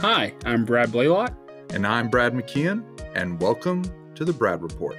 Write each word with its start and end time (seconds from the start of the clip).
Hi, 0.00 0.32
I'm 0.44 0.64
Brad 0.64 0.92
Blaylock. 0.92 1.34
And 1.70 1.84
I'm 1.84 2.08
Brad 2.08 2.32
McKeon, 2.32 2.84
and 3.16 3.40
welcome 3.40 3.82
to 4.14 4.24
the 4.24 4.32
Brad 4.32 4.62
Report. 4.62 4.96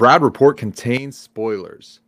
Brad 0.00 0.22
Report 0.22 0.56
contains 0.56 1.18
spoilers. 1.18 2.00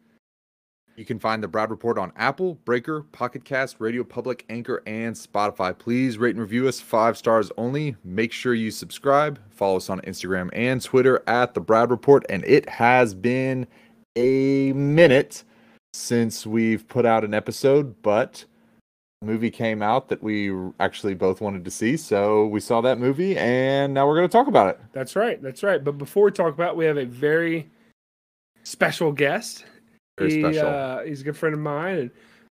You 0.97 1.05
can 1.05 1.19
find 1.19 1.43
the 1.43 1.49
Brad 1.49 1.69
Report 1.69 1.99
on 1.99 2.11
Apple, 2.17 2.55
Breaker, 2.65 3.03
Pocket 3.13 3.45
Cast, 3.45 3.81
Radio 3.81 4.03
Public, 4.03 4.47
Anchor, 4.49 4.83
and 4.87 5.15
Spotify. 5.15 5.77
Please 5.77 6.17
rate 6.17 6.35
and 6.35 6.41
review 6.41 6.67
us 6.69 6.81
five 6.81 7.19
stars 7.19 7.53
only. 7.59 7.95
Make 8.03 8.33
sure 8.33 8.55
you 8.55 8.71
subscribe. 8.71 9.39
Follow 9.51 9.77
us 9.77 9.91
on 9.91 10.01
Instagram 10.01 10.49
and 10.55 10.81
Twitter 10.81 11.23
at 11.27 11.53
the 11.53 11.61
Brad 11.61 11.91
Report. 11.91 12.25
And 12.31 12.43
it 12.47 12.67
has 12.67 13.13
been 13.13 13.67
a 14.17 14.73
minute 14.73 15.45
since 15.93 16.47
we've 16.47 16.89
put 16.89 17.05
out 17.05 17.25
an 17.25 17.35
episode, 17.35 18.01
but 18.01 18.47
a 19.21 19.27
movie 19.27 19.51
came 19.51 19.83
out 19.83 20.09
that 20.09 20.23
we 20.23 20.51
actually 20.81 21.13
both 21.13 21.43
wanted 21.43 21.63
to 21.67 21.71
see. 21.71 21.99
So 21.99 22.47
we 22.47 22.61
saw 22.61 22.81
that 22.81 22.99
movie 22.99 23.37
and 23.37 23.93
now 23.93 24.09
we're 24.09 24.17
going 24.17 24.31
to 24.31 24.33
talk 24.33 24.47
about 24.47 24.69
it. 24.69 24.81
That's 24.95 25.15
right. 25.15 25.43
That's 25.43 25.63
right. 25.63 25.85
But 25.85 25.99
before 25.99 26.25
we 26.25 26.31
talk 26.31 26.55
about 26.55 26.71
it, 26.71 26.77
we 26.77 26.87
have 26.87 26.97
a 26.97 27.05
very 27.05 27.69
special 28.63 29.13
guest. 29.13 29.65
Very 30.19 30.35
he, 30.35 30.41
special. 30.41 30.69
Uh, 30.69 31.03
he's 31.05 31.21
a 31.21 31.25
good 31.25 31.37
friend 31.37 31.55
of 31.55 31.61
mine. 31.61 31.99
And 31.99 32.11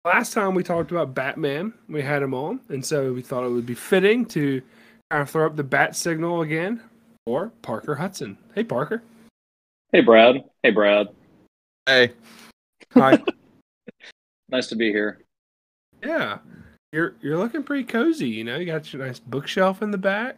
last 0.05 0.33
time 0.33 0.53
we 0.53 0.63
talked 0.63 0.91
about 0.91 1.13
Batman, 1.13 1.73
we 1.89 2.01
had 2.01 2.21
him 2.21 2.33
on. 2.33 2.59
And 2.69 2.85
so 2.85 3.13
we 3.13 3.21
thought 3.21 3.43
it 3.43 3.49
would 3.49 3.65
be 3.65 3.75
fitting 3.75 4.25
to 4.27 4.61
kind 5.09 5.21
of 5.21 5.29
throw 5.29 5.45
up 5.45 5.55
the 5.55 5.63
bat 5.63 5.95
signal 5.95 6.41
again 6.41 6.81
for 7.25 7.51
Parker 7.61 7.95
Hudson. 7.95 8.37
Hey, 8.55 8.63
Parker. 8.63 9.03
Hey, 9.91 10.01
Brad. 10.01 10.43
Hey, 10.63 10.71
Brad. 10.71 11.07
Hey. 11.85 12.11
Hi. 12.93 13.21
Nice 14.49 14.67
to 14.67 14.77
be 14.77 14.93
here. 14.93 15.19
yeah. 16.01 16.37
You're 16.93 17.15
you're 17.21 17.37
looking 17.37 17.63
pretty 17.63 17.83
cozy, 17.83 18.29
you 18.29 18.45
know. 18.45 18.55
You 18.57 18.65
got 18.65 18.93
your 18.93 19.05
nice 19.05 19.19
bookshelf 19.19 19.81
in 19.81 19.91
the 19.91 19.97
back. 19.97 20.37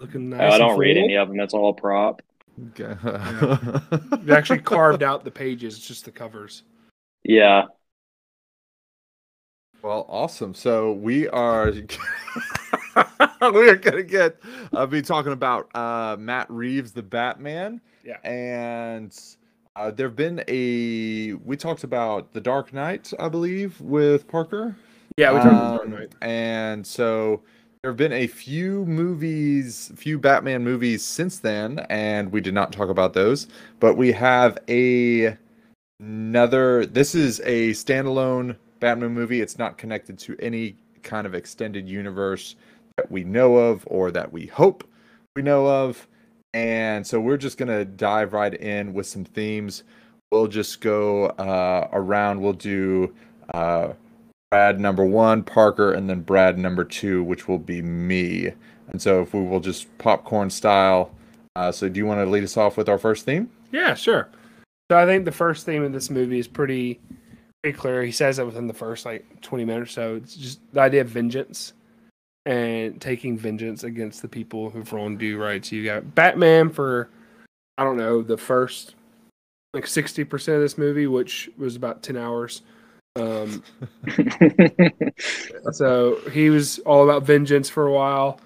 Looking 0.00 0.30
nice. 0.30 0.52
I 0.52 0.58
don't 0.58 0.76
read 0.76 0.96
any 0.96 1.16
of 1.16 1.28
them. 1.28 1.38
It's 1.38 1.54
all 1.54 1.72
prop. 1.72 2.20
Okay. 2.76 2.96
You 4.24 4.34
actually 4.34 4.60
carved 4.60 5.02
out 5.02 5.24
the 5.24 5.30
pages, 5.30 5.76
it's 5.76 5.86
just 5.86 6.04
the 6.04 6.10
covers. 6.10 6.62
Yeah. 7.24 7.64
well, 9.82 10.06
awesome. 10.08 10.54
So 10.54 10.92
we 10.92 11.28
are 11.28 11.72
we 13.52 13.68
are 13.68 13.76
gonna 13.76 14.02
get 14.02 14.36
uh, 14.72 14.86
be 14.86 15.02
talking 15.02 15.32
about 15.32 15.74
uh, 15.74 16.16
Matt 16.18 16.50
Reeves, 16.50 16.92
the 16.92 17.02
Batman. 17.02 17.80
Yeah. 18.04 18.18
And 18.24 19.16
uh, 19.76 19.90
there 19.90 20.08
have 20.08 20.16
been 20.16 20.44
a 20.48 21.34
we 21.44 21.56
talked 21.56 21.84
about 21.84 22.32
the 22.32 22.40
Dark 22.40 22.72
Knight, 22.72 23.12
I 23.18 23.28
believe, 23.28 23.80
with 23.80 24.28
Parker. 24.28 24.76
Yeah, 25.16 25.32
we 25.32 25.38
talked 25.38 25.52
about 25.52 25.76
Dark 25.76 25.84
Um, 25.84 25.90
Knight. 25.90 26.14
And 26.20 26.86
so 26.86 27.42
there 27.82 27.90
have 27.90 27.96
been 27.96 28.12
a 28.12 28.28
few 28.28 28.86
movies, 28.86 29.90
few 29.96 30.16
Batman 30.16 30.62
movies 30.62 31.04
since 31.04 31.40
then, 31.40 31.80
and 31.90 32.30
we 32.30 32.40
did 32.40 32.54
not 32.54 32.72
talk 32.72 32.88
about 32.88 33.12
those. 33.12 33.48
But 33.80 33.96
we 33.96 34.12
have 34.12 34.56
a 34.68 35.36
another. 35.98 36.86
This 36.86 37.16
is 37.16 37.40
a 37.40 37.70
standalone 37.70 38.56
Batman 38.78 39.12
movie. 39.12 39.40
It's 39.40 39.58
not 39.58 39.78
connected 39.78 40.16
to 40.20 40.36
any 40.38 40.76
kind 41.02 41.26
of 41.26 41.34
extended 41.34 41.88
universe 41.88 42.54
that 42.98 43.10
we 43.10 43.24
know 43.24 43.56
of 43.56 43.82
or 43.88 44.12
that 44.12 44.32
we 44.32 44.46
hope 44.46 44.88
we 45.34 45.42
know 45.42 45.66
of. 45.66 46.06
And 46.54 47.04
so 47.04 47.18
we're 47.18 47.36
just 47.36 47.58
gonna 47.58 47.84
dive 47.84 48.32
right 48.32 48.54
in 48.54 48.94
with 48.94 49.08
some 49.08 49.24
themes. 49.24 49.82
We'll 50.30 50.46
just 50.46 50.80
go 50.80 51.26
uh, 51.30 51.88
around. 51.92 52.40
We'll 52.42 52.52
do. 52.52 53.12
Uh, 53.52 53.94
Brad 54.52 54.78
number 54.78 55.02
one, 55.02 55.42
Parker, 55.42 55.94
and 55.94 56.10
then 56.10 56.20
Brad 56.20 56.58
number 56.58 56.84
two, 56.84 57.24
which 57.24 57.48
will 57.48 57.58
be 57.58 57.80
me. 57.80 58.52
And 58.88 59.00
so 59.00 59.22
if 59.22 59.32
we 59.32 59.40
will 59.40 59.60
just 59.60 59.86
popcorn 59.96 60.50
style. 60.50 61.10
Uh, 61.56 61.72
so 61.72 61.88
do 61.88 61.96
you 61.96 62.04
want 62.04 62.20
to 62.20 62.30
lead 62.30 62.44
us 62.44 62.58
off 62.58 62.76
with 62.76 62.86
our 62.86 62.98
first 62.98 63.24
theme? 63.24 63.48
Yeah, 63.70 63.94
sure. 63.94 64.28
So 64.90 64.98
I 64.98 65.06
think 65.06 65.24
the 65.24 65.32
first 65.32 65.64
theme 65.64 65.82
of 65.82 65.94
this 65.94 66.10
movie 66.10 66.38
is 66.38 66.46
pretty 66.46 67.00
pretty 67.62 67.78
clear. 67.78 68.02
He 68.02 68.12
says 68.12 68.38
it 68.38 68.44
within 68.44 68.66
the 68.66 68.74
first 68.74 69.06
like 69.06 69.24
twenty 69.40 69.64
minutes 69.64 69.92
or 69.92 69.94
so. 69.94 70.14
It's 70.16 70.36
just 70.36 70.60
the 70.74 70.80
idea 70.80 71.00
of 71.00 71.08
vengeance 71.08 71.72
and 72.44 73.00
taking 73.00 73.38
vengeance 73.38 73.84
against 73.84 74.20
the 74.20 74.28
people 74.28 74.68
who've 74.68 74.92
wronged 74.92 75.22
you, 75.22 75.42
right? 75.42 75.64
So 75.64 75.76
you 75.76 75.84
got 75.86 76.14
Batman 76.14 76.68
for 76.68 77.08
I 77.78 77.84
don't 77.84 77.96
know, 77.96 78.20
the 78.20 78.36
first 78.36 78.96
like 79.72 79.86
sixty 79.86 80.24
percent 80.24 80.56
of 80.56 80.62
this 80.62 80.76
movie, 80.76 81.06
which 81.06 81.48
was 81.56 81.74
about 81.74 82.02
ten 82.02 82.18
hours. 82.18 82.60
Um 83.16 83.62
so 85.72 86.18
he 86.30 86.50
was 86.50 86.78
all 86.80 87.08
about 87.08 87.24
vengeance 87.24 87.68
for 87.68 87.86
a 87.86 87.92
while. 87.92 88.40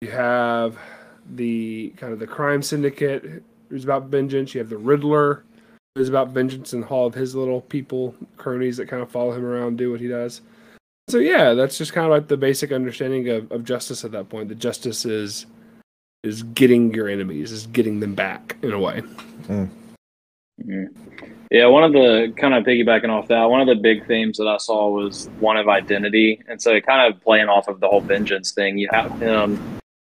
You 0.00 0.10
have 0.10 0.78
the 1.34 1.92
kind 1.96 2.12
of 2.12 2.18
the 2.18 2.26
crime 2.26 2.62
syndicate 2.62 3.42
who's 3.68 3.84
about 3.84 4.06
vengeance. 4.06 4.54
You 4.54 4.60
have 4.60 4.68
the 4.68 4.76
Riddler 4.76 5.44
who's 5.94 6.08
about 6.08 6.30
vengeance 6.30 6.72
and 6.72 6.84
all 6.86 7.06
of 7.06 7.14
his 7.14 7.34
little 7.34 7.60
people, 7.60 8.14
cronies 8.36 8.76
that 8.76 8.88
kind 8.88 9.02
of 9.02 9.10
follow 9.10 9.32
him 9.32 9.44
around, 9.44 9.78
do 9.78 9.92
what 9.92 10.00
he 10.00 10.08
does. 10.08 10.40
So 11.08 11.18
yeah, 11.18 11.54
that's 11.54 11.78
just 11.78 11.92
kind 11.92 12.04
of 12.04 12.10
like 12.10 12.28
the 12.28 12.36
basic 12.36 12.72
understanding 12.72 13.28
of, 13.28 13.50
of 13.52 13.64
justice 13.64 14.04
at 14.04 14.12
that 14.12 14.28
point. 14.28 14.48
The 14.48 14.54
justice 14.54 15.04
is 15.04 15.46
is 16.22 16.42
getting 16.42 16.92
your 16.94 17.08
enemies, 17.08 17.52
is 17.52 17.66
getting 17.66 18.00
them 18.00 18.14
back 18.14 18.56
in 18.62 18.72
a 18.72 18.78
way. 18.78 19.02
Mhm. 20.62 20.88
Yeah, 21.50 21.66
one 21.66 21.84
of 21.84 21.92
the 21.92 22.32
kind 22.36 22.54
of 22.54 22.64
piggybacking 22.64 23.10
off 23.10 23.28
that, 23.28 23.44
one 23.44 23.60
of 23.60 23.66
the 23.66 23.74
big 23.74 24.06
themes 24.06 24.38
that 24.38 24.48
I 24.48 24.56
saw 24.56 24.88
was 24.88 25.28
one 25.38 25.56
of 25.56 25.68
identity. 25.68 26.40
And 26.48 26.60
so, 26.60 26.80
kind 26.80 27.12
of 27.12 27.20
playing 27.22 27.48
off 27.48 27.68
of 27.68 27.80
the 27.80 27.88
whole 27.88 28.00
vengeance 28.00 28.52
thing, 28.52 28.78
you 28.78 28.88
have 28.92 29.18
him, 29.20 29.60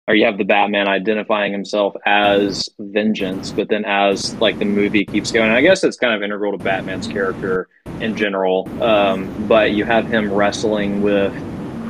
or 0.08 0.14
you 0.14 0.24
have 0.24 0.38
the 0.38 0.44
Batman 0.44 0.88
identifying 0.88 1.52
himself 1.52 1.94
as 2.06 2.68
vengeance, 2.78 3.50
but 3.50 3.68
then 3.68 3.84
as 3.84 4.34
like 4.40 4.58
the 4.58 4.64
movie 4.64 5.04
keeps 5.04 5.30
going, 5.30 5.50
I 5.50 5.60
guess 5.62 5.84
it's 5.84 5.96
kind 5.96 6.14
of 6.14 6.22
integral 6.22 6.52
to 6.52 6.58
Batman's 6.58 7.06
character 7.06 7.68
in 8.00 8.16
general. 8.16 8.68
Um, 8.82 9.46
but 9.46 9.72
you 9.72 9.84
have 9.84 10.06
him 10.06 10.32
wrestling 10.32 11.02
with 11.02 11.32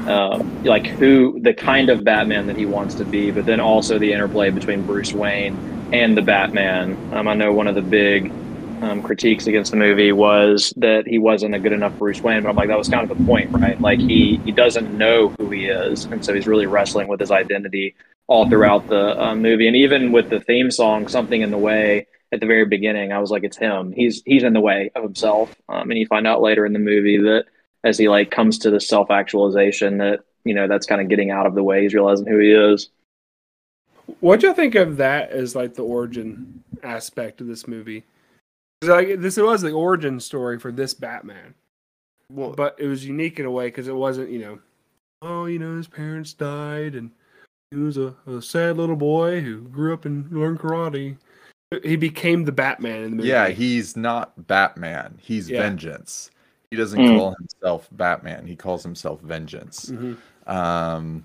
um, 0.08 0.62
like 0.64 0.86
who 0.86 1.38
the 1.40 1.54
kind 1.54 1.88
of 1.88 2.04
Batman 2.04 2.46
that 2.46 2.56
he 2.56 2.66
wants 2.66 2.94
to 2.96 3.04
be, 3.04 3.30
but 3.30 3.46
then 3.46 3.60
also 3.60 3.98
the 3.98 4.12
interplay 4.12 4.50
between 4.50 4.82
Bruce 4.82 5.12
Wayne 5.12 5.56
and 5.92 6.16
the 6.16 6.22
Batman. 6.22 6.96
Um, 7.12 7.28
I 7.28 7.34
know 7.34 7.52
one 7.52 7.68
of 7.68 7.74
the 7.74 7.82
big 7.82 8.32
um, 8.82 9.00
critiques 9.00 9.46
against 9.46 9.70
the 9.70 9.76
movie 9.76 10.10
was 10.10 10.74
that 10.76 11.06
he 11.06 11.18
wasn't 11.18 11.54
a 11.54 11.58
good 11.60 11.72
enough 11.72 11.96
Bruce 11.98 12.20
Wayne, 12.20 12.42
but 12.42 12.48
I'm 12.48 12.56
like, 12.56 12.68
that 12.68 12.76
was 12.76 12.88
kind 12.88 13.08
of 13.08 13.16
the 13.16 13.24
point, 13.24 13.50
right? 13.52 13.80
Like 13.80 14.00
he 14.00 14.40
he 14.44 14.50
doesn't 14.50 14.96
know 14.96 15.28
who 15.38 15.50
he 15.50 15.66
is, 15.66 16.04
and 16.06 16.24
so 16.24 16.34
he's 16.34 16.48
really 16.48 16.66
wrestling 16.66 17.06
with 17.06 17.20
his 17.20 17.30
identity 17.30 17.94
all 18.26 18.48
throughout 18.48 18.88
the 18.88 19.20
uh, 19.22 19.34
movie, 19.34 19.68
and 19.68 19.76
even 19.76 20.10
with 20.10 20.30
the 20.30 20.40
theme 20.40 20.70
song, 20.70 21.08
"Something 21.08 21.40
in 21.40 21.50
the 21.50 21.58
Way." 21.58 22.08
At 22.32 22.40
the 22.40 22.46
very 22.46 22.64
beginning, 22.64 23.12
I 23.12 23.18
was 23.18 23.30
like, 23.30 23.44
"It's 23.44 23.58
him. 23.58 23.92
He's 23.92 24.22
he's 24.24 24.42
in 24.42 24.54
the 24.54 24.60
way 24.60 24.90
of 24.94 25.02
himself." 25.02 25.54
Um, 25.68 25.90
and 25.90 25.98
you 25.98 26.06
find 26.06 26.26
out 26.26 26.40
later 26.40 26.66
in 26.66 26.72
the 26.72 26.78
movie 26.78 27.18
that 27.18 27.44
as 27.84 27.98
he 27.98 28.08
like 28.08 28.30
comes 28.30 28.58
to 28.60 28.70
the 28.70 28.80
self 28.80 29.10
actualization, 29.10 29.98
that 29.98 30.20
you 30.44 30.54
know 30.54 30.66
that's 30.66 30.86
kind 30.86 31.00
of 31.00 31.08
getting 31.08 31.30
out 31.30 31.46
of 31.46 31.54
the 31.54 31.62
way. 31.62 31.82
He's 31.82 31.94
realizing 31.94 32.26
who 32.26 32.38
he 32.38 32.50
is. 32.50 32.88
What'd 34.20 34.42
you 34.42 34.54
think 34.54 34.74
of 34.74 34.96
that 34.96 35.30
as 35.30 35.54
like 35.54 35.74
the 35.74 35.84
origin 35.84 36.64
aspect 36.82 37.40
of 37.40 37.46
this 37.46 37.68
movie? 37.68 38.04
'Cause, 38.82 38.88
Like 38.90 39.20
this 39.20 39.36
was 39.36 39.62
the 39.62 39.70
origin 39.70 40.18
story 40.18 40.58
for 40.58 40.72
this 40.72 40.92
Batman. 40.92 41.54
Well, 42.28 42.50
but 42.52 42.74
it 42.78 42.88
was 42.88 43.06
unique 43.06 43.38
in 43.38 43.46
a 43.46 43.50
way 43.50 43.68
because 43.68 43.86
it 43.88 43.94
wasn't 43.94 44.30
you 44.30 44.40
know 44.40 44.58
oh 45.22 45.44
you 45.46 45.58
know 45.60 45.76
his 45.76 45.86
parents 45.86 46.32
died 46.32 46.96
and 46.96 47.10
he 47.70 47.76
was 47.76 47.96
a, 47.96 48.14
a 48.26 48.42
sad 48.42 48.76
little 48.76 48.96
boy 48.96 49.40
who 49.40 49.60
grew 49.60 49.94
up 49.94 50.04
and 50.04 50.28
learned 50.32 50.58
karate 50.58 51.16
he 51.84 51.94
became 51.94 52.44
the 52.44 52.50
batman 52.52 53.02
in 53.04 53.10
the 53.12 53.16
movie 53.18 53.28
yeah, 53.28 53.48
he's 53.48 53.96
not 53.96 54.32
Batman. 54.48 55.16
He's 55.22 55.48
Yeah. 55.48 55.62
Vengeance. 55.62 56.30
He 56.70 56.76
doesn't 56.76 56.98
Mm. 56.98 57.16
call 57.16 57.34
himself 57.38 57.88
Batman. 57.92 58.46
He 58.46 58.56
calls 58.56 58.82
himself 58.82 59.20
Vengeance. 59.20 59.90
Mhm. 59.90 60.16
um, 60.48 61.24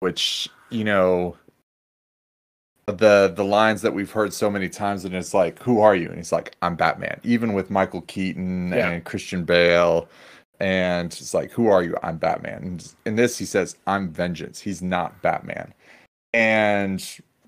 which 0.00 0.48
you 0.70 0.84
know 0.84 1.36
the 2.86 3.32
the 3.34 3.44
lines 3.44 3.80
that 3.82 3.94
we've 3.94 4.10
heard 4.10 4.32
so 4.34 4.50
many 4.50 4.68
times 4.68 5.04
and 5.04 5.14
it's 5.14 5.32
like 5.34 5.58
who 5.62 5.80
are 5.80 5.96
you? 5.96 6.08
And 6.08 6.16
he's 6.16 6.32
like 6.32 6.54
i'm 6.62 6.76
batman. 6.76 7.20
Even 7.24 7.52
with 7.54 7.70
michael 7.70 8.02
keaton 8.02 8.68
Yeah. 8.72 8.90
and 8.90 9.04
christian 9.04 9.44
bale 9.44 10.08
and 10.60 11.12
it's 11.12 11.34
like 11.34 11.50
who 11.50 11.68
are 11.68 11.82
you? 11.82 11.96
I'm 12.02 12.18
batman. 12.18 12.62
And 12.62 12.94
in 13.06 13.16
this 13.16 13.38
he 13.38 13.44
says 13.46 13.76
i'm 13.86 14.10
vengeance. 14.10 14.60
He's 14.60 14.82
not 14.82 15.20
batman. 15.22 15.72
And 16.34 17.00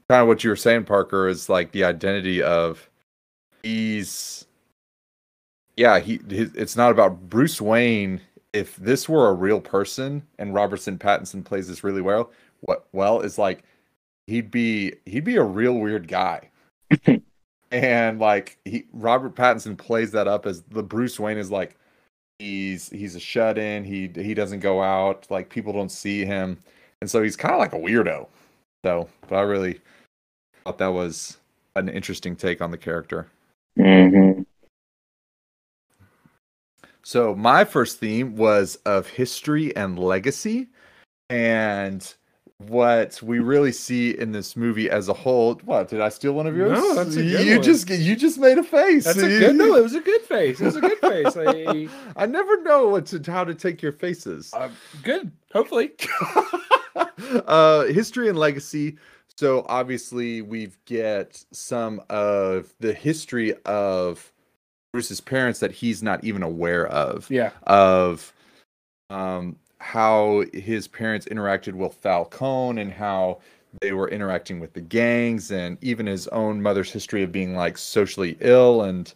kind 0.09 0.23
of 0.23 0.29
what 0.29 0.45
you 0.45 0.51
were 0.51 0.57
saying, 0.57 0.85
Parker, 0.85 1.29
is 1.29 1.49
like 1.49 1.73
the 1.73 1.85
identity 1.85 2.43
of 2.43 2.89
he's 3.63 4.47
yeah 5.77 5.99
he 5.99 6.21
his, 6.31 6.55
it's 6.55 6.77
not 6.77 6.91
about 6.93 7.29
Bruce 7.29 7.61
Wayne. 7.61 8.21
If 8.53 8.77
this 8.77 9.07
were 9.09 9.29
a 9.29 9.35
real 9.35 9.61
person 9.61 10.23
and 10.39 10.55
Robertson 10.55 10.99
Pattinson 10.99 11.45
plays 11.45 11.69
this 11.69 11.85
really 11.85 12.01
well, 12.01 12.31
what 12.61 12.87
well 12.93 13.21
is 13.21 13.37
like 13.39 13.65
he'd 14.27 14.51
be 14.51 14.95
he'd 15.05 15.25
be 15.25 15.37
a 15.37 15.43
real 15.43 15.75
weird 15.75 16.09
guy. 16.09 16.51
and 17.71 18.19
like 18.19 18.59
he 18.65 18.85
Robert 18.93 19.35
Pattinson 19.35 19.77
plays 19.77 20.13
that 20.13 20.29
up 20.29 20.47
as 20.47 20.63
the 20.63 20.83
Bruce 20.83 21.19
Wayne 21.19 21.39
is 21.39 21.51
like 21.51 21.77
he's 22.39 22.89
he's 22.91 23.15
a 23.15 23.21
shut 23.21 23.59
in, 23.59 23.85
he 23.85 24.11
he 24.15 24.35
doesn't 24.35 24.61
go 24.61 24.83
out, 24.83 25.27
like 25.31 25.49
people 25.49 25.73
don't 25.73 25.91
see 25.91 26.25
him. 26.25 26.59
And 27.01 27.11
so 27.11 27.23
he's 27.23 27.37
kind 27.37 27.55
of 27.55 27.61
like 27.61 27.75
a 27.75 27.79
weirdo. 27.79 28.27
So, 28.85 29.09
but 29.29 29.37
I 29.37 29.43
really 29.43 29.81
thought 30.65 30.79
that 30.79 30.89
was 30.89 31.39
an 31.75 31.89
interesting 31.89 32.37
take 32.37 32.61
on 32.63 32.71
the 32.71 32.79
character. 32.79 33.29
Mm-hmm. 33.79 34.43
So 37.03 37.35
my 37.37 37.65
first 37.65 38.01
theme 38.01 38.37
was 38.37 38.77
of 38.87 39.07
history 39.07 39.75
and 39.77 39.99
legacy, 39.99 40.69
and 41.31 42.15
what 42.59 43.21
we 43.23 43.39
really 43.39 43.73
see 43.73 44.17
in 44.17 44.33
this 44.33 44.57
movie 44.57 44.89
as 44.89 45.09
a 45.09 45.13
whole. 45.13 45.55
What 45.65 45.89
did 45.89 46.01
I 46.01 46.09
steal 46.09 46.33
one 46.33 46.47
of 46.47 46.57
yours? 46.57 46.79
No, 46.79 46.95
that's 46.95 47.17
a 47.17 47.23
good 47.23 47.47
you 47.47 47.55
one. 47.57 47.63
just 47.63 47.89
you 47.91 48.17
just 48.17 48.39
made 48.39 48.57
a 48.59 48.63
face. 48.63 49.05
That's 49.05 49.19
a 49.19 49.29
good. 49.29 49.57
No, 49.57 49.77
it 49.77 49.83
was 49.83 49.95
a 49.95 50.01
good 50.01 50.23
face. 50.23 50.61
It 50.61 50.65
was 50.65 50.77
a 50.77 50.81
good 50.81 50.99
face. 50.99 51.37
I, 51.37 51.89
I 52.17 52.27
never 52.27 52.63
know 52.63 52.89
what 52.89 53.07
to 53.07 53.31
how 53.31 53.45
to 53.45 53.55
take 53.55 53.83
your 53.83 53.93
faces. 53.93 54.53
uh, 54.55 54.71
good. 55.03 55.33
Hopefully. 55.53 55.93
uh, 57.47 57.85
history 57.85 58.29
and 58.29 58.39
legacy. 58.39 58.97
So 59.37 59.67
obviously 59.69 60.41
we've 60.41 60.79
get 60.87 61.45
some 61.53 62.01
of 62.09 62.75
the 62.81 62.95
history 62.95 63.55
of 63.67 64.33
Bruce's 64.93 65.21
parents 65.21 65.61
that 65.61 65.73
he's 65.73 66.03
not 66.03 66.25
even 66.25 66.43
aware 66.43 66.87
of. 66.87 67.31
Yeah. 67.31 67.51
Of 67.65 68.33
um 69.11 69.57
how 69.79 70.45
his 70.53 70.89
parents 70.89 71.27
interacted 71.27 71.75
with 71.75 71.95
Falcone 71.95 72.81
and 72.81 72.93
how 72.93 73.39
they 73.81 73.93
were 73.93 74.09
interacting 74.09 74.61
with 74.61 74.73
the 74.73 74.81
gangs 74.81 75.51
and 75.51 75.77
even 75.83 76.07
his 76.07 76.29
own 76.29 76.63
mother's 76.63 76.91
history 76.91 77.23
of 77.23 77.33
being 77.33 77.55
like 77.55 77.77
socially 77.77 78.37
ill 78.41 78.83
and 78.83 79.13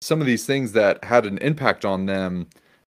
some 0.00 0.20
of 0.20 0.26
these 0.26 0.46
things 0.46 0.72
that 0.72 1.02
had 1.02 1.26
an 1.26 1.38
impact 1.38 1.84
on 1.84 2.06
them 2.06 2.46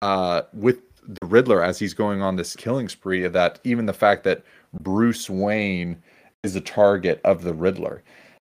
uh 0.02 0.42
with 0.52 0.78
the 1.08 1.26
Riddler 1.26 1.62
as 1.62 1.78
he's 1.78 1.94
going 1.94 2.22
on 2.22 2.36
this 2.36 2.54
killing 2.54 2.88
spree 2.88 3.26
that 3.26 3.58
even 3.64 3.86
the 3.86 3.92
fact 3.92 4.24
that 4.24 4.44
Bruce 4.80 5.28
Wayne 5.28 6.00
is 6.42 6.54
a 6.54 6.60
target 6.60 7.20
of 7.24 7.42
the 7.42 7.54
Riddler 7.54 8.02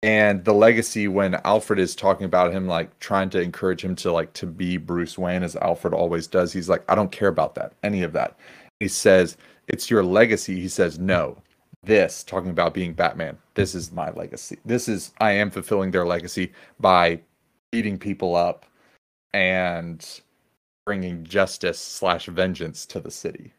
and 0.04 0.44
the 0.46 0.54
legacy 0.54 1.08
when 1.08 1.36
Alfred 1.46 1.80
is 1.80 1.96
talking 1.96 2.26
about 2.26 2.52
him 2.52 2.68
like 2.68 2.98
trying 3.00 3.30
to 3.32 3.42
encourage 3.42 3.84
him 3.84 3.96
to 3.98 4.12
like 4.12 4.34
to 4.34 4.46
be 4.46 4.78
Bruce 4.78 5.18
Wayne 5.18 5.44
as 5.44 5.56
Alfred 5.56 5.94
always 5.94 6.28
does 6.28 6.54
he's 6.54 6.70
like 6.70 6.84
I 6.90 6.96
don't 6.96 7.12
care 7.12 7.30
about 7.30 7.56
that 7.56 7.74
any 7.84 8.04
of 8.04 8.14
that. 8.14 8.38
He 8.80 8.88
says 8.88 9.38
it's 9.68 9.90
your 9.90 10.04
legacy. 10.04 10.60
He 10.60 10.70
says 10.70 11.00
no 11.00 11.42
this 11.84 12.24
talking 12.24 12.50
about 12.50 12.74
being 12.74 12.94
Batman 12.94 13.38
this 13.56 13.74
is 13.74 13.92
my 13.92 14.12
legacy. 14.12 14.60
This 14.66 14.88
is 14.88 15.14
I 15.20 15.32
am 15.32 15.50
fulfilling 15.50 15.92
their 15.92 16.06
legacy 16.06 16.52
by 16.80 17.22
beating 17.72 17.98
people 17.98 18.36
up 18.36 18.66
and 19.34 20.22
bringing 20.86 21.24
justice 21.24 21.80
slash 21.80 22.28
vengeance 22.28 22.86
to 22.86 23.00
the 23.00 23.12
city. 23.12 23.54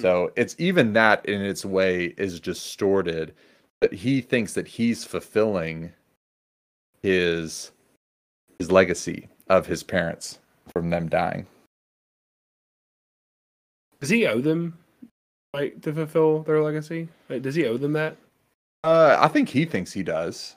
So 0.00 0.30
it's 0.36 0.54
even 0.58 0.92
that 0.92 1.26
in 1.26 1.42
its 1.42 1.64
way 1.64 2.14
is 2.16 2.38
distorted 2.38 3.34
but 3.80 3.92
he 3.92 4.20
thinks 4.20 4.54
that 4.54 4.66
he's 4.68 5.04
fulfilling 5.04 5.92
his 7.02 7.70
his 8.58 8.70
legacy 8.72 9.28
of 9.48 9.66
his 9.66 9.82
parents 9.82 10.38
from 10.72 10.90
them 10.90 11.08
dying 11.08 11.46
Does 14.00 14.10
he 14.10 14.26
owe 14.26 14.40
them 14.40 14.78
like 15.54 15.80
to 15.82 15.92
fulfill 15.92 16.42
their 16.42 16.62
legacy? 16.62 17.08
Like, 17.28 17.42
does 17.42 17.54
he 17.54 17.66
owe 17.66 17.76
them 17.78 17.92
that? 17.94 18.16
uh 18.84 19.16
i 19.20 19.26
think 19.28 19.48
he 19.48 19.64
thinks 19.64 19.92
he 19.92 20.02
does 20.02 20.54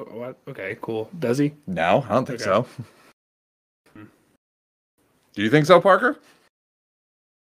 Oh, 0.00 0.04
What? 0.16 0.36
Okay, 0.46 0.78
cool. 0.80 1.10
Does 1.18 1.38
he? 1.38 1.52
no 1.66 2.04
i 2.08 2.12
don't 2.14 2.24
think 2.26 2.40
Okay. 2.40 2.44
so 2.44 2.66
Hmm. 3.94 4.04
do 5.34 5.42
you 5.42 5.50
think 5.50 5.66
so 5.66 5.80
parker 5.80 6.18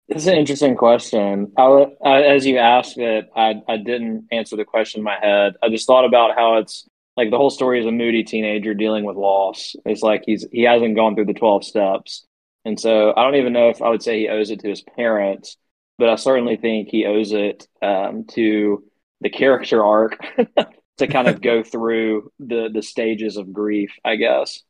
It's 0.09 0.25
an 0.25 0.35
interesting 0.35 0.75
question. 0.75 1.51
I, 1.57 1.87
as 2.03 2.45
you 2.45 2.57
asked 2.57 2.97
it, 2.97 3.29
I, 3.35 3.61
I 3.67 3.77
didn't 3.77 4.27
answer 4.31 4.55
the 4.55 4.63
question 4.63 4.99
in 5.01 5.03
my 5.03 5.17
head. 5.21 5.55
I 5.61 5.69
just 5.69 5.85
thought 5.85 6.05
about 6.05 6.35
how 6.35 6.57
it's 6.57 6.87
like 7.17 7.29
the 7.29 7.37
whole 7.37 7.49
story 7.49 7.81
is 7.81 7.85
a 7.85 7.91
moody 7.91 8.23
teenager 8.23 8.73
dealing 8.73 9.03
with 9.03 9.17
loss. 9.17 9.75
It's 9.85 10.03
like 10.03 10.23
he's 10.25 10.45
he 10.51 10.63
hasn't 10.63 10.95
gone 10.95 11.15
through 11.15 11.25
the 11.25 11.33
twelve 11.33 11.65
steps, 11.65 12.25
and 12.63 12.79
so 12.79 13.13
I 13.17 13.23
don't 13.23 13.35
even 13.35 13.53
know 13.53 13.69
if 13.69 13.81
I 13.81 13.89
would 13.89 14.03
say 14.03 14.19
he 14.19 14.29
owes 14.29 14.49
it 14.49 14.61
to 14.61 14.69
his 14.69 14.81
parents, 14.81 15.57
but 15.97 16.09
I 16.09 16.15
certainly 16.15 16.55
think 16.55 16.87
he 16.87 17.05
owes 17.05 17.33
it 17.33 17.67
um, 17.81 18.25
to 18.35 18.85
the 19.19 19.29
character 19.29 19.83
arc 19.83 20.17
to 20.97 21.07
kind 21.07 21.27
of 21.27 21.41
go 21.41 21.63
through 21.71 22.31
the 22.39 22.69
the 22.71 22.83
stages 22.83 23.35
of 23.35 23.51
grief. 23.51 23.91
I 24.05 24.15
guess. 24.15 24.63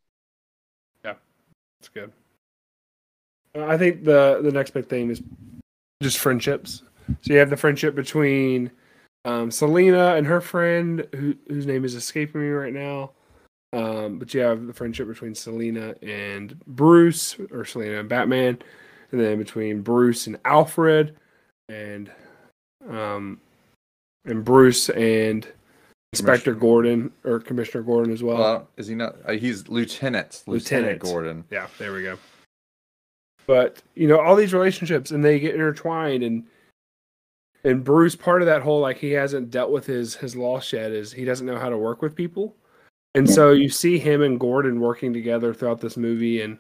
Yeah, 1.06 1.16
that's 1.80 1.90
good. 1.90 2.12
I 3.66 3.78
think 3.78 4.04
the 4.04 4.40
the 4.42 4.52
next 4.52 4.72
big 4.72 4.88
thing 4.88 5.10
is 5.10 5.22
just 6.02 6.20
friendships. 6.20 6.84
So 7.22 7.34
you 7.34 7.40
have 7.40 7.50
the 7.50 7.58
friendship 7.58 7.96
between 7.96 8.72
um, 9.26 9.50
Selina 9.52 10.16
and 10.16 10.28
her 10.28 10.42
friend, 10.42 11.08
who, 11.16 11.36
whose 11.48 11.66
name 11.66 11.86
is 11.86 11.96
escaping 11.96 12.42
me 12.42 12.50
right 12.50 12.74
now. 12.74 13.12
Um, 13.74 14.20
but 14.20 14.34
you 14.34 14.42
have 14.42 14.68
the 14.68 14.74
friendship 14.74 15.08
between 15.08 15.36
Selina 15.36 15.96
and 16.02 16.58
Bruce, 16.68 17.36
or 17.52 17.66
Selina 17.66 18.00
and 18.00 18.10
Batman, 18.10 18.60
and 19.12 19.22
then 19.22 19.38
between 19.38 19.82
Bruce 19.82 20.28
and 20.28 20.38
Alfred, 20.46 21.16
and 21.68 22.10
um, 22.90 23.40
and 24.26 24.44
Bruce 24.46 24.90
and 24.90 25.48
Inspector 26.14 26.54
Gordon 26.56 27.12
or 27.26 27.40
Commissioner 27.40 27.84
Gordon 27.84 28.14
as 28.14 28.24
well. 28.24 28.38
well 28.38 28.70
is 28.78 28.88
he 28.88 28.96
not 28.96 29.18
uh, 29.26 29.34
he's 29.34 29.68
lieutenant 29.68 30.44
lieutenant 30.48 30.86
Lieutenant. 30.86 31.00
gordon 31.02 31.44
Yeah, 31.52 31.68
there 31.78 31.94
we 31.94 32.04
go. 32.04 32.18
But 33.48 33.82
you 33.96 34.08
know, 34.08 34.20
all 34.20 34.36
these 34.36 34.54
relationships 34.54 35.12
and 35.12 35.24
they 35.24 35.40
get 35.40 35.56
intertwined 35.56 36.24
and 36.24 36.44
and 37.64 37.84
Bruce 37.84 38.16
part 38.16 38.42
of 38.42 38.46
that 38.46 38.62
whole 38.62 38.82
like 38.82 38.98
he 38.98 39.12
hasn't 39.12 39.50
dealt 39.50 39.72
with 39.72 39.86
his 39.86 40.16
his 40.16 40.36
loss 40.36 40.72
yet 40.74 40.92
is 40.92 41.12
he 41.12 41.26
doesn't 41.26 41.48
know 41.48 41.58
how 41.58 41.70
to 41.70 41.78
work 41.78 42.02
with 42.02 42.16
people. 42.16 42.56
And 43.16 43.28
so 43.28 43.52
you 43.52 43.70
see 43.70 43.98
him 43.98 44.22
and 44.22 44.40
Gordon 44.40 44.80
working 44.80 45.12
together 45.12 45.52
throughout 45.54 45.82
this 45.82 45.98
movie 45.98 46.42
and 46.42 46.60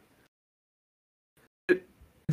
it, 1.68 1.88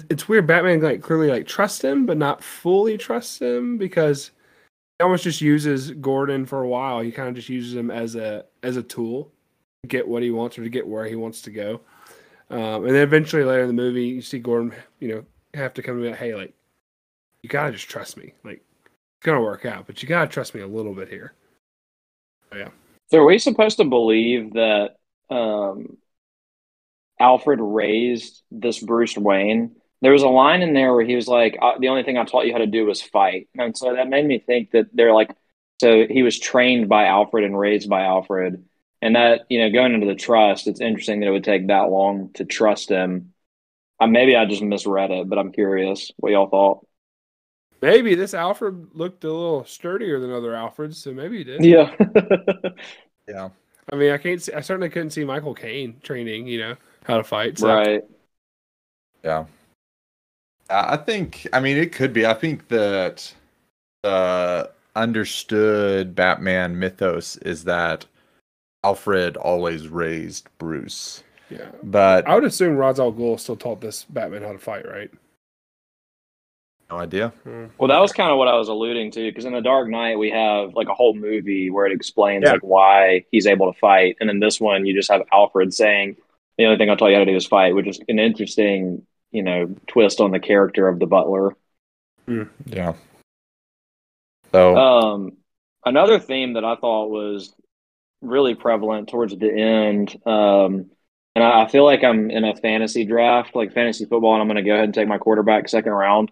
it's 0.08 0.28
weird 0.28 0.46
Batman 0.46 0.80
like 0.80 1.02
clearly 1.02 1.28
like 1.28 1.46
trusts 1.46 1.82
him 1.82 2.06
but 2.06 2.16
not 2.16 2.42
fully 2.42 2.96
trusts 2.96 3.38
him 3.40 3.76
because 3.76 4.30
he 4.98 5.02
almost 5.02 5.24
just 5.24 5.40
uses 5.40 5.90
Gordon 5.90 6.46
for 6.46 6.62
a 6.62 6.68
while. 6.68 7.00
He 7.00 7.10
kind 7.10 7.28
of 7.28 7.34
just 7.34 7.48
uses 7.48 7.74
him 7.74 7.90
as 7.90 8.14
a 8.14 8.44
as 8.62 8.76
a 8.76 8.82
tool 8.82 9.30
to 9.82 9.88
get 9.88 10.06
what 10.06 10.22
he 10.22 10.30
wants 10.30 10.56
or 10.56 10.62
to 10.62 10.70
get 10.70 10.86
where 10.86 11.06
he 11.06 11.16
wants 11.16 11.42
to 11.42 11.50
go. 11.50 11.80
Um, 12.50 12.84
and 12.84 12.94
then 12.94 13.02
eventually 13.02 13.44
later 13.44 13.62
in 13.62 13.68
the 13.68 13.72
movie, 13.72 14.06
you 14.06 14.22
see 14.22 14.38
Gordon, 14.38 14.72
you 15.00 15.08
know, 15.08 15.24
have 15.54 15.74
to 15.74 15.82
come 15.82 15.96
to 15.96 16.10
me, 16.10 16.16
hey, 16.16 16.34
like, 16.34 16.52
you 17.42 17.48
gotta 17.48 17.72
just 17.72 17.88
trust 17.88 18.16
me. 18.16 18.34
Like, 18.44 18.62
it's 18.84 19.24
gonna 19.24 19.40
work 19.40 19.64
out, 19.64 19.86
but 19.86 20.02
you 20.02 20.08
gotta 20.08 20.28
trust 20.28 20.54
me 20.54 20.60
a 20.60 20.66
little 20.66 20.94
bit 20.94 21.08
here. 21.08 21.32
Yeah. 22.54 22.68
So 23.10 23.18
are 23.18 23.26
we 23.26 23.38
supposed 23.38 23.78
to 23.78 23.84
believe 23.84 24.54
that 24.54 24.96
um, 25.30 25.98
Alfred 27.20 27.60
raised 27.60 28.42
this 28.50 28.78
Bruce 28.78 29.16
Wayne? 29.16 29.76
There 30.02 30.12
was 30.12 30.22
a 30.22 30.28
line 30.28 30.62
in 30.62 30.74
there 30.74 30.92
where 30.94 31.04
he 31.04 31.16
was 31.16 31.28
like, 31.28 31.58
"The 31.80 31.88
only 31.88 32.02
thing 32.02 32.18
I 32.18 32.24
taught 32.24 32.46
you 32.46 32.52
how 32.52 32.58
to 32.58 32.66
do 32.66 32.86
was 32.86 33.00
fight," 33.00 33.48
and 33.58 33.76
so 33.76 33.94
that 33.94 34.08
made 34.08 34.26
me 34.26 34.38
think 34.38 34.70
that 34.72 34.86
they're 34.92 35.14
like, 35.14 35.30
so 35.80 36.06
he 36.08 36.22
was 36.22 36.38
trained 36.38 36.88
by 36.88 37.06
Alfred 37.06 37.44
and 37.44 37.58
raised 37.58 37.88
by 37.88 38.02
Alfred, 38.02 38.64
and 39.04 39.16
that 39.16 39.42
you 39.50 39.58
know, 39.58 39.70
going 39.70 39.92
into 39.92 40.06
the 40.06 40.14
trust, 40.14 40.66
it's 40.66 40.80
interesting 40.80 41.20
that 41.20 41.26
it 41.26 41.30
would 41.30 41.44
take 41.44 41.66
that 41.66 41.90
long 41.90 42.30
to 42.34 42.44
trust 42.46 42.88
him. 42.88 43.34
Uh, 44.00 44.06
maybe 44.06 44.34
I 44.34 44.46
just 44.46 44.62
misread 44.62 45.10
it, 45.10 45.28
but 45.28 45.38
I'm 45.38 45.52
curious 45.52 46.10
what 46.16 46.32
y'all 46.32 46.48
thought. 46.48 46.86
Maybe 47.82 48.14
this 48.14 48.32
Alfred 48.32 48.88
looked 48.94 49.22
a 49.24 49.30
little 49.30 49.66
sturdier 49.66 50.18
than 50.20 50.32
other 50.32 50.52
Alfreds, 50.52 50.94
so 50.94 51.12
maybe 51.12 51.36
he 51.38 51.44
did. 51.44 51.62
Yeah. 51.62 51.94
yeah 53.28 53.50
I 53.92 53.96
mean, 53.96 54.10
I 54.10 54.16
can't. 54.16 54.40
See, 54.40 54.54
I 54.54 54.62
certainly 54.62 54.88
couldn't 54.88 55.10
see 55.10 55.24
Michael 55.24 55.54
Caine 55.54 56.00
training, 56.02 56.46
you 56.46 56.60
know, 56.60 56.76
how 57.04 57.18
to 57.18 57.24
fight. 57.24 57.58
So. 57.58 57.68
right. 57.68 58.02
Yeah. 59.22 59.44
Uh, 60.70 60.86
I 60.88 60.96
think, 60.96 61.46
I 61.52 61.60
mean, 61.60 61.76
it 61.76 61.92
could 61.92 62.14
be. 62.14 62.24
I 62.24 62.32
think 62.32 62.68
that 62.68 63.34
the 64.02 64.70
understood 64.96 66.14
Batman 66.14 66.78
mythos 66.78 67.36
is 67.36 67.64
that 67.64 68.06
Alfred 68.84 69.36
always 69.36 69.88
raised 69.88 70.48
Bruce. 70.58 71.24
Yeah. 71.50 71.70
But 71.82 72.28
I 72.28 72.34
would 72.34 72.44
assume 72.44 72.76
Ra's 72.76 73.00
al 73.00 73.12
Ghul 73.12 73.40
still 73.40 73.56
taught 73.56 73.80
this 73.80 74.04
Batman 74.04 74.42
how 74.42 74.52
to 74.52 74.58
fight, 74.58 74.86
right? 74.88 75.10
No 76.90 76.98
idea. 76.98 77.32
Well, 77.78 77.88
that 77.88 77.98
was 77.98 78.12
kind 78.12 78.30
of 78.30 78.36
what 78.36 78.46
I 78.46 78.56
was 78.56 78.68
alluding 78.68 79.10
to 79.12 79.22
because 79.30 79.46
in 79.46 79.54
The 79.54 79.62
Dark 79.62 79.88
Knight 79.88 80.18
we 80.18 80.30
have 80.30 80.74
like 80.74 80.88
a 80.88 80.94
whole 80.94 81.14
movie 81.14 81.70
where 81.70 81.86
it 81.86 81.92
explains 81.92 82.44
Yeah. 82.44 82.52
like 82.52 82.60
why 82.60 83.24
he's 83.30 83.46
able 83.46 83.72
to 83.72 83.78
fight, 83.78 84.16
and 84.20 84.28
in 84.28 84.38
this 84.38 84.60
one 84.60 84.84
you 84.84 84.94
just 84.94 85.10
have 85.10 85.22
Alfred 85.32 85.72
saying 85.72 86.16
the 86.58 86.66
only 86.66 86.76
thing 86.76 86.90
I'll 86.90 86.96
tell 86.96 87.08
you 87.08 87.16
how 87.16 87.24
to 87.24 87.30
do 87.30 87.36
is 87.36 87.46
fight, 87.46 87.74
which 87.74 87.86
is 87.88 88.00
an 88.08 88.18
interesting 88.18 89.06
you 89.32 89.42
know 89.42 89.74
twist 89.86 90.20
on 90.20 90.30
the 90.30 90.38
character 90.38 90.86
of 90.86 90.98
the 90.98 91.06
butler. 91.06 91.56
Yeah. 92.66 92.94
So 94.52 94.76
Um, 94.76 95.32
another 95.84 96.18
theme 96.20 96.52
that 96.52 96.64
I 96.64 96.76
thought 96.76 97.10
was 97.10 97.54
really 98.24 98.54
prevalent 98.54 99.08
towards 99.08 99.36
the 99.36 99.52
end, 99.52 100.16
um, 100.26 100.90
and 101.34 101.44
I, 101.44 101.64
I 101.64 101.68
feel 101.68 101.84
like 101.84 102.04
I'm 102.04 102.30
in 102.30 102.44
a 102.44 102.56
fantasy 102.56 103.04
draft, 103.04 103.54
like 103.54 103.72
fantasy 103.72 104.04
football, 104.04 104.34
and 104.34 104.42
I'm 104.42 104.48
going 104.48 104.56
to 104.56 104.68
go 104.68 104.72
ahead 104.72 104.84
and 104.84 104.94
take 104.94 105.08
my 105.08 105.18
quarterback 105.18 105.68
second 105.68 105.92
round. 105.92 106.30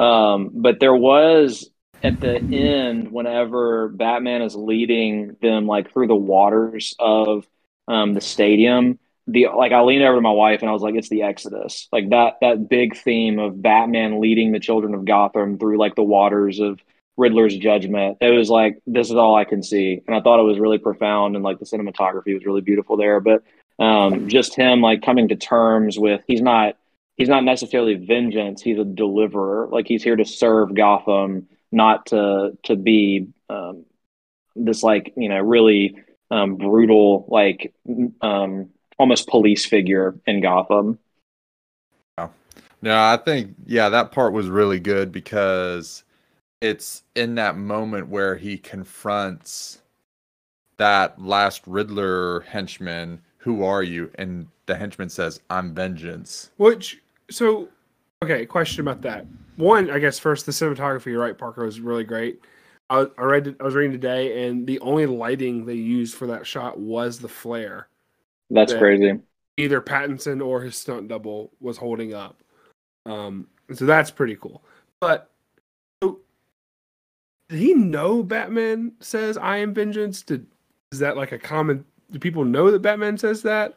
Um, 0.00 0.50
but 0.52 0.80
there 0.80 0.94
was 0.94 1.70
at 2.02 2.20
the 2.20 2.36
end, 2.36 3.10
whenever 3.10 3.88
Batman 3.88 4.42
is 4.42 4.54
leading 4.54 5.36
them 5.40 5.66
like 5.66 5.92
through 5.92 6.08
the 6.08 6.14
waters 6.14 6.94
of 6.98 7.46
um, 7.88 8.12
the 8.12 8.20
stadium, 8.20 8.98
the 9.26 9.46
like 9.56 9.72
I 9.72 9.80
leaned 9.80 10.04
over 10.04 10.16
to 10.16 10.20
my 10.20 10.30
wife 10.30 10.60
and 10.60 10.68
I 10.68 10.72
was 10.72 10.82
like, 10.82 10.96
"It's 10.96 11.08
the 11.08 11.22
Exodus." 11.22 11.88
Like 11.92 12.10
that 12.10 12.34
that 12.42 12.68
big 12.68 12.96
theme 12.96 13.38
of 13.38 13.62
Batman 13.62 14.20
leading 14.20 14.52
the 14.52 14.60
children 14.60 14.94
of 14.94 15.06
Gotham 15.06 15.58
through 15.58 15.78
like 15.78 15.94
the 15.94 16.02
waters 16.02 16.60
of 16.60 16.78
Riddler's 17.16 17.56
judgment. 17.56 18.18
It 18.20 18.30
was 18.30 18.50
like 18.50 18.80
this 18.86 19.08
is 19.08 19.16
all 19.16 19.36
I 19.36 19.44
can 19.44 19.62
see, 19.62 20.02
and 20.06 20.16
I 20.16 20.20
thought 20.20 20.40
it 20.40 20.44
was 20.44 20.58
really 20.58 20.78
profound 20.78 21.36
and 21.36 21.44
like 21.44 21.58
the 21.58 21.64
cinematography 21.64 22.34
was 22.34 22.44
really 22.44 22.60
beautiful 22.60 22.96
there. 22.96 23.20
But 23.20 23.42
um, 23.78 24.28
just 24.28 24.54
him 24.54 24.80
like 24.80 25.02
coming 25.02 25.28
to 25.28 25.36
terms 25.36 25.98
with 25.98 26.20
he's 26.26 26.42
not 26.42 26.76
he's 27.16 27.28
not 27.28 27.44
necessarily 27.44 27.94
vengeance. 27.94 28.62
He's 28.62 28.78
a 28.78 28.84
deliverer. 28.84 29.68
Like 29.70 29.86
he's 29.86 30.02
here 30.02 30.16
to 30.16 30.24
serve 30.24 30.74
Gotham, 30.74 31.48
not 31.70 32.06
to 32.06 32.56
to 32.64 32.76
be 32.76 33.28
um, 33.48 33.84
this 34.56 34.82
like 34.82 35.12
you 35.16 35.28
know 35.28 35.40
really 35.40 35.96
um, 36.30 36.56
brutal 36.56 37.26
like 37.28 37.72
um, 38.20 38.70
almost 38.98 39.28
police 39.28 39.64
figure 39.64 40.14
in 40.26 40.40
Gotham. 40.40 40.98
No, 42.84 42.98
I 42.98 43.16
think 43.16 43.54
yeah, 43.64 43.88
that 43.88 44.12
part 44.12 44.34
was 44.34 44.50
really 44.50 44.78
good 44.78 45.10
because 45.10 46.04
it's 46.64 47.02
in 47.14 47.34
that 47.34 47.56
moment 47.58 48.08
where 48.08 48.36
he 48.36 48.56
confronts 48.56 49.82
that 50.78 51.20
last 51.20 51.62
Riddler 51.66 52.40
henchman, 52.40 53.20
"Who 53.38 53.62
are 53.62 53.82
you?" 53.82 54.10
and 54.14 54.48
the 54.66 54.74
henchman 54.74 55.10
says, 55.10 55.40
"I'm 55.50 55.74
vengeance." 55.74 56.50
Which 56.56 57.02
so 57.30 57.68
okay, 58.22 58.46
question 58.46 58.80
about 58.80 59.02
that. 59.02 59.26
One, 59.56 59.90
I 59.90 59.98
guess 59.98 60.18
first 60.18 60.46
the 60.46 60.52
cinematography, 60.52 61.06
you're 61.06 61.20
right, 61.20 61.36
Parker 61.36 61.64
was 61.64 61.78
really 61.80 62.04
great. 62.04 62.40
I, 62.90 62.98
was- 63.00 63.10
I 63.18 63.24
read 63.24 63.56
I 63.60 63.62
was 63.64 63.74
reading 63.74 63.92
today, 63.92 64.48
and 64.48 64.66
the 64.66 64.80
only 64.80 65.06
lighting 65.06 65.66
they 65.66 65.74
used 65.74 66.14
for 66.14 66.26
that 66.28 66.46
shot 66.46 66.78
was 66.78 67.18
the 67.18 67.28
flare. 67.28 67.88
That's 68.50 68.72
Yeah. 68.72 68.78
crazy. 68.78 69.20
Either 69.58 69.80
Pattinson 69.80 70.44
or 70.44 70.62
his 70.62 70.76
stunt 70.76 71.08
double 71.08 71.52
was 71.60 71.76
holding 71.76 72.14
up. 72.14 72.42
Um, 73.06 73.46
so 73.72 73.84
that's 73.84 74.10
pretty 74.10 74.36
cool. 74.36 74.64
But 75.00 75.28
so, 75.28 75.33
did 77.54 77.60
he 77.62 77.72
know 77.74 78.22
Batman 78.24 78.92
says 78.98 79.36
"I 79.38 79.58
am 79.58 79.72
vengeance"? 79.74 80.22
Did 80.22 80.44
is 80.90 80.98
that 80.98 81.16
like 81.16 81.30
a 81.30 81.38
common? 81.38 81.84
Do 82.10 82.18
people 82.18 82.44
know 82.44 82.70
that 82.72 82.80
Batman 82.82 83.16
says 83.16 83.42
that, 83.42 83.76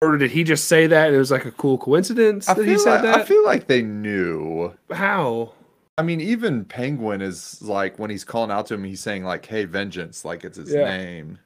or 0.00 0.16
did 0.16 0.32
he 0.32 0.42
just 0.42 0.66
say 0.66 0.88
that 0.88 1.06
and 1.06 1.14
it 1.14 1.18
was 1.18 1.30
like 1.30 1.44
a 1.44 1.52
cool 1.52 1.78
coincidence 1.78 2.48
I 2.48 2.54
that 2.54 2.64
he 2.64 2.70
feel, 2.74 2.78
said 2.80 2.92
like, 2.94 3.02
that? 3.02 3.20
I 3.20 3.24
feel 3.24 3.44
like 3.44 3.66
they 3.68 3.82
knew. 3.82 4.72
How? 4.90 5.52
I 5.96 6.02
mean, 6.02 6.20
even 6.20 6.64
Penguin 6.64 7.22
is 7.22 7.62
like 7.62 8.00
when 8.00 8.10
he's 8.10 8.24
calling 8.24 8.50
out 8.50 8.66
to 8.66 8.74
him, 8.74 8.82
he's 8.82 9.00
saying 9.00 9.22
like, 9.24 9.46
"Hey, 9.46 9.64
vengeance!" 9.64 10.24
Like 10.24 10.42
it's 10.44 10.56
his 10.58 10.72
Yeah. 10.72 10.96
name. 10.96 11.38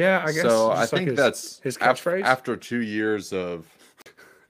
Yeah, 0.00 0.22
I 0.22 0.32
guess. 0.32 0.42
so 0.42 0.70
I 0.70 0.80
like 0.80 0.88
think 0.90 1.08
his- 1.10 1.16
that's 1.16 1.60
his 1.60 1.76
af- 1.76 2.02
catchphrase? 2.02 2.24
after 2.24 2.56
two 2.56 2.82
years 2.82 3.32
of 3.32 3.66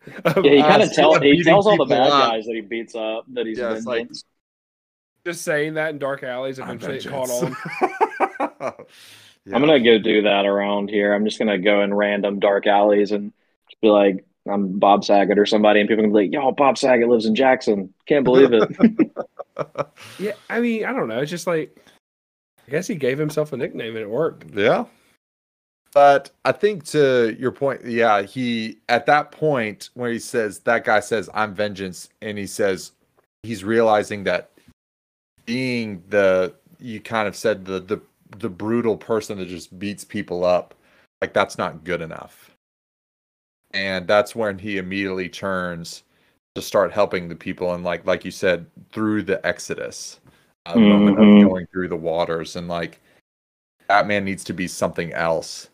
Yeah, 0.06 0.42
he 0.42 0.60
kind 0.62 0.82
of 0.82 0.88
still 0.90 1.12
tell 1.12 1.22
he 1.22 1.42
tells 1.44 1.66
all 1.68 1.76
the 1.76 1.84
bad 1.84 2.10
up. 2.10 2.30
guys 2.32 2.44
that 2.46 2.54
he 2.54 2.60
beats 2.60 2.94
up 2.96 3.24
that 3.34 3.46
he's 3.46 3.58
Yeah, 3.58 3.74
it's 3.74 3.86
like- 3.86 3.98
vengeance. 4.00 4.24
Just 5.24 5.42
saying 5.42 5.74
that 5.74 5.90
in 5.90 5.98
dark 5.98 6.22
alleys 6.22 6.58
"I'm 6.58 6.76
eventually 6.76 6.98
it 6.98 7.06
caught 7.06 7.30
on. 7.30 7.56
Yeah. 8.60 8.70
I'm 9.54 9.60
gonna 9.60 9.80
go 9.80 9.98
do 9.98 10.22
that 10.22 10.46
around 10.46 10.90
here. 10.90 11.12
I'm 11.12 11.24
just 11.24 11.38
gonna 11.38 11.58
go 11.58 11.82
in 11.82 11.92
random 11.92 12.40
dark 12.40 12.66
alleys 12.66 13.12
and 13.12 13.32
be 13.82 13.88
like, 13.88 14.24
I'm 14.48 14.78
Bob 14.78 15.04
Saget 15.04 15.38
or 15.38 15.46
somebody, 15.46 15.80
and 15.80 15.88
people 15.88 16.04
can 16.04 16.12
be 16.12 16.24
like, 16.24 16.32
"Yo, 16.32 16.52
Bob 16.52 16.78
Saget 16.78 17.08
lives 17.08 17.26
in 17.26 17.34
Jackson. 17.34 17.92
Can't 18.06 18.24
believe 18.24 18.52
it." 18.52 18.70
Yeah, 20.18 20.32
I 20.50 20.60
mean, 20.60 20.84
I 20.84 20.92
don't 20.92 21.06
know. 21.06 21.20
It's 21.20 21.30
just 21.30 21.46
like 21.46 21.78
I 22.66 22.70
guess 22.70 22.86
he 22.86 22.94
gave 22.94 23.18
himself 23.18 23.52
a 23.52 23.56
nickname 23.56 23.90
and 23.94 24.02
it 24.02 24.10
worked. 24.10 24.52
Yeah. 24.54 24.86
But 25.92 26.30
I 26.44 26.50
think 26.52 26.84
to 26.86 27.36
your 27.38 27.52
point, 27.52 27.84
yeah, 27.84 28.22
he 28.22 28.78
at 28.88 29.06
that 29.06 29.30
point 29.30 29.90
where 29.94 30.10
he 30.10 30.18
says 30.18 30.60
that 30.60 30.84
guy 30.84 31.00
says 31.00 31.30
I'm 31.34 31.54
vengeance 31.54 32.08
and 32.20 32.36
he 32.36 32.46
says 32.46 32.92
he's 33.44 33.62
realizing 33.62 34.24
that 34.24 34.50
being 35.46 36.02
the 36.08 36.54
you 36.78 37.00
kind 37.00 37.28
of 37.28 37.36
said 37.36 37.64
the 37.64 37.80
the 37.80 38.00
the 38.38 38.48
brutal 38.48 38.96
person 38.96 39.38
that 39.38 39.48
just 39.48 39.78
beats 39.78 40.04
people 40.04 40.44
up, 40.44 40.74
like 41.20 41.32
that's 41.32 41.58
not 41.58 41.84
good 41.84 42.00
enough. 42.00 42.50
And 43.72 44.06
that's 44.06 44.34
when 44.36 44.58
he 44.58 44.78
immediately 44.78 45.28
turns 45.28 46.04
to 46.54 46.62
start 46.62 46.92
helping 46.92 47.28
the 47.28 47.34
people 47.34 47.74
and 47.74 47.82
like 47.84 48.06
like 48.06 48.24
you 48.24 48.30
said 48.30 48.66
through 48.92 49.22
the 49.22 49.44
exodus 49.46 50.20
Mhm. 50.66 51.18
of 51.18 51.48
going 51.48 51.66
through 51.66 51.88
the 51.88 51.96
waters 51.96 52.56
and 52.56 52.68
like 52.68 53.00
Batman 53.88 54.24
needs 54.24 54.44
to 54.44 54.52
be 54.54 54.66
something 54.66 55.12
else 55.12 55.68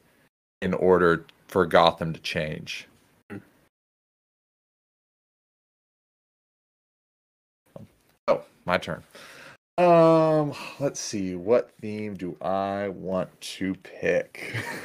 in 0.63 0.75
order 0.75 1.25
for 1.47 1.65
Gotham 1.67 2.13
to 2.13 2.21
change. 2.21 2.89
Oh, 8.29 8.43
my 8.65 8.79
turn. 8.79 9.03
Um, 9.81 10.53
let's 10.79 11.01
see. 11.01 11.35
What 11.35 11.71
theme 11.81 12.13
do 12.15 12.37
I 12.43 12.89
want 12.91 13.41
to 13.41 13.75
pick? 13.77 14.55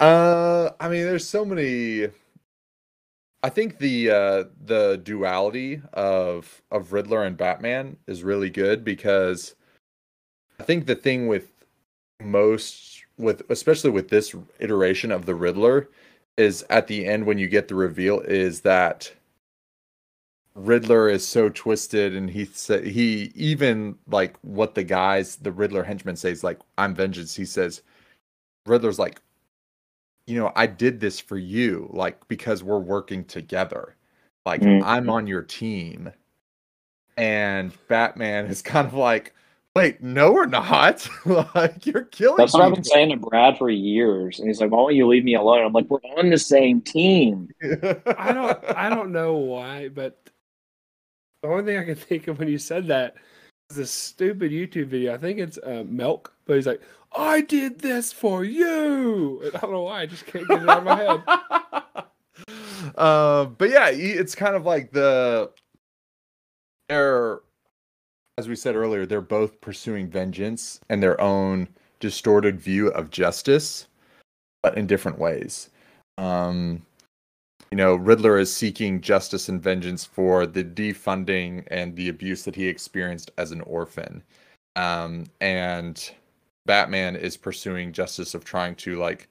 uh, 0.00 0.70
I 0.80 0.88
mean, 0.88 1.04
there's 1.04 1.28
so 1.28 1.44
many. 1.44 2.08
I 3.42 3.50
think 3.50 3.76
the 3.76 4.10
uh, 4.10 4.44
the 4.64 5.02
duality 5.04 5.82
of 5.92 6.62
of 6.70 6.94
Riddler 6.94 7.24
and 7.24 7.36
Batman 7.36 7.98
is 8.06 8.24
really 8.24 8.48
good 8.48 8.86
because 8.86 9.54
I 10.58 10.62
think 10.62 10.86
the 10.86 10.94
thing 10.94 11.26
with 11.28 11.50
most 12.22 13.04
with 13.18 13.42
especially 13.50 13.90
with 13.90 14.08
this 14.08 14.34
iteration 14.60 15.12
of 15.12 15.26
the 15.26 15.34
Riddler 15.34 15.90
is 16.38 16.64
at 16.70 16.86
the 16.86 17.04
end 17.04 17.26
when 17.26 17.36
you 17.36 17.48
get 17.48 17.68
the 17.68 17.74
reveal 17.74 18.20
is 18.20 18.62
that 18.62 19.12
Riddler 20.56 21.08
is 21.08 21.26
so 21.26 21.48
twisted 21.48 22.14
and 22.14 22.30
he 22.30 22.44
said 22.44 22.84
he 22.86 23.32
even 23.34 23.96
like 24.06 24.36
what 24.42 24.74
the 24.74 24.84
guys 24.84 25.36
the 25.36 25.50
Riddler 25.50 25.82
henchman 25.82 26.16
says 26.16 26.44
like 26.44 26.60
I'm 26.78 26.94
vengeance 26.94 27.34
he 27.34 27.44
says 27.44 27.82
Riddler's 28.64 28.98
like 28.98 29.20
you 30.26 30.38
know 30.38 30.52
I 30.54 30.66
did 30.66 31.00
this 31.00 31.18
for 31.18 31.36
you 31.38 31.90
like 31.92 32.26
because 32.28 32.62
we're 32.62 32.78
working 32.78 33.24
together 33.24 33.96
like 34.46 34.60
Mhm. 34.60 34.82
I'm 34.84 35.10
on 35.10 35.26
your 35.26 35.42
team 35.42 36.12
and 37.16 37.72
Batman 37.88 38.46
is 38.46 38.62
kind 38.62 38.86
of 38.86 38.94
like 38.94 39.34
wait 39.74 40.02
no 40.04 40.30
we're 40.30 40.46
not 40.46 41.08
like 41.56 41.84
you're 41.84 42.04
killing 42.04 42.36
That's 42.36 42.54
what 42.54 42.62
I've 42.62 42.74
been 42.74 42.84
people." 42.84 42.92
saying 42.94 43.08
to 43.10 43.16
Brad 43.16 43.58
for 43.58 43.70
years, 43.70 44.38
and 44.38 44.46
he's 44.48 44.60
like, 44.60 44.70
"Why 44.70 44.78
won't 44.78 44.94
you 44.94 45.08
leave 45.08 45.24
me 45.24 45.34
alone?" 45.34 45.64
I'm 45.64 45.72
like, 45.72 45.90
"We're 45.90 45.98
on 46.16 46.30
the 46.30 46.38
same 46.38 46.80
team." 46.80 47.48
I 47.60 48.30
don't 48.32 48.58
I 48.76 48.88
don't 48.88 49.10
know 49.10 49.34
why, 49.34 49.88
but 49.88 50.16
the 51.44 51.50
only 51.50 51.64
thing 51.64 51.78
I 51.78 51.84
can 51.84 51.94
think 52.08 52.28
of 52.28 52.38
when 52.38 52.48
you 52.48 52.58
said 52.58 52.86
that 52.86 53.16
is 53.70 53.76
this 53.76 53.90
stupid 53.90 54.50
YouTube 54.50 54.86
video. 54.86 55.14
I 55.14 55.18
think 55.18 55.38
it's 55.38 55.58
uh, 55.58 55.84
Milk, 55.86 56.32
but 56.46 56.56
he's 56.56 56.66
like, 56.66 56.80
"I 57.14 57.42
did 57.42 57.80
this 57.80 58.12
for 58.12 58.44
you." 58.44 59.42
And 59.44 59.54
I 59.54 59.60
don't 59.60 59.72
know 59.72 59.82
why. 59.82 60.02
I 60.02 60.06
just 60.06 60.26
can't 60.26 60.48
get 60.48 60.62
it 60.62 60.68
out 60.68 60.78
of 60.78 60.84
my 60.84 60.96
head. 60.96 61.22
uh, 62.96 63.44
but 63.44 63.70
yeah, 63.70 63.88
it's 63.90 64.34
kind 64.34 64.56
of 64.56 64.64
like 64.64 64.90
the 64.92 65.50
they're 66.88 67.40
as 68.36 68.48
we 68.48 68.56
said 68.56 68.74
earlier, 68.74 69.06
they're 69.06 69.20
both 69.20 69.60
pursuing 69.60 70.08
vengeance 70.08 70.80
and 70.88 71.02
their 71.02 71.20
own 71.20 71.68
distorted 72.00 72.60
view 72.60 72.88
of 72.88 73.10
justice, 73.10 73.86
but 74.62 74.76
in 74.76 74.86
different 74.86 75.18
ways. 75.18 75.70
Um, 76.18 76.84
you 77.74 77.76
know, 77.76 77.96
Riddler 77.96 78.38
is 78.38 78.54
seeking 78.54 79.00
justice 79.00 79.48
and 79.48 79.60
vengeance 79.60 80.04
for 80.04 80.46
the 80.46 80.62
defunding 80.62 81.66
and 81.72 81.96
the 81.96 82.08
abuse 82.08 82.44
that 82.44 82.54
he 82.54 82.68
experienced 82.68 83.32
as 83.36 83.50
an 83.50 83.62
orphan. 83.62 84.22
Um, 84.76 85.24
and 85.40 86.08
Batman 86.66 87.16
is 87.16 87.36
pursuing 87.36 87.92
justice 87.92 88.32
of 88.32 88.44
trying 88.44 88.76
to 88.76 88.96
like 89.00 89.26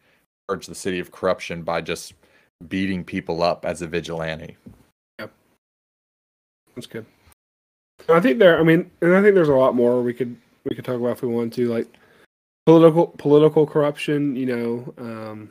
purge 0.50 0.66
the 0.66 0.76
city 0.76 1.00
of 1.00 1.14
corruption 1.14 1.62
by 1.62 1.80
just 1.80 2.16
beating 2.68 3.06
people 3.06 3.42
up 3.42 3.64
as 3.64 3.82
a 3.82 3.88
vigilante. 3.88 4.58
Yep. 5.20 5.32
That's 6.76 6.88
good. 6.88 7.06
I 8.10 8.20
think 8.20 8.40
there. 8.40 8.60
I 8.60 8.64
mean, 8.64 8.92
and 9.00 9.16
I 9.16 9.22
think 9.22 9.36
there's 9.36 9.48
a 9.48 9.54
lot 9.54 9.74
more 9.74 10.02
we 10.02 10.14
could 10.14 10.36
we 10.66 10.76
could 10.76 10.84
talk 10.84 10.96
about 10.96 11.12
if 11.12 11.22
we 11.22 11.30
want 11.30 11.54
to, 11.54 11.70
like 11.70 11.88
political 12.66 13.08
political 13.08 13.66
corruption. 13.66 14.36
You 14.36 14.46
know, 14.48 14.94
um, 14.98 15.50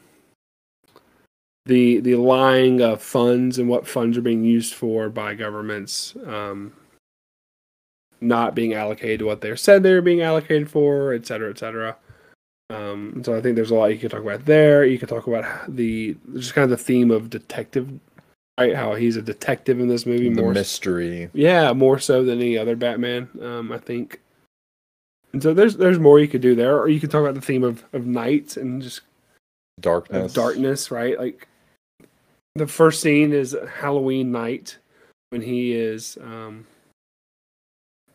the 1.66 2.00
the 2.00 2.16
lying 2.16 2.80
of 2.80 3.00
funds 3.02 3.58
and 3.58 3.68
what 3.68 3.86
funds 3.86 4.18
are 4.18 4.22
being 4.22 4.44
used 4.44 4.74
for 4.74 5.08
by 5.08 5.34
governments. 5.34 6.14
Um, 6.26 6.72
not 8.20 8.54
being 8.54 8.72
allocated 8.74 9.18
to 9.18 9.26
what 9.26 9.40
they're 9.40 9.56
said 9.56 9.82
they're 9.82 10.00
being 10.00 10.22
allocated 10.22 10.70
for, 10.70 11.12
et 11.12 11.26
cetera, 11.26 11.50
et 11.50 11.58
cetera. 11.58 11.96
Um, 12.70 13.20
so 13.24 13.36
I 13.36 13.40
think 13.40 13.56
there's 13.56 13.72
a 13.72 13.74
lot 13.74 13.86
you 13.86 13.98
could 13.98 14.12
talk 14.12 14.22
about 14.22 14.44
there. 14.46 14.84
You 14.84 14.98
could 14.98 15.08
talk 15.08 15.26
about 15.26 15.44
the 15.74 16.16
just 16.34 16.54
kind 16.54 16.62
of 16.64 16.70
the 16.70 16.76
theme 16.82 17.10
of 17.10 17.30
detective, 17.30 17.90
right? 18.58 18.74
How 18.76 18.94
he's 18.94 19.16
a 19.16 19.22
detective 19.22 19.80
in 19.80 19.88
this 19.88 20.06
movie, 20.06 20.28
The 20.32 20.40
more 20.40 20.52
mystery. 20.54 21.28
yeah, 21.34 21.72
more 21.72 21.98
so 21.98 22.24
than 22.24 22.40
any 22.40 22.56
other 22.56 22.76
Batman. 22.76 23.28
Um, 23.42 23.72
I 23.72 23.78
think. 23.78 24.20
And 25.32 25.42
so 25.42 25.52
there's 25.52 25.76
there's 25.76 25.98
more 25.98 26.20
you 26.20 26.28
could 26.28 26.40
do 26.42 26.54
there, 26.54 26.78
or 26.78 26.88
you 26.88 27.00
could 27.00 27.10
talk 27.10 27.22
about 27.22 27.34
the 27.34 27.40
theme 27.40 27.64
of 27.64 27.84
of 27.92 28.06
night 28.06 28.56
and 28.56 28.80
just 28.80 29.00
Darkness. 29.80 30.32
darkness, 30.32 30.90
right? 30.92 31.18
Like 31.18 31.48
the 32.54 32.66
first 32.66 33.00
scene 33.00 33.32
is 33.32 33.56
Halloween 33.74 34.30
night 34.32 34.78
when 35.30 35.42
he 35.42 35.72
is 35.72 36.18
um 36.22 36.66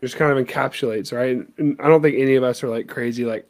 just 0.01 0.15
kind 0.15 0.37
of 0.37 0.45
encapsulates, 0.45 1.11
right? 1.11 1.39
And 1.57 1.75
I 1.81 1.87
don't 1.87 2.01
think 2.03 2.17
any 2.17 2.35
of 2.35 2.43
us 2.43 2.63
are 2.63 2.69
like 2.69 2.87
crazy 2.87 3.25
like 3.25 3.47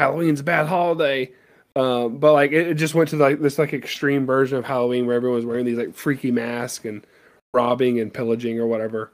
Halloween's 0.00 0.40
a 0.40 0.44
bad 0.44 0.66
holiday. 0.66 1.30
Um, 1.76 2.18
but 2.18 2.32
like 2.32 2.52
it, 2.52 2.68
it 2.68 2.74
just 2.74 2.94
went 2.94 3.10
to 3.10 3.16
like 3.16 3.40
this 3.40 3.58
like 3.58 3.72
extreme 3.74 4.24
version 4.26 4.56
of 4.56 4.64
Halloween 4.64 5.06
where 5.06 5.16
everyone 5.16 5.36
was 5.36 5.44
wearing 5.46 5.66
these 5.66 5.78
like 5.78 5.94
freaky 5.94 6.30
masks 6.30 6.84
and 6.84 7.04
robbing 7.52 8.00
and 8.00 8.12
pillaging 8.14 8.58
or 8.58 8.66
whatever. 8.66 9.12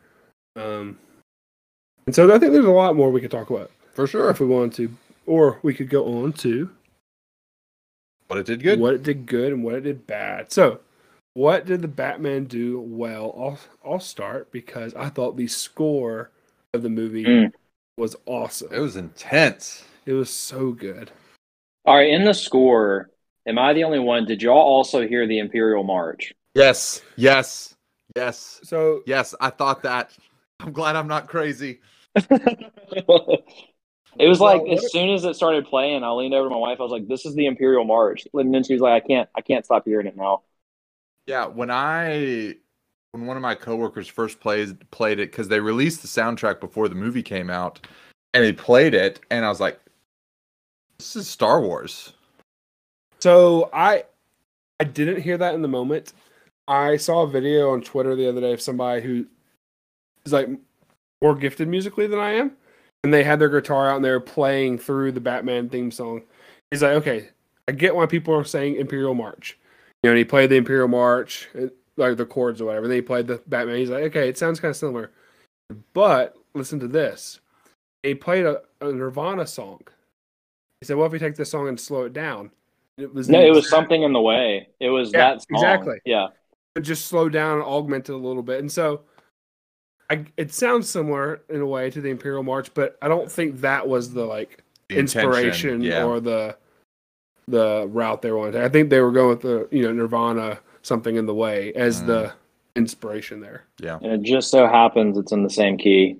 Um 0.56 0.98
and 2.06 2.14
so 2.14 2.26
I 2.34 2.38
think 2.38 2.52
there's 2.52 2.64
a 2.64 2.70
lot 2.70 2.96
more 2.96 3.10
we 3.10 3.20
could 3.20 3.30
talk 3.30 3.50
about 3.50 3.70
For 3.92 4.06
sure. 4.06 4.30
if 4.30 4.40
we 4.40 4.46
wanted 4.46 4.74
to. 4.74 4.96
Or 5.26 5.58
we 5.62 5.74
could 5.74 5.88
go 5.90 6.22
on 6.22 6.32
to 6.34 6.70
what 8.28 8.38
it 8.38 8.46
did 8.46 8.62
good. 8.62 8.80
what 8.80 8.94
it 8.94 9.02
did 9.02 9.26
good 9.26 9.52
and 9.52 9.62
what 9.64 9.74
it 9.74 9.82
did 9.82 10.06
bad. 10.06 10.50
So, 10.52 10.80
what 11.34 11.66
did 11.66 11.82
the 11.82 11.88
Batman 11.88 12.44
do 12.44 12.80
well? 12.80 13.34
I'll 13.38 13.92
I'll 13.92 14.00
start 14.00 14.50
because 14.52 14.94
I 14.94 15.08
thought 15.08 15.36
the 15.36 15.46
score 15.46 16.30
of 16.74 16.82
the 16.82 16.88
movie 16.88 17.24
Mm. 17.24 17.52
was 17.96 18.16
awesome. 18.26 18.72
It 18.72 18.80
was 18.80 18.96
intense. 18.96 19.84
It 20.06 20.12
was 20.12 20.30
so 20.30 20.72
good. 20.72 21.10
All 21.84 21.96
right, 21.96 22.08
in 22.10 22.24
the 22.24 22.34
score, 22.34 23.10
am 23.46 23.58
I 23.58 23.72
the 23.72 23.84
only 23.84 23.98
one? 23.98 24.24
Did 24.26 24.42
y'all 24.42 24.56
also 24.58 25.06
hear 25.06 25.26
the 25.26 25.38
Imperial 25.38 25.82
March? 25.84 26.32
Yes. 26.54 27.02
Yes. 27.16 27.74
Yes. 28.16 28.60
So 28.64 29.02
Yes. 29.06 29.34
I 29.40 29.50
thought 29.50 29.82
that. 29.82 30.10
I'm 30.60 30.72
glad 30.72 30.96
I'm 30.96 31.08
not 31.08 31.26
crazy. 31.26 31.80
it 32.14 33.44
was 34.18 34.40
like 34.40 34.62
Well, 34.62 34.74
as 34.74 34.90
soon 34.92 35.10
as 35.10 35.24
it 35.24 35.36
started 35.36 35.64
playing, 35.66 36.02
I 36.04 36.10
leaned 36.10 36.34
over 36.34 36.48
to 36.48 36.54
my 36.54 36.60
wife. 36.60 36.80
I 36.80 36.82
was 36.82 36.92
like, 36.92 37.06
"This 37.08 37.24
is 37.24 37.34
the 37.34 37.46
Imperial 37.46 37.84
March," 37.84 38.26
and 38.34 38.52
then 38.52 38.62
she 38.64 38.72
was 38.74 38.82
like, 38.82 39.02
"I 39.02 39.06
can't, 39.06 39.28
I 39.34 39.40
can't 39.40 39.64
stop 39.64 39.84
hearing 39.86 40.06
it 40.06 40.16
now." 40.16 40.42
Yeah, 41.30 41.46
when 41.46 41.70
I 41.70 42.56
when 43.12 43.24
one 43.24 43.36
of 43.36 43.40
my 43.40 43.54
coworkers 43.54 44.08
first 44.08 44.40
played 44.40 44.90
played 44.90 45.20
it 45.20 45.30
because 45.30 45.46
they 45.46 45.60
released 45.60 46.02
the 46.02 46.08
soundtrack 46.08 46.58
before 46.58 46.88
the 46.88 46.96
movie 46.96 47.22
came 47.22 47.50
out, 47.50 47.86
and 48.34 48.44
he 48.44 48.52
played 48.52 48.94
it, 48.94 49.20
and 49.30 49.44
I 49.44 49.48
was 49.48 49.60
like, 49.60 49.78
"This 50.98 51.14
is 51.14 51.28
Star 51.28 51.60
Wars." 51.60 52.14
so 53.20 53.70
I 53.72 54.06
I 54.80 54.84
didn't 54.84 55.22
hear 55.22 55.38
that 55.38 55.54
in 55.54 55.62
the 55.62 55.68
moment. 55.68 56.14
I 56.66 56.96
saw 56.96 57.22
a 57.22 57.28
video 57.28 57.70
on 57.70 57.82
Twitter 57.82 58.16
the 58.16 58.28
other 58.28 58.40
day 58.40 58.52
of 58.52 58.60
somebody 58.60 59.00
who 59.00 59.24
is 60.24 60.32
like 60.32 60.48
more 61.22 61.36
gifted 61.36 61.68
musically 61.68 62.08
than 62.08 62.18
I 62.18 62.30
am, 62.30 62.56
and 63.04 63.14
they 63.14 63.22
had 63.22 63.38
their 63.38 63.48
guitar 63.48 63.88
out 63.88 63.94
and 63.94 64.04
they 64.04 64.10
were 64.10 64.18
playing 64.18 64.78
through 64.78 65.12
the 65.12 65.20
Batman 65.20 65.68
theme 65.68 65.92
song. 65.92 66.22
He's 66.72 66.82
like, 66.82 66.94
okay, 66.94 67.28
I 67.68 67.72
get 67.72 67.94
why 67.94 68.06
people 68.06 68.34
are 68.34 68.42
saying 68.42 68.74
Imperial 68.74 69.14
March. 69.14 69.56
You 70.02 70.08
know, 70.08 70.12
and 70.12 70.18
he 70.18 70.24
played 70.24 70.50
the 70.50 70.56
Imperial 70.56 70.88
March, 70.88 71.48
uh, 71.58 71.66
like 71.96 72.16
the 72.16 72.24
chords 72.26 72.60
or 72.60 72.66
whatever. 72.66 72.88
Then 72.88 72.96
he 72.96 73.02
played 73.02 73.26
the 73.26 73.42
Batman. 73.46 73.76
He's 73.76 73.90
like, 73.90 74.04
okay, 74.04 74.28
it 74.28 74.38
sounds 74.38 74.58
kind 74.60 74.70
of 74.70 74.76
similar, 74.76 75.10
but 75.92 76.36
listen 76.54 76.80
to 76.80 76.88
this. 76.88 77.40
He 78.02 78.14
played 78.14 78.46
a, 78.46 78.62
a 78.80 78.92
Nirvana 78.92 79.46
song. 79.46 79.80
He 80.80 80.86
said, 80.86 80.96
"Well, 80.96 81.06
if 81.06 81.12
we 81.12 81.18
take 81.18 81.36
this 81.36 81.50
song 81.50 81.68
and 81.68 81.78
slow 81.78 82.04
it 82.04 82.14
down, 82.14 82.50
it 82.96 83.12
was 83.12 83.28
No, 83.28 83.40
it 83.40 83.52
was 83.52 83.68
something 83.68 84.02
in 84.02 84.14
the 84.14 84.20
way. 84.20 84.68
It 84.80 84.88
was 84.88 85.12
Yeah, 85.12 85.32
that 85.32 85.42
song. 85.42 85.46
exactly. 85.50 85.98
Yeah, 86.06 86.28
but 86.74 86.82
just 86.82 87.06
slow 87.06 87.28
down 87.28 87.58
and 87.58 87.62
augment 87.64 88.08
it 88.08 88.12
a 88.12 88.16
little 88.16 88.42
bit. 88.42 88.60
And 88.60 88.72
so 88.72 89.02
I, 90.08 90.24
it 90.38 90.54
sounds 90.54 90.88
similar 90.88 91.42
in 91.50 91.60
a 91.60 91.66
way 91.66 91.90
to 91.90 92.00
the 92.00 92.08
Imperial 92.08 92.42
March, 92.42 92.72
but 92.72 92.96
I 93.02 93.08
don't 93.08 93.30
think 93.30 93.60
that 93.60 93.86
was 93.86 94.14
the 94.14 94.24
like 94.24 94.64
The 94.88 94.96
inspiration 94.96 95.82
yeah. 95.82 96.04
or 96.04 96.20
the 96.20 96.56
the 97.50 97.86
route 97.90 98.22
they 98.22 98.32
wanted. 98.32 98.52
to- 98.52 98.64
I 98.64 98.68
think 98.68 98.90
they 98.90 99.00
were 99.00 99.12
going 99.12 99.28
with 99.30 99.40
the 99.42 99.68
you 99.70 99.82
know 99.82 99.92
Nirvana 99.92 100.58
something 100.82 101.16
in 101.16 101.26
the 101.26 101.34
way 101.34 101.72
as 101.74 102.02
Mm. 102.02 102.06
the 102.06 102.32
inspiration 102.76 103.40
there. 103.40 103.64
yeah. 103.80 103.98
and 104.00 104.12
it 104.12 104.22
just 104.22 104.50
so 104.50 104.66
happens 104.66 105.18
it's 105.18 105.32
in 105.32 105.42
the 105.42 105.50
same 105.50 105.76
key. 105.76 106.16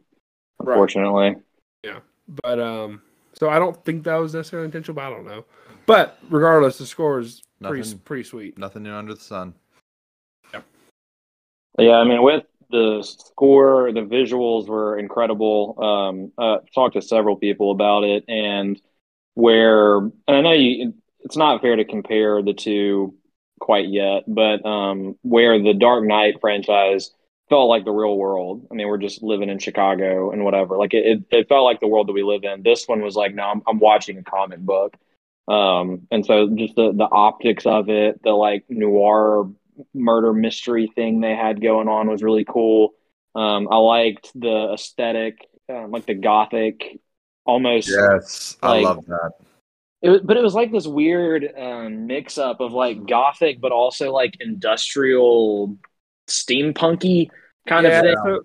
Right. 0.59 1.37
Yeah, 1.83 2.01
But 2.43 2.59
um, 2.61 3.01
so 3.33 3.49
I 3.49 3.59
don't 3.59 3.83
think 3.85 4.05
that 4.05 4.16
was 4.16 4.35
necessarily 4.35 4.66
intentional. 4.66 4.97
But 4.97 5.05
I 5.05 5.11
don't 5.11 5.27
know. 5.27 5.45
But 5.87 6.19
regardless, 6.29 6.77
the 6.79 6.85
score 6.87 7.21
is 7.21 7.43
pretty 7.62 7.95
pretty 8.05 8.25
sweet. 8.25 8.59
Nothing 8.59 8.83
new 8.83 8.93
under 8.93 9.14
the 9.14 9.21
sun. 9.21 9.55
Yeah. 10.53 10.61
Yeah. 11.79 11.93
I 11.97 12.05
mean, 12.05 12.23
with 12.23 12.45
the 12.71 13.03
score, 13.03 13.90
the 13.93 14.03
visuals 14.03 14.69
were 14.69 14.99
incredible. 14.99 15.83
Um, 15.83 16.33
uh, 16.37 16.59
talked 16.75 16.95
to 16.95 17.03
several 17.03 17.37
people 17.37 17.71
about 17.71 18.05
it, 18.05 18.25
and 18.29 18.81
where 19.35 19.97
and 19.99 20.12
I 20.29 20.40
know 20.43 20.53
you, 20.53 20.93
it's 21.24 21.37
not 21.37 21.61
fair 21.62 21.76
to 21.76 21.85
compare 21.85 22.42
the 22.42 22.54
two 22.54 23.14
quite 23.61 23.88
yet, 23.88 24.24
but 24.26 24.64
um, 24.64 25.16
where 25.22 25.61
the 25.62 25.74
Dark 25.74 26.04
Knight 26.04 26.40
franchise 26.40 27.11
felt 27.48 27.68
like 27.68 27.85
the 27.85 27.90
real 27.92 28.16
world. 28.16 28.66
I 28.70 28.74
mean, 28.74 28.88
we're 28.88 28.96
just 28.98 29.22
living 29.22 29.48
in 29.50 29.59
Chicago 29.59 30.30
and 30.30 30.44
whatever. 30.44 30.78
Like 30.78 30.94
it, 30.94 31.04
it, 31.30 31.37
it 31.37 31.48
felt 31.48 31.64
like 31.64 31.80
the 31.80 31.88
world 31.88 32.09
that 32.09 32.12
we 32.12 32.22
live 32.22 32.44
in. 32.44 32.62
This 32.62 32.87
one 32.87 33.02
was 33.02 33.16
like, 33.16 33.35
no, 33.35 33.42
I'm, 33.44 33.62
I'm 33.66 33.78
watching 33.80 34.16
a 34.18 34.22
comic 34.22 34.61
book. 34.61 34.96
Um, 35.48 36.06
and 36.12 36.24
so 36.24 36.48
just 36.54 36.76
the, 36.76 36.92
the 36.92 37.09
optics 37.11 37.66
of 37.66 37.88
it, 37.90 38.22
the 38.22 38.30
like 38.30 38.64
noir 38.68 39.50
murder 39.94 40.33
mystery 40.33 40.90
thing 40.94 41.20
they 41.20 41.35
had 41.35 41.61
going 41.61 41.88
on 41.88 42.09
was 42.09 42.22
really 42.22 42.44
cool. 42.44 42.94
Um, 43.35 43.68
I 43.70 43.76
liked 43.76 44.30
the 44.35 44.72
aesthetic, 44.74 45.48
um, 45.68 45.90
like 45.90 46.06
the 46.06 46.14
gothic, 46.14 46.98
almost 47.44 47.88
Yes, 47.88 48.56
I 48.62 48.68
Like- 48.76 48.85
love 48.85 49.06
that. 49.06 49.33
It 50.03 50.09
was, 50.09 50.21
but 50.23 50.37
it 50.37 50.43
was 50.43 50.55
like 50.55 50.73
this 50.73 50.87
weird 50.87 51.53
um, 51.59 52.07
mix 52.07 52.39
up 52.39 52.61
of 52.61 52.73
like 52.73 53.07
gothic, 53.07 53.61
but 53.61 53.73
also 53.73 54.13
like 54.13 54.37
industrial, 54.41 55.77
steampunky 56.29 57.31
kind 57.67 57.87
yeah, 57.87 57.99
of 57.99 58.05
thing. 58.05 58.17
So, 58.25 58.43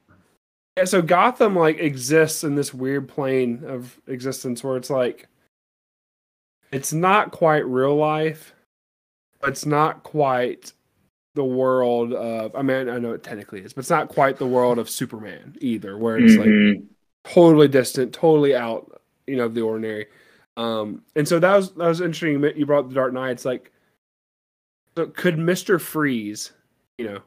yeah, 0.78 0.84
so 0.86 1.02
Gotham 1.02 1.56
like 1.56 1.80
exists 1.80 2.44
in 2.44 2.56
this 2.56 2.74
weird 2.74 3.08
plane 3.08 3.64
of 3.66 4.00
existence 4.08 4.64
where 4.64 4.76
it's 4.76 4.90
like 4.90 5.28
it's 6.72 6.92
not 6.92 7.32
quite 7.32 7.66
real 7.66 7.96
life, 7.96 8.54
but 9.40 9.52
it's 9.52 9.66
not 9.66 10.04
quite 10.04 10.74
the 11.36 11.46
world 11.46 12.14
of 12.14 12.54
I 12.56 12.62
mean 12.62 12.90
I 12.90 12.98
know 13.00 13.14
it 13.14 13.24
technically 13.24 13.62
is, 13.62 13.72
but 13.72 13.80
it's 13.80 13.90
not 13.90 14.10
quite 14.10 14.38
the 14.38 14.48
world 14.48 14.78
of 14.78 14.90
Superman 14.90 15.56
either, 15.62 15.98
where 15.98 16.18
it's 16.18 16.36
like 16.38 16.48
Mhm. 16.48 16.88
totally 17.24 17.70
distant, 17.70 18.14
totally 18.14 18.56
out, 18.56 19.02
you 19.28 19.38
know, 19.38 19.46
of 19.46 19.54
the 19.54 19.62
ordinary. 19.62 20.08
Um, 20.58 21.02
and 21.16 21.28
so 21.28 21.40
that 21.40 21.56
was 21.56 21.72
that 21.74 21.88
was 21.88 22.02
interesting. 22.02 22.44
You 22.58 22.66
brought 22.66 22.80
up 22.86 22.90
the 22.90 22.96
Dark 22.96 23.14
Knight. 23.14 23.32
It's 23.32 23.46
like, 23.46 23.72
so 24.98 25.08
could 25.08 25.38
Mister 25.38 25.80
Freeze, 25.80 26.52
you 26.98 27.06
know, 27.06 27.20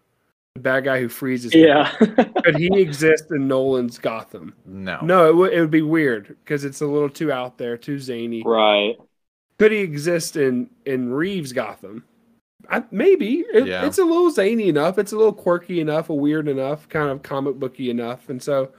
the 0.55 0.61
bad 0.62 0.85
guy 0.85 1.01
who 1.01 1.09
freezes, 1.09 1.53
people, 1.53 1.69
yeah, 1.69 1.91
could 2.45 2.57
he 2.57 2.81
exist 2.81 3.25
in 3.31 3.47
Nolan's 3.47 3.99
Gotham? 3.99 4.55
No. 4.64 4.99
No, 5.03 5.29
it 5.29 5.37
would 5.37 5.53
it 5.53 5.61
would 5.61 5.71
be 5.71 5.83
weird 5.83 6.37
because 6.45 6.64
it's 6.64 6.81
a 6.81 6.87
little 6.87 7.11
too 7.11 7.31
out 7.31 7.59
there, 7.59 7.77
too 7.77 7.99
zany. 7.99 8.43
right. 8.45 8.97
Could 9.59 9.73
he 9.73 9.79
exist 9.79 10.37
in 10.37 10.71
in 10.87 11.12
Reeves 11.12 11.53
Gotham? 11.53 12.05
I, 12.71 12.85
maybe 12.91 13.45
It- 13.53 13.67
Yeah. 13.67 13.87
it's 13.87 13.99
a 13.99 14.05
little 14.05 14.31
zany 14.31 14.69
enough. 14.69 14.99
It's 14.99 15.12
a 15.12 15.17
little 15.17 15.33
quirky 15.33 15.81
enough, 15.81 16.11
a 16.11 16.14
weird 16.14 16.49
enough, 16.49 16.88
kind 16.88 17.09
of 17.11 17.23
comic 17.23 17.57
booky 17.57 17.91
enough, 17.91 18.29
and 18.31 18.43
so 18.43 18.71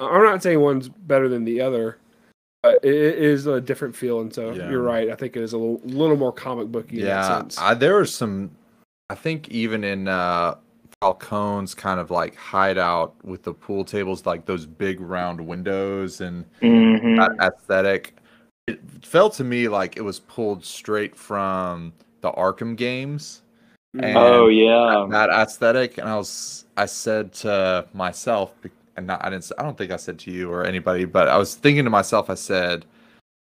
I'm 0.00 0.22
not 0.24 0.42
saying 0.42 0.60
one's 0.60 0.88
better 0.88 1.28
than 1.28 1.44
the 1.44 1.60
other, 1.60 1.98
but 1.98 2.01
it, 2.64 2.84
it 2.84 3.18
is 3.18 3.46
a 3.46 3.60
different 3.60 3.94
feel. 3.96 4.20
And 4.20 4.32
so 4.32 4.52
Yeah. 4.52 4.70
you're 4.70 4.82
right. 4.82 5.10
I 5.10 5.14
think 5.14 5.36
it 5.36 5.42
is 5.42 5.52
a 5.52 5.58
little, 5.58 5.80
little 5.84 6.16
more 6.16 6.32
comic 6.32 6.68
booky. 6.68 6.98
in 7.00 7.04
that 7.04 7.08
Yeah, 7.08 7.38
sense. 7.38 7.58
I, 7.58 7.74
there 7.74 7.96
was 7.96 8.14
some. 8.14 8.50
I 9.10 9.14
think 9.14 9.48
even 9.50 9.84
in 9.84 10.08
uh, 10.08 10.54
Falcone's 11.02 11.74
kind 11.74 12.00
of 12.00 12.10
like 12.10 12.34
hideout 12.36 13.14
with 13.24 13.42
the 13.42 13.52
pool 13.52 13.84
tables, 13.84 14.24
like 14.26 14.46
those 14.46 14.64
big 14.64 15.00
round 15.00 15.40
windows 15.46 16.20
and 16.20 16.44
Mhm. 16.60 17.16
that 17.18 17.52
aesthetic. 17.54 18.14
It 18.68 18.80
felt 19.02 19.34
to 19.34 19.44
me 19.44 19.66
like 19.68 19.96
it 19.96 20.02
was 20.02 20.20
pulled 20.20 20.64
straight 20.64 21.16
from 21.16 21.92
the 22.20 22.30
Arkham 22.32 22.76
games. 22.76 23.40
Mm. 23.94 24.14
oh 24.16 24.48
yeah. 24.48 25.06
that 25.10 25.28
aesthetic 25.28 25.98
and 25.98 26.08
i 26.08 26.16
was 26.16 26.64
i 26.78 26.86
said 26.86 27.30
to 27.34 27.84
myself 27.92 28.54
and 28.96 29.06
not, 29.06 29.24
i 29.24 29.30
didn't 29.30 29.50
i 29.58 29.62
don't 29.62 29.76
think 29.78 29.90
i 29.90 29.96
said 29.96 30.18
to 30.18 30.30
you 30.30 30.50
or 30.50 30.64
anybody 30.64 31.04
but 31.04 31.28
i 31.28 31.36
was 31.36 31.54
thinking 31.54 31.84
to 31.84 31.90
myself 31.90 32.28
i 32.30 32.34
said 32.34 32.84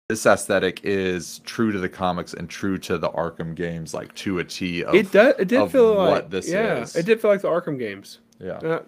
this 0.08 0.24
aesthetic 0.26 0.80
is 0.84 1.40
true 1.40 1.72
to 1.72 1.78
the 1.80 1.88
comics 1.88 2.32
and 2.34 2.48
true 2.48 2.78
to 2.78 2.96
the 2.98 3.08
arkham 3.10 3.54
games 3.54 3.92
like 3.94 4.14
to 4.14 4.38
a 4.38 4.44
t 4.44 4.84
of 4.84 4.94
It 4.94 5.10
does. 5.10 5.34
It 5.38 5.48
did 5.48 5.70
feel 5.72 5.96
what 5.96 6.10
like 6.10 6.30
this 6.30 6.48
yeah. 6.48 6.78
is. 6.82 6.94
It 6.94 7.06
did 7.06 7.20
feel 7.20 7.30
like 7.30 7.42
the 7.42 7.48
Arkham 7.48 7.76
games. 7.78 8.20
yeah 8.38 8.82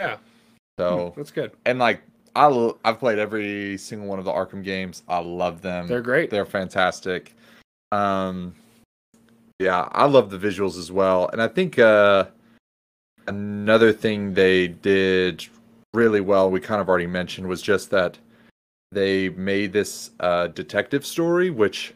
Uh, 0.00 0.16
so 0.78 1.12
that's 1.16 1.30
good. 1.30 1.52
and 1.64 1.78
like 1.78 2.02
I 2.36 2.44
l- 2.44 2.78
I've 2.84 2.98
played 2.98 3.18
every 3.18 3.78
single 3.78 4.06
one 4.08 4.18
of 4.18 4.24
the 4.26 4.30
Arkham 4.30 4.62
games. 4.62 5.02
I 5.08 5.18
love 5.20 5.62
them. 5.62 5.86
They're 5.88 6.02
great. 6.02 6.28
They're 6.30 6.44
fantastic. 6.46 7.34
Um 7.90 8.54
yeah, 9.58 9.88
I 9.92 10.04
love 10.04 10.28
the 10.30 10.38
visuals 10.38 10.78
as 10.78 10.92
well. 10.92 11.28
And 11.32 11.40
I 11.42 11.48
think 11.48 11.78
uh 11.78 12.26
another 13.26 13.92
thing 13.92 14.34
they 14.34 14.68
did 14.68 15.46
really 15.94 16.20
well, 16.20 16.50
we 16.50 16.60
kind 16.60 16.80
of 16.80 16.88
already 16.88 17.06
mentioned 17.06 17.46
was 17.46 17.62
just 17.62 17.90
that 17.90 18.18
they 18.90 19.28
made 19.30 19.72
this 19.72 20.10
uh 20.20 20.46
detective 20.48 21.04
story 21.04 21.50
which 21.50 21.94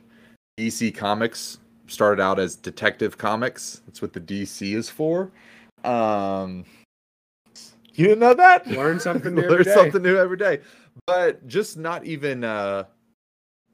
DC 0.58 0.94
Comics 0.94 1.58
started 1.86 2.22
out 2.22 2.38
as 2.38 2.56
Detective 2.56 3.16
Comics. 3.16 3.80
That's 3.86 4.02
what 4.02 4.12
the 4.12 4.20
DC 4.20 4.74
is 4.74 4.90
for. 4.90 5.30
Um 5.84 6.64
you 7.94 8.06
didn't 8.06 8.20
know 8.20 8.34
that? 8.34 8.66
Learn 8.66 9.00
something 9.00 9.34
new 9.34 9.42
Learn 9.42 9.64
something 9.64 10.02
new 10.02 10.16
every 10.16 10.36
day. 10.36 10.60
But 11.06 11.46
just 11.46 11.76
not 11.76 12.04
even 12.04 12.44
uh, 12.44 12.84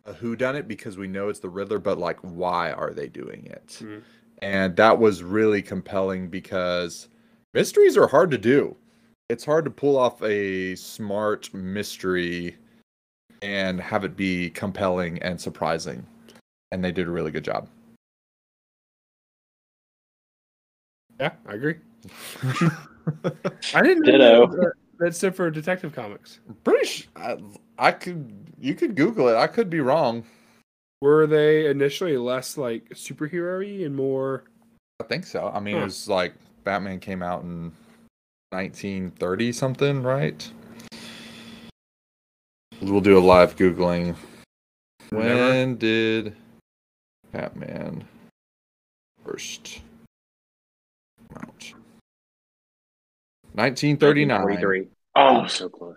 a 0.04 0.12
who 0.12 0.36
done 0.36 0.56
it 0.56 0.68
because 0.68 0.96
we 0.96 1.06
know 1.06 1.28
it's 1.28 1.40
the 1.40 1.48
Riddler, 1.48 1.78
but 1.78 1.98
like 1.98 2.18
why 2.20 2.72
are 2.72 2.92
they 2.92 3.08
doing 3.08 3.46
it? 3.46 3.78
Mm. 3.80 4.02
And 4.40 4.76
that 4.76 4.98
was 4.98 5.22
really 5.22 5.62
compelling 5.62 6.28
because 6.28 7.08
mysteries 7.54 7.96
are 7.96 8.06
hard 8.06 8.30
to 8.30 8.38
do. 8.38 8.76
It's 9.28 9.44
hard 9.44 9.64
to 9.66 9.70
pull 9.70 9.98
off 9.98 10.22
a 10.22 10.74
smart 10.74 11.52
mystery 11.52 12.56
and 13.42 13.80
have 13.80 14.04
it 14.04 14.16
be 14.16 14.50
compelling 14.50 15.22
and 15.22 15.40
surprising. 15.40 16.06
And 16.72 16.82
they 16.82 16.92
did 16.92 17.08
a 17.08 17.10
really 17.10 17.30
good 17.30 17.44
job. 17.44 17.68
Yeah, 21.20 21.32
I 21.46 21.54
agree. 21.54 21.76
I 23.74 23.82
didn't 23.82 24.06
know 24.06 24.12
Ditto. 24.12 24.46
that, 24.46 24.66
uh, 24.66 24.70
that 24.98 25.16
stood 25.16 25.34
for 25.34 25.50
Detective 25.50 25.92
Comics. 25.94 26.40
Pretty 26.64 26.86
sh- 26.86 27.08
I, 27.16 27.36
I 27.78 27.92
could 27.92 28.32
you 28.60 28.74
could 28.74 28.94
Google 28.94 29.28
it. 29.28 29.36
I 29.36 29.46
could 29.46 29.68
be 29.68 29.80
wrong. 29.80 30.24
Were 31.00 31.26
they 31.26 31.66
initially 31.66 32.16
less 32.16 32.56
like 32.56 32.88
superhero-y 32.90 33.84
and 33.84 33.94
more? 33.94 34.44
I 35.00 35.04
think 35.04 35.24
so. 35.24 35.50
I 35.52 35.60
mean, 35.60 35.76
it 35.76 35.84
was 35.84 36.08
like 36.08 36.34
Batman 36.64 37.00
came 37.00 37.22
out 37.22 37.42
in 37.42 37.72
1930 38.50 39.52
something, 39.52 40.02
right? 40.02 40.50
We'll 42.80 43.00
do 43.00 43.18
a 43.18 43.20
live 43.20 43.56
googling. 43.56 44.14
Whenever. 45.10 45.50
When 45.50 45.76
did 45.76 46.36
Batman 47.32 48.04
first 49.24 49.80
come 51.28 51.42
out? 51.42 51.72
1939. 53.54 54.40
43. 54.40 54.88
Oh, 55.16 55.46
so 55.46 55.68
close. 55.68 55.96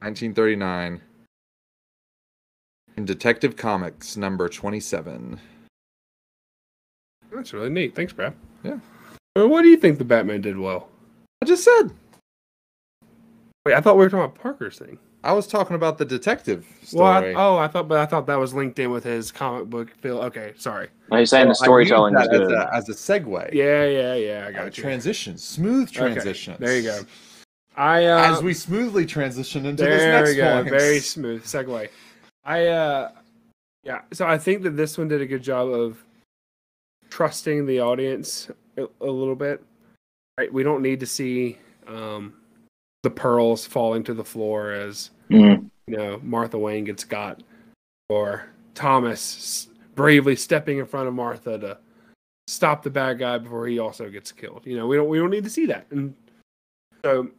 1939. 0.00 1.00
In 2.96 3.04
Detective 3.04 3.56
Comics 3.56 4.16
number 4.16 4.48
27. 4.48 5.40
That's 7.32 7.52
really 7.52 7.70
neat. 7.70 7.94
Thanks, 7.94 8.12
Brad. 8.12 8.34
Yeah. 8.62 8.78
What 9.34 9.62
do 9.62 9.68
you 9.68 9.78
think 9.78 9.98
the 9.98 10.04
Batman 10.04 10.42
did 10.42 10.58
well? 10.58 10.88
I 11.42 11.44
just 11.44 11.64
said 11.64 11.90
Wait, 13.66 13.74
I 13.74 13.80
thought 13.80 13.96
we 13.96 14.04
were 14.04 14.10
talking 14.10 14.24
about 14.24 14.36
Parker's 14.36 14.78
thing. 14.78 14.96
I 15.24 15.32
was 15.32 15.48
talking 15.48 15.74
about 15.74 15.98
the 15.98 16.04
detective 16.04 16.64
Well. 16.92 17.06
I, 17.06 17.32
oh, 17.34 17.56
I 17.58 17.66
thought, 17.66 17.88
but 17.88 17.98
I 17.98 18.06
thought 18.06 18.26
that 18.26 18.38
was 18.38 18.54
linked 18.54 18.78
in 18.78 18.92
with 18.92 19.02
his 19.02 19.32
comic 19.32 19.68
book 19.68 19.90
feel. 20.00 20.18
Okay, 20.20 20.52
sorry. 20.56 20.88
Now 21.10 21.18
he's 21.18 21.30
saying 21.30 21.46
Well, 21.46 21.50
the 21.50 21.54
storytelling 21.56 22.16
is 22.16 22.28
good. 22.28 22.42
As 22.42 22.50
a, 22.52 22.74
as 22.74 22.88
a 22.90 22.92
segue. 22.92 23.52
Yeah, 23.52 23.84
yeah, 23.86 24.14
yeah. 24.14 24.44
I 24.46 24.48
Uh, 24.48 24.50
got 24.52 24.76
you. 24.76 24.82
transition. 24.84 25.36
Smooth 25.36 25.90
Okay. 25.96 26.54
There 26.60 26.76
you 26.76 26.82
go. 26.84 27.00
I 27.76 28.04
uh, 28.06 28.32
As 28.36 28.40
we 28.42 28.54
smoothly 28.54 29.04
transition 29.04 29.66
into 29.66 29.82
this 29.82 30.00
there 30.00 30.12
next 30.12 30.30
we 30.30 30.36
go. 30.36 30.54
point. 30.62 30.70
Very 30.70 31.00
smooth 31.00 31.42
segue. 31.44 31.88
I 32.44 32.66
uh, 32.68 33.10
yeah. 33.82 34.02
So 34.12 34.28
I 34.28 34.38
think 34.38 34.62
that 34.62 34.76
this 34.76 34.96
one 34.96 35.08
did 35.08 35.20
a 35.20 35.26
good 35.26 35.42
job 35.42 35.68
of 35.68 36.04
trusting 37.10 37.66
the 37.66 37.80
audience 37.80 38.48
a, 38.76 38.86
a 39.00 39.10
little 39.10 39.34
bit. 39.36 39.60
Right, 40.42 40.52
we 40.52 40.64
don't 40.64 40.82
need 40.82 40.98
to 40.98 41.06
see 41.06 41.56
um, 41.86 42.32
the 43.04 43.10
pearls 43.10 43.64
falling 43.64 44.02
to 44.04 44.12
the 44.14 44.24
floor 44.24 44.72
as 44.72 45.10
Mm. 45.30 45.70
you 45.86 45.96
know 45.96 46.20
Martha 46.20 46.58
Wayne 46.58 46.82
gets 46.82 47.04
got, 47.04 47.44
or 48.08 48.46
Thomas 48.74 49.68
bravely 49.94 50.34
stepping 50.34 50.78
in 50.78 50.84
front 50.84 51.06
of 51.06 51.14
Martha 51.14 51.58
to 51.58 51.78
stop 52.48 52.82
the 52.82 52.90
bad 52.90 53.20
guy 53.20 53.38
before 53.38 53.68
he 53.68 53.78
also 53.78 54.10
gets 54.10 54.32
killed. 54.32 54.62
You 54.66 54.76
know, 54.76 54.88
we 54.88 54.96
don't 54.96 55.08
we 55.08 55.16
don't 55.18 55.30
need 55.30 55.44
to 55.44 55.50
see 55.50 55.64
that, 55.66 55.86
and 55.90 56.12
so 57.04 57.30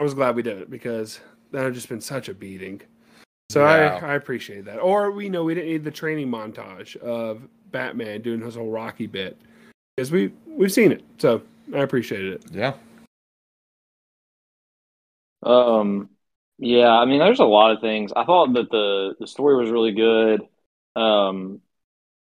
I 0.00 0.02
was 0.02 0.14
glad 0.14 0.34
we 0.34 0.42
did 0.42 0.56
it 0.56 0.70
because 0.70 1.20
that 1.50 1.62
had 1.62 1.74
just 1.74 1.90
been 1.90 2.00
such 2.00 2.30
a 2.30 2.34
beating. 2.34 2.80
So. 3.50 3.64
I 3.64 3.98
I 3.98 4.14
appreciate 4.14 4.64
that. 4.64 4.78
Or 4.78 5.10
we 5.10 5.28
know 5.28 5.44
we 5.44 5.54
didn't 5.54 5.68
need 5.68 5.84
the 5.84 5.90
training 5.90 6.28
montage 6.28 6.96
of 6.96 7.42
Batman 7.70 8.22
doing 8.22 8.40
his 8.40 8.54
whole 8.54 8.70
Rocky 8.70 9.06
bit 9.06 9.36
because 9.94 10.10
we 10.10 10.32
we've 10.46 10.72
seen 10.72 10.90
it. 10.90 11.04
So 11.18 11.42
I 11.74 11.78
appreciate 11.78 12.24
it. 12.24 12.44
Yeah. 12.50 12.74
Um, 15.42 16.10
yeah, 16.58 16.90
I 16.90 17.04
mean, 17.04 17.18
there's 17.18 17.40
a 17.40 17.44
lot 17.44 17.72
of 17.72 17.80
things. 17.80 18.12
I 18.14 18.24
thought 18.24 18.54
that 18.54 18.70
the 18.70 19.14
the 19.20 19.26
story 19.26 19.56
was 19.56 19.70
really 19.70 19.92
good. 19.92 20.42
Um, 20.96 21.60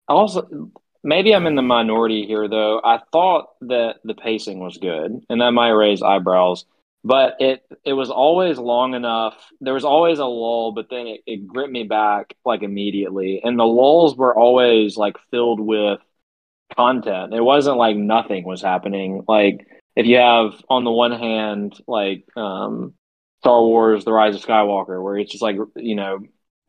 also 0.09 0.71
maybe 1.03 1.35
I'm 1.35 1.47
in 1.47 1.55
the 1.55 1.63
minority 1.63 2.27
here 2.27 2.49
though. 2.49 2.81
I 2.83 3.01
thought 3.13 3.51
that 3.63 3.97
the 4.05 4.15
pacing 4.15 4.59
was 4.59 4.79
good, 4.79 5.25
and 5.29 5.41
that 5.41 5.53
might 5.53 5.71
raise 5.71 6.03
eyebrows. 6.03 6.65
But 7.05 7.37
it 7.39 7.63
it 7.85 7.93
was 7.93 8.11
always 8.11 8.59
long 8.59 8.95
enough. 8.95 9.37
There 9.61 9.75
was 9.75 9.85
always 9.85 10.19
a 10.19 10.25
lull, 10.25 10.73
but 10.73 10.89
then 10.91 11.07
it, 11.07 11.21
it 11.27 11.47
gripped 11.47 11.73
me 11.73 11.85
back 11.85 12.35
like 12.45 12.63
immediately. 12.63 13.41
And 13.45 13.59
the 13.59 13.65
lulls 13.65 14.17
were 14.17 14.35
always 14.37 14.97
like 14.97 15.17
filled 15.31 15.61
with 15.61 16.01
content. 16.77 17.35
It 17.35 17.43
wasn't 17.43 17.77
like 17.77 17.97
nothing 17.97 18.45
was 18.45 18.63
happening. 18.63 19.25
Like 19.29 19.67
if 19.97 20.07
you 20.07 20.17
have 20.17 20.53
on 20.69 20.85
the 20.85 20.91
one 20.91 21.13
hand 21.13 21.81
like 21.87 22.25
um 22.37 22.95
Star 23.41 23.63
Wars: 23.63 24.05
The 24.05 24.13
Rise 24.13 24.35
of 24.35 24.43
Skywalker, 24.43 25.03
where 25.03 25.19
it's 25.19 25.33
just 25.33 25.43
like 25.43 25.57
you 25.77 25.95
know 25.95 26.21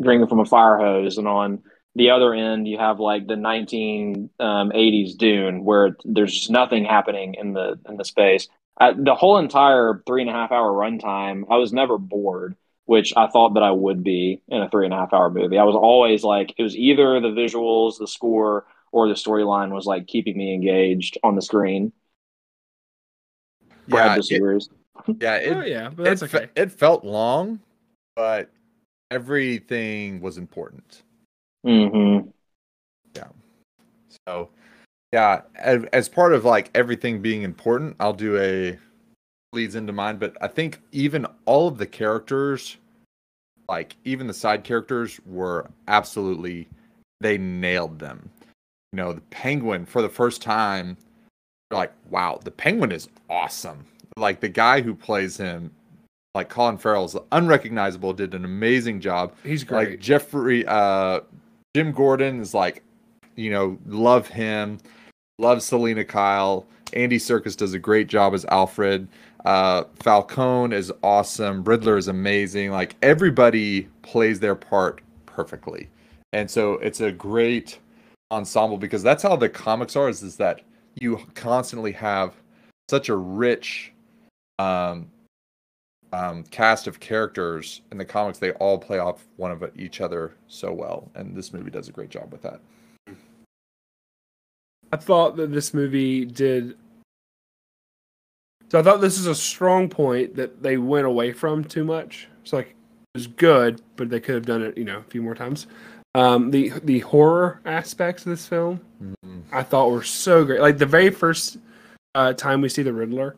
drinking 0.01 0.27
from 0.27 0.39
a 0.39 0.45
fire 0.45 0.77
hose, 0.77 1.17
and 1.17 1.27
on 1.27 1.63
the 1.95 2.09
other 2.09 2.33
end 2.33 2.67
you 2.67 2.77
have 2.77 2.99
like 2.99 3.27
the 3.27 3.35
1980s 3.35 5.17
Dune, 5.17 5.63
where 5.63 5.95
there's 6.03 6.33
just 6.33 6.49
nothing 6.49 6.83
happening 6.83 7.35
in 7.35 7.53
the 7.53 7.79
in 7.87 7.97
the 7.97 8.05
space. 8.05 8.47
I, 8.77 8.91
the 8.91 9.15
whole 9.15 9.37
entire 9.37 10.03
three 10.05 10.21
and 10.21 10.29
a 10.29 10.33
half 10.33 10.51
hour 10.51 10.71
runtime, 10.71 11.43
I 11.49 11.55
was 11.57 11.71
never 11.71 11.97
bored, 11.97 12.57
which 12.85 13.13
I 13.15 13.27
thought 13.27 13.53
that 13.53 13.63
I 13.63 13.71
would 13.71 14.03
be 14.03 14.41
in 14.49 14.61
a 14.61 14.69
three 14.69 14.85
and 14.85 14.93
a 14.93 14.97
half 14.97 15.13
hour 15.13 15.29
movie. 15.29 15.57
I 15.57 15.63
was 15.63 15.75
always 15.75 16.23
like, 16.23 16.53
it 16.57 16.63
was 16.63 16.75
either 16.75 17.21
the 17.21 17.29
visuals, 17.29 17.97
the 17.97 18.07
score, 18.07 18.65
or 18.95 19.09
the 19.09 19.13
storyline 19.13 19.71
was 19.71 19.85
like 19.85 20.07
keeping 20.07 20.37
me 20.37 20.53
engaged 20.53 21.17
on 21.21 21.35
the 21.35 21.41
screen. 21.41 21.91
Brad 23.89 24.05
Yeah. 24.05 24.13
It, 24.13 24.15
disagrees. 24.15 24.69
yeah. 25.19 25.35
It, 25.35 25.57
oh 25.57 25.65
yeah, 25.65 25.89
but 25.89 26.05
that's 26.05 26.21
it, 26.21 26.33
okay. 26.33 26.47
it 26.55 26.71
felt 26.71 27.03
long, 27.03 27.59
but 28.15 28.49
everything 29.11 30.21
was 30.21 30.37
important. 30.37 31.03
Mm-hmm. 31.67 32.29
Yeah. 33.17 33.27
So, 34.25 34.49
yeah, 35.11 35.41
as, 35.55 35.83
as 35.91 36.07
part 36.07 36.31
of 36.31 36.45
like 36.45 36.71
everything 36.73 37.21
being 37.21 37.41
important, 37.41 37.97
I'll 37.99 38.13
do 38.13 38.37
a 38.37 38.79
leads 39.51 39.75
into 39.75 39.91
mine. 39.91 40.15
But 40.15 40.37
I 40.39 40.47
think 40.47 40.81
even 40.93 41.27
all 41.43 41.67
of 41.67 41.77
the 41.77 41.85
characters, 41.85 42.77
like 43.67 43.97
even 44.05 44.27
the 44.27 44.33
side 44.33 44.63
characters, 44.63 45.19
were 45.25 45.69
absolutely 45.89 46.69
they 47.19 47.37
nailed 47.37 47.99
them. 47.99 48.29
You 48.93 48.97
know, 48.97 49.13
the 49.13 49.21
penguin 49.21 49.85
for 49.85 50.01
the 50.01 50.09
first 50.09 50.41
time, 50.41 50.97
like, 51.71 51.91
wow, 52.09 52.39
the 52.43 52.51
penguin 52.51 52.91
is 52.91 53.09
awesome. 53.29 53.85
Like 54.17 54.39
the 54.39 54.49
guy 54.49 54.81
who 54.81 54.95
plays 54.95 55.35
him, 55.37 55.71
like 56.35 56.49
Colin 56.49 56.77
Farrell's 56.77 57.17
unrecognizable, 57.31 58.13
did 58.13 58.33
an 58.33 58.45
amazing 58.45 59.01
job. 59.01 59.33
He's 59.43 59.63
great. 59.63 59.89
like 59.89 59.99
Jeffrey 59.99 60.65
uh 60.67 61.21
Jim 61.75 61.91
Gordon 61.91 62.39
is 62.39 62.53
like 62.53 62.83
you 63.35 63.51
know 63.51 63.77
love 63.85 64.27
him. 64.27 64.79
Love 65.39 65.61
Selina 65.61 66.05
Kyle. 66.05 66.65
Andy 66.93 67.17
Serkis 67.17 67.57
does 67.57 67.73
a 67.73 67.79
great 67.79 68.07
job 68.07 68.33
as 68.33 68.45
Alfred. 68.45 69.07
Uh 69.43 69.83
Falcone 70.01 70.73
is 70.73 70.91
awesome. 71.03 71.63
Riddler 71.63 71.97
is 71.97 72.07
amazing. 72.07 72.71
Like 72.71 72.95
everybody 73.01 73.89
plays 74.01 74.39
their 74.39 74.55
part 74.55 75.01
perfectly. 75.25 75.89
And 76.31 76.49
so 76.49 76.73
it's 76.75 77.01
a 77.01 77.11
great 77.11 77.79
ensemble 78.35 78.77
because 78.77 79.01
that's 79.01 79.23
how 79.23 79.35
the 79.35 79.49
comics 79.49 79.95
are 79.95 80.09
is, 80.09 80.21
is 80.21 80.35
that 80.35 80.61
you 80.95 81.19
constantly 81.33 81.93
have 81.93 82.33
such 82.89 83.09
a 83.09 83.15
rich 83.15 83.93
um, 84.59 85.09
um, 86.11 86.43
cast 86.43 86.87
of 86.87 86.99
characters 86.99 87.81
in 87.91 87.97
the 87.97 88.05
comics. 88.05 88.37
They 88.37 88.51
all 88.53 88.77
play 88.77 88.99
off 88.99 89.25
one 89.37 89.51
of 89.51 89.63
each 89.77 90.01
other 90.01 90.35
so 90.47 90.71
well, 90.71 91.09
and 91.15 91.35
this 91.35 91.53
movie 91.53 91.71
does 91.71 91.87
a 91.87 91.91
great 91.91 92.09
job 92.09 92.31
with 92.31 92.41
that. 92.43 92.59
I 94.91 94.97
thought 94.97 95.35
that 95.37 95.51
this 95.51 95.73
movie 95.73 96.25
did. 96.25 96.77
So 98.69 98.79
I 98.79 98.83
thought 98.83 99.01
this 99.01 99.17
is 99.17 99.27
a 99.27 99.35
strong 99.35 99.89
point 99.89 100.35
that 100.35 100.61
they 100.61 100.77
went 100.77 101.05
away 101.05 101.31
from 101.31 101.63
too 101.63 101.83
much. 101.83 102.27
It's 102.41 102.53
like 102.53 102.69
it 102.69 102.75
was 103.15 103.27
good, 103.27 103.81
but 103.95 104.09
they 104.09 104.19
could 104.19 104.35
have 104.35 104.45
done 104.45 104.61
it, 104.61 104.77
you 104.77 104.83
know, 104.83 104.99
a 104.99 105.03
few 105.03 105.21
more 105.21 105.35
times. 105.35 105.67
Um, 106.15 106.49
the 106.51 106.69
the 106.83 106.99
horror 106.99 107.59
aspects 107.65 108.25
of 108.25 108.29
this 108.29 108.47
film, 108.47 108.79
Mhm. 109.03 109.41
I 109.51 109.63
thought 109.63 109.91
were 109.91 110.01
so 110.03 110.45
great. 110.45 110.61
Like 110.61 110.77
the 110.77 110.85
very 110.85 111.09
first 111.09 111.57
uh, 112.15 112.31
time 112.33 112.61
we 112.61 112.69
see 112.69 112.83
the 112.83 112.93
Riddler, 112.93 113.35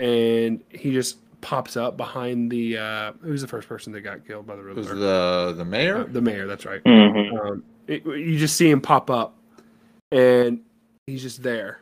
and 0.00 0.60
he 0.70 0.92
just 0.92 1.18
pops 1.40 1.76
up 1.76 1.96
behind 1.96 2.50
the. 2.50 2.76
Uh, 2.78 3.12
who's 3.22 3.40
the 3.42 3.46
first 3.48 3.68
person 3.68 3.92
that 3.92 4.00
got 4.00 4.26
killed 4.26 4.46
by 4.46 4.56
the 4.56 4.68
It 4.68 4.74
was 4.76 4.88
Riddler? 4.88 5.46
the 5.46 5.52
the 5.58 5.62
Uh, 5.62 5.64
mayor. 5.64 6.04
the 6.04 6.20
mayor. 6.20 6.46
That's 6.48 6.66
right. 6.66 6.82
Mhm. 6.82 7.40
Um, 7.40 7.62
it, 7.86 8.04
you 8.04 8.36
just 8.38 8.56
see 8.56 8.68
him 8.68 8.80
pop 8.80 9.08
up, 9.08 9.36
and 10.10 10.60
he's 11.06 11.22
just 11.22 11.44
there. 11.44 11.78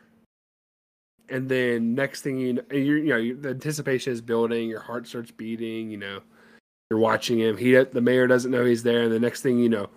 And 1.27 1.49
then 1.49 1.93
next 1.95 2.21
thing 2.21 2.37
you 2.39 2.53
know, 2.53 2.61
you're, 2.71 2.97
you 2.97 3.09
know, 3.09 3.17
you, 3.17 3.35
the 3.35 3.49
anticipation 3.49 4.13
is 4.13 4.21
building. 4.21 4.67
Your 4.69 4.79
heart 4.79 5.07
starts 5.07 5.29
beating. 5.31 5.89
You 5.91 5.97
know, 5.97 6.19
you're 6.89 6.99
watching 6.99 7.39
him. 7.39 7.57
He, 7.57 7.73
the 7.73 8.01
mayor, 8.01 8.27
doesn't 8.27 8.51
know 8.51 8.65
he's 8.65 8.83
there, 8.83 9.01
and 9.03 9.11
the 9.11 9.19
next 9.19 9.41
thing 9.41 9.57
you 9.59 9.69
know, 9.69 9.89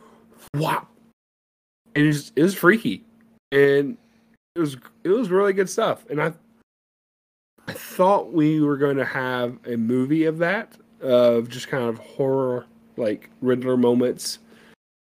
wow! 0.55 0.87
It 1.95 2.03
was, 2.03 2.33
it 2.37 2.43
was 2.43 2.55
freaky, 2.55 3.05
and 3.51 3.97
it 4.55 4.61
was 4.61 4.77
it 5.05 5.11
was 5.11 5.31
really 5.31 5.53
good 5.53 5.71
stuff. 5.71 6.05
And 6.11 6.23
I, 6.23 6.33
I 7.67 7.73
thought 7.73 8.33
we 8.33 8.61
were 8.61 8.77
going 8.77 8.97
to 8.97 9.05
have 9.05 9.59
a 9.67 9.77
movie 9.77 10.25
of 10.25 10.39
that, 10.39 10.77
of 11.01 11.49
just 11.49 11.69
kind 11.69 11.85
of 11.85 11.99
horror 11.99 12.67
like 12.97 13.31
Riddler 13.41 13.77
moments 13.77 14.39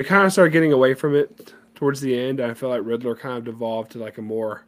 I 0.01 0.05
kind 0.05 0.27
of 0.27 0.33
started 0.33 0.51
getting 0.51 0.73
away 0.73 0.95
from 0.95 1.15
it 1.15 1.55
towards 1.75 2.01
the 2.01 2.19
end. 2.19 2.41
I 2.41 2.55
feel 2.55 2.69
like 2.69 2.83
Riddler 2.85 3.17
kind 3.17 3.39
of 3.39 3.45
devolved 3.45 3.93
to 3.93 3.99
like 3.99 4.19
a 4.19 4.23
more 4.23 4.65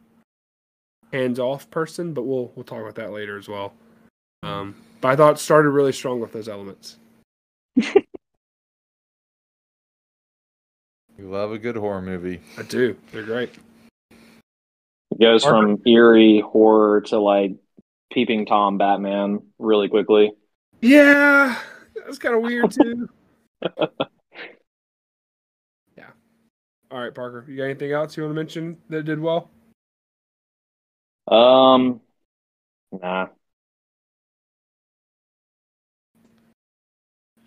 hands-off 1.11 1.69
person, 1.69 2.13
but 2.13 2.23
we'll 2.23 2.51
we'll 2.55 2.63
talk 2.65 2.81
about 2.81 2.95
that 2.95 3.11
later 3.11 3.37
as 3.37 3.47
well. 3.47 3.73
Um, 4.41 4.75
but 5.01 5.09
I 5.09 5.15
thought 5.15 5.39
started 5.39 5.69
really 5.69 5.91
strong 5.91 6.19
with 6.19 6.31
those 6.31 6.49
elements. 6.49 6.97
We 11.19 11.25
love 11.25 11.51
a 11.51 11.57
good 11.57 11.75
horror 11.75 12.01
movie. 12.01 12.39
I 12.57 12.61
do. 12.61 12.95
They're 13.11 13.23
great. 13.23 13.49
It 15.11 15.19
goes 15.19 15.43
from 15.43 15.81
eerie 15.85 16.39
horror 16.39 17.01
to 17.07 17.19
like 17.19 17.55
peeping 18.09 18.45
Tom 18.45 18.77
Batman 18.77 19.41
really 19.57 19.89
quickly. 19.89 20.31
Yeah, 20.81 21.59
that's 22.05 22.19
kind 22.19 22.35
of 22.35 22.41
weird 22.41 22.71
too. 22.71 23.09
yeah. 25.97 26.11
All 26.89 27.01
right, 27.01 27.13
Parker. 27.13 27.43
You 27.49 27.57
got 27.57 27.63
anything 27.65 27.91
else 27.91 28.15
you 28.15 28.23
want 28.23 28.31
to 28.31 28.35
mention 28.35 28.77
that 28.89 29.03
did 29.03 29.19
well? 29.19 29.49
Um, 31.27 31.99
nah. 32.93 33.27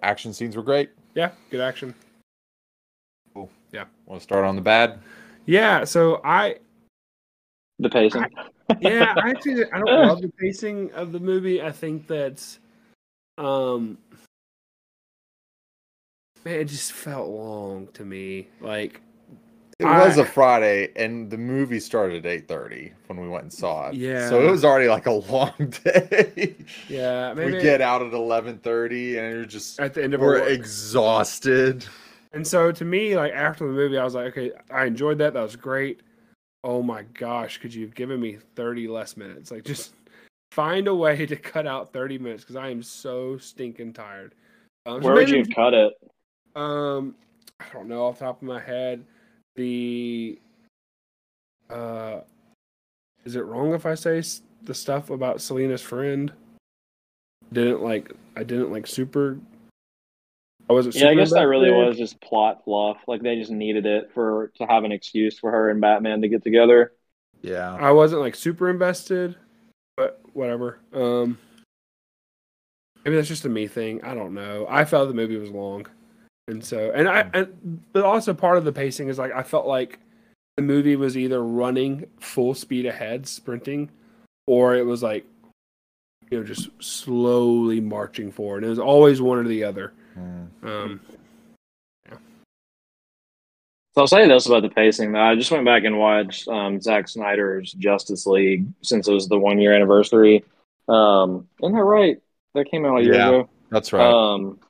Action 0.02 0.34
scenes 0.34 0.56
were 0.56 0.62
great. 0.62 0.90
Yeah, 1.14 1.30
good 1.50 1.62
action. 1.62 1.94
Want 3.72 4.20
to 4.20 4.20
start 4.20 4.44
on 4.44 4.56
the 4.56 4.62
bad? 4.62 5.00
Yeah. 5.46 5.84
So 5.84 6.20
I 6.24 6.56
The 7.78 7.88
pacing. 7.90 8.24
yeah, 8.80 9.14
I 9.16 9.30
actually 9.30 9.64
I 9.72 9.78
don't 9.78 10.08
love 10.08 10.20
the 10.22 10.32
pacing 10.38 10.92
of 10.92 11.12
the 11.12 11.20
movie. 11.20 11.62
I 11.62 11.72
think 11.72 12.06
that's 12.06 12.58
um 13.38 13.96
man, 16.44 16.60
it 16.60 16.64
just 16.66 16.92
felt 16.92 17.28
long 17.28 17.88
to 17.94 18.04
me. 18.04 18.48
Like 18.60 19.00
It 19.78 19.84
was 19.86 20.18
I- 20.18 20.22
a 20.22 20.24
Friday, 20.24 20.92
and 20.96 21.30
the 21.30 21.38
movie 21.38 21.80
started 21.80 22.26
at 22.26 22.30
eight 22.30 22.48
thirty 22.48 22.92
when 23.06 23.18
we 23.20 23.28
went 23.28 23.44
and 23.44 23.52
saw 23.52 23.88
it. 23.88 23.94
Yeah. 23.94 24.28
so 24.28 24.46
it 24.46 24.50
was 24.50 24.64
already 24.64 24.88
like 24.88 25.06
a 25.06 25.12
long 25.12 25.54
day. 25.84 26.56
yeah, 26.88 27.32
maybe 27.34 27.52
we 27.54 27.60
get 27.62 27.80
out 27.80 28.02
at 28.02 28.12
eleven 28.12 28.58
thirty, 28.58 29.16
and 29.18 29.32
you're 29.34 29.44
just 29.46 29.80
at 29.80 29.94
the 29.94 30.02
end 30.04 30.12
of 30.14 30.20
it. 30.20 30.24
we're 30.24 30.38
exhausted. 30.48 31.84
And 32.32 32.46
so 32.46 32.72
to 32.72 32.84
me, 32.84 33.16
like 33.16 33.32
after 33.32 33.66
the 33.66 33.72
movie, 33.72 33.98
I 33.98 34.04
was 34.04 34.14
like, 34.14 34.26
okay, 34.28 34.52
I 34.70 34.86
enjoyed 34.86 35.18
that. 35.18 35.34
That 35.34 35.42
was 35.42 35.56
great. 35.56 36.00
Oh 36.64 36.82
my 36.82 37.02
gosh, 37.14 37.58
could 37.58 37.74
you 37.74 37.84
have 37.84 37.94
given 37.94 38.20
me 38.20 38.38
30 38.56 38.88
less 38.88 39.16
minutes? 39.16 39.50
Like 39.50 39.64
just 39.64 39.94
find 40.52 40.88
a 40.88 40.94
way 40.94 41.26
to 41.26 41.36
cut 41.36 41.66
out 41.66 41.92
30 41.92 42.18
minutes 42.18 42.44
because 42.44 42.56
I 42.56 42.70
am 42.70 42.82
so 42.82 43.36
stinking 43.36 43.92
tired. 43.92 44.34
Um, 44.86 45.02
so 45.02 45.08
Where 45.08 45.16
would 45.16 45.30
you 45.30 45.44
cut 45.44 45.74
it? 45.74 45.92
Um, 46.56 47.14
I 47.60 47.64
don't 47.72 47.88
know 47.88 48.06
off 48.06 48.18
the 48.18 48.26
top 48.26 48.42
of 48.42 48.48
my 48.48 48.60
head. 48.60 49.04
The 49.56 50.38
uh, 51.70 52.20
is 53.24 53.36
it 53.36 53.44
wrong 53.44 53.72
if 53.74 53.86
I 53.86 53.94
say 53.94 54.22
the 54.62 54.74
stuff 54.74 55.10
about 55.10 55.40
Selina's 55.40 55.82
friend? 55.82 56.32
Didn't 57.52 57.82
like 57.82 58.12
I 58.36 58.42
didn't 58.42 58.72
like 58.72 58.86
super. 58.86 59.38
I 60.68 60.72
wasn't. 60.72 60.94
Yeah, 60.94 61.08
I 61.08 61.14
guess 61.14 61.32
that 61.32 61.42
really 61.42 61.70
was 61.70 61.96
just 61.96 62.20
plot 62.20 62.64
fluff. 62.64 62.98
Like 63.06 63.22
they 63.22 63.36
just 63.36 63.50
needed 63.50 63.86
it 63.86 64.10
for 64.14 64.52
to 64.56 64.66
have 64.66 64.84
an 64.84 64.92
excuse 64.92 65.38
for 65.38 65.50
her 65.50 65.70
and 65.70 65.80
Batman 65.80 66.22
to 66.22 66.28
get 66.28 66.42
together. 66.42 66.92
Yeah, 67.42 67.74
I 67.74 67.90
wasn't 67.90 68.20
like 68.20 68.34
super 68.34 68.70
invested, 68.70 69.36
but 69.96 70.20
whatever. 70.32 70.78
Um, 70.92 71.38
maybe 73.04 73.16
that's 73.16 73.28
just 73.28 73.44
a 73.44 73.48
me 73.48 73.66
thing. 73.66 74.02
I 74.04 74.14
don't 74.14 74.34
know. 74.34 74.66
I 74.68 74.84
felt 74.84 75.08
the 75.08 75.14
movie 75.14 75.36
was 75.36 75.50
long, 75.50 75.86
and 76.48 76.64
so 76.64 76.92
and 76.94 77.08
I 77.08 77.28
and 77.34 77.82
but 77.92 78.04
also 78.04 78.32
part 78.32 78.58
of 78.58 78.64
the 78.64 78.72
pacing 78.72 79.08
is 79.08 79.18
like 79.18 79.32
I 79.32 79.42
felt 79.42 79.66
like 79.66 79.98
the 80.56 80.62
movie 80.62 80.96
was 80.96 81.16
either 81.16 81.42
running 81.42 82.06
full 82.20 82.54
speed 82.54 82.86
ahead, 82.86 83.26
sprinting, 83.26 83.90
or 84.46 84.76
it 84.76 84.86
was 84.86 85.02
like 85.02 85.26
you 86.30 86.38
know 86.38 86.44
just 86.44 86.70
slowly 86.80 87.80
marching 87.80 88.30
forward. 88.30 88.64
It 88.64 88.68
was 88.68 88.78
always 88.78 89.20
one 89.20 89.38
or 89.38 89.44
the 89.44 89.64
other. 89.64 89.92
Mm. 90.16 90.48
Um, 90.62 91.00
So 93.94 94.00
I'll 94.00 94.06
say 94.06 94.26
this 94.26 94.46
about 94.46 94.62
the 94.62 94.70
pacing. 94.70 95.14
I 95.14 95.34
just 95.34 95.50
went 95.50 95.66
back 95.66 95.84
and 95.84 95.98
watched 95.98 96.48
um, 96.48 96.80
Zack 96.80 97.08
Snyder's 97.08 97.72
Justice 97.72 98.24
League 98.26 98.66
since 98.82 99.06
it 99.06 99.12
was 99.12 99.28
the 99.28 99.38
one 99.38 99.58
year 99.58 99.74
anniversary. 99.74 100.44
Um, 100.88 101.46
isn't 101.62 101.74
that 101.76 101.82
right? 101.84 102.16
That 102.54 102.70
came 102.70 102.86
out 102.86 103.00
a 103.00 103.02
year 103.02 103.14
Yeah. 103.14 103.28
ago. 103.28 103.50
that's 103.70 103.92
right. 103.92 104.02
Um, 104.10 104.60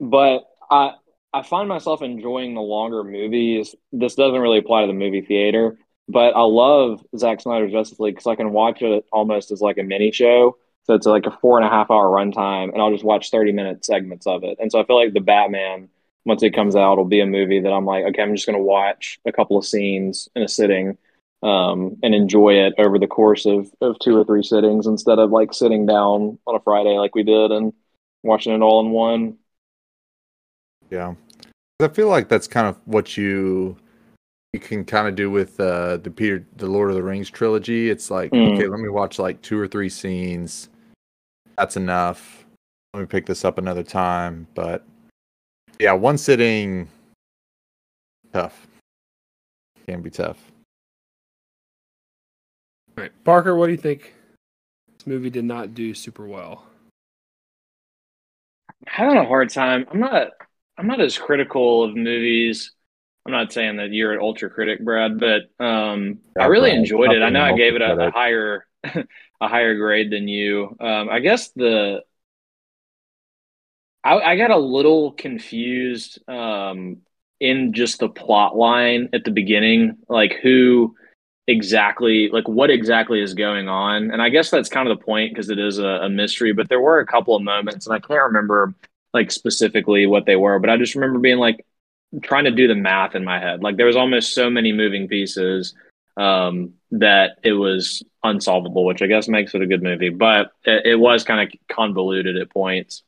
but 0.00 0.44
I 0.70 0.94
I 1.34 1.42
find 1.42 1.68
myself 1.68 2.00
enjoying 2.00 2.54
the 2.54 2.60
longer 2.60 3.02
movies. 3.04 3.74
This 3.92 4.14
doesn't 4.14 4.40
really 4.40 4.58
apply 4.58 4.82
to 4.82 4.86
the 4.86 4.92
movie 4.92 5.20
theater, 5.20 5.76
but 6.08 6.34
I 6.36 6.42
love 6.42 7.04
Zack 7.16 7.40
Snyder's 7.40 7.72
Justice 7.72 7.98
League 8.00 8.14
because 8.14 8.28
I 8.28 8.36
can 8.36 8.52
watch 8.52 8.82
it 8.82 9.04
almost 9.12 9.50
as 9.50 9.60
like 9.60 9.78
a 9.78 9.82
mini 9.82 10.12
show. 10.12 10.56
So 10.88 10.94
it's 10.94 11.06
like 11.06 11.26
a 11.26 11.38
four 11.42 11.58
and 11.58 11.66
a 11.66 11.70
half 11.70 11.90
hour 11.90 12.08
runtime, 12.08 12.72
and 12.72 12.80
I'll 12.80 12.90
just 12.90 13.04
watch 13.04 13.30
thirty 13.30 13.52
minute 13.52 13.84
segments 13.84 14.26
of 14.26 14.42
it. 14.42 14.56
And 14.58 14.72
so 14.72 14.80
I 14.80 14.84
feel 14.84 14.96
like 14.96 15.12
the 15.12 15.20
Batman, 15.20 15.88
once 16.24 16.42
it 16.42 16.54
comes 16.54 16.74
out, 16.74 16.96
will 16.96 17.04
be 17.04 17.20
a 17.20 17.26
movie 17.26 17.60
that 17.60 17.72
I'm 17.72 17.84
like, 17.84 18.04
okay, 18.06 18.22
I'm 18.22 18.34
just 18.34 18.46
going 18.46 18.58
to 18.58 18.62
watch 18.62 19.20
a 19.26 19.32
couple 19.32 19.58
of 19.58 19.66
scenes 19.66 20.28
in 20.34 20.42
a 20.42 20.48
sitting. 20.48 20.96
Um, 21.40 21.96
and 22.02 22.16
enjoy 22.16 22.54
it 22.54 22.74
over 22.78 22.98
the 22.98 23.06
course 23.06 23.46
of, 23.46 23.70
of 23.80 23.96
two 24.00 24.18
or 24.18 24.24
three 24.24 24.42
sittings 24.42 24.88
instead 24.88 25.20
of 25.20 25.30
like 25.30 25.54
sitting 25.54 25.86
down 25.86 26.36
on 26.48 26.56
a 26.56 26.60
Friday 26.60 26.98
like 26.98 27.14
we 27.14 27.22
did 27.22 27.52
and 27.52 27.72
watching 28.24 28.52
it 28.52 28.60
all 28.60 28.80
in 28.84 28.90
one. 28.90 29.36
Yeah, 30.90 31.14
I 31.80 31.86
feel 31.86 32.08
like 32.08 32.28
that's 32.28 32.48
kind 32.48 32.66
of 32.66 32.76
what 32.86 33.16
you 33.16 33.76
you 34.52 34.58
can 34.58 34.84
kind 34.84 35.06
of 35.06 35.14
do 35.14 35.30
with 35.30 35.60
uh, 35.60 35.98
the 35.98 36.10
Peter, 36.10 36.44
the 36.56 36.66
Lord 36.66 36.90
of 36.90 36.96
the 36.96 37.04
Rings 37.04 37.30
trilogy. 37.30 37.88
It's 37.88 38.10
like, 38.10 38.32
Mm. 38.32 38.54
okay, 38.54 38.66
let 38.66 38.80
me 38.80 38.88
watch 38.88 39.20
like 39.20 39.40
two 39.40 39.60
or 39.60 39.68
three 39.68 39.88
scenes. 39.90 40.70
That's 41.58 41.76
enough. 41.76 42.46
Let 42.94 43.00
me 43.00 43.06
pick 43.06 43.26
this 43.26 43.44
up 43.44 43.58
another 43.58 43.82
time. 43.82 44.46
But 44.54 44.84
yeah, 45.80 45.92
one 45.92 46.16
sitting, 46.16 46.86
tough. 48.32 48.68
Can 49.88 50.00
be 50.00 50.10
tough. 50.10 50.38
all 52.96 53.02
right, 53.02 53.24
Parker, 53.24 53.56
what 53.56 53.66
do 53.66 53.72
you 53.72 53.78
think? 53.78 54.14
This 54.96 55.06
movie 55.06 55.30
did 55.30 55.44
not 55.44 55.74
do 55.74 55.94
super 55.94 56.26
well. 56.26 56.64
having 58.86 59.16
a 59.16 59.24
hard 59.26 59.50
time. 59.50 59.84
I'm 59.90 59.98
not. 59.98 60.28
I'm 60.78 60.86
not 60.86 61.00
as 61.00 61.18
critical 61.18 61.82
of 61.82 61.96
movies. 61.96 62.70
I'm 63.26 63.32
not 63.32 63.52
saying 63.52 63.78
that 63.78 63.90
you're 63.90 64.12
an 64.12 64.20
ultra 64.20 64.48
critic, 64.48 64.84
Brad, 64.84 65.18
but 65.18 65.42
um, 65.58 66.20
I 66.38 66.46
really 66.46 66.70
Brad, 66.70 66.78
enjoyed 66.78 67.10
it. 67.10 67.20
I 67.20 67.30
know 67.30 67.42
I 67.42 67.56
gave 67.56 67.74
it 67.74 67.82
a, 67.82 68.06
a 68.06 68.10
higher, 68.12 68.64
a 69.40 69.48
higher 69.48 69.76
grade 69.76 70.10
than 70.10 70.28
you. 70.28 70.76
Um, 70.80 71.08
I 71.08 71.20
guess 71.20 71.48
the. 71.50 72.02
I, 74.04 74.18
I 74.20 74.36
got 74.36 74.50
a 74.50 74.56
little 74.56 75.12
confused 75.12 76.20
um, 76.28 76.98
in 77.40 77.72
just 77.72 77.98
the 77.98 78.08
plot 78.08 78.56
line 78.56 79.10
at 79.12 79.24
the 79.24 79.30
beginning, 79.30 79.98
like 80.08 80.38
who 80.42 80.94
exactly 81.46 82.28
like 82.28 82.46
what 82.46 82.70
exactly 82.70 83.20
is 83.20 83.34
going 83.34 83.68
on. 83.68 84.10
And 84.10 84.22
I 84.22 84.28
guess 84.28 84.50
that's 84.50 84.68
kind 84.68 84.88
of 84.88 84.96
the 84.96 85.04
point 85.04 85.32
because 85.32 85.50
it 85.50 85.58
is 85.58 85.78
a, 85.78 85.86
a 85.86 86.08
mystery. 86.08 86.52
But 86.52 86.68
there 86.68 86.80
were 86.80 87.00
a 87.00 87.06
couple 87.06 87.34
of 87.34 87.42
moments, 87.42 87.86
and 87.86 87.94
I 87.94 87.98
can't 87.98 88.22
remember 88.22 88.74
like 89.14 89.30
specifically 89.30 90.06
what 90.06 90.26
they 90.26 90.36
were, 90.36 90.58
but 90.58 90.70
I 90.70 90.76
just 90.76 90.94
remember 90.94 91.18
being 91.18 91.38
like 91.38 91.64
trying 92.22 92.44
to 92.44 92.50
do 92.50 92.68
the 92.68 92.74
math 92.74 93.14
in 93.14 93.24
my 93.24 93.38
head. 93.38 93.62
Like 93.62 93.76
there 93.76 93.86
was 93.86 93.96
almost 93.96 94.34
so 94.34 94.50
many 94.50 94.72
moving 94.72 95.08
pieces 95.08 95.74
um, 96.16 96.74
that 96.90 97.38
it 97.42 97.52
was 97.52 98.02
unsolvable, 98.24 98.84
which 98.84 99.02
I 99.02 99.06
guess 99.06 99.28
makes 99.28 99.54
it 99.54 99.62
a 99.62 99.66
good 99.66 99.82
movie. 99.82 100.10
But 100.10 100.52
it, 100.64 100.86
it 100.86 100.96
was 100.96 101.24
kind 101.24 101.40
of 101.40 101.58
convoluted 101.68 102.36
at 102.36 102.50
points. 102.50 103.02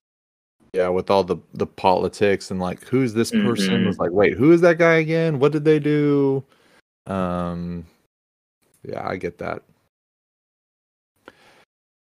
Yeah, 0.73 0.89
with 0.89 1.11
all 1.11 1.25
the 1.25 1.39
the 1.55 1.67
politics 1.67 2.51
and 2.51 2.61
like 2.61 2.85
who's 2.85 3.13
this 3.13 3.31
person? 3.31 3.83
Mhm. 3.83 3.87
Was 3.87 3.99
like, 3.99 4.13
wait, 4.13 4.35
who 4.35 4.53
is 4.53 4.61
that 4.61 4.79
guy 4.79 4.95
again? 4.95 5.41
What 5.41 5.53
did 5.53 5.65
they 5.65 5.81
do? 5.81 6.45
Um, 7.07 7.87
yeah, 8.85 9.07
I 9.07 9.17
get 9.17 9.39
that. 9.39 9.63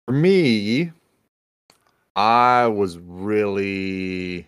For 0.06 0.12
me, 0.12 0.92
I 2.14 2.66
was 2.66 2.98
really 2.98 4.46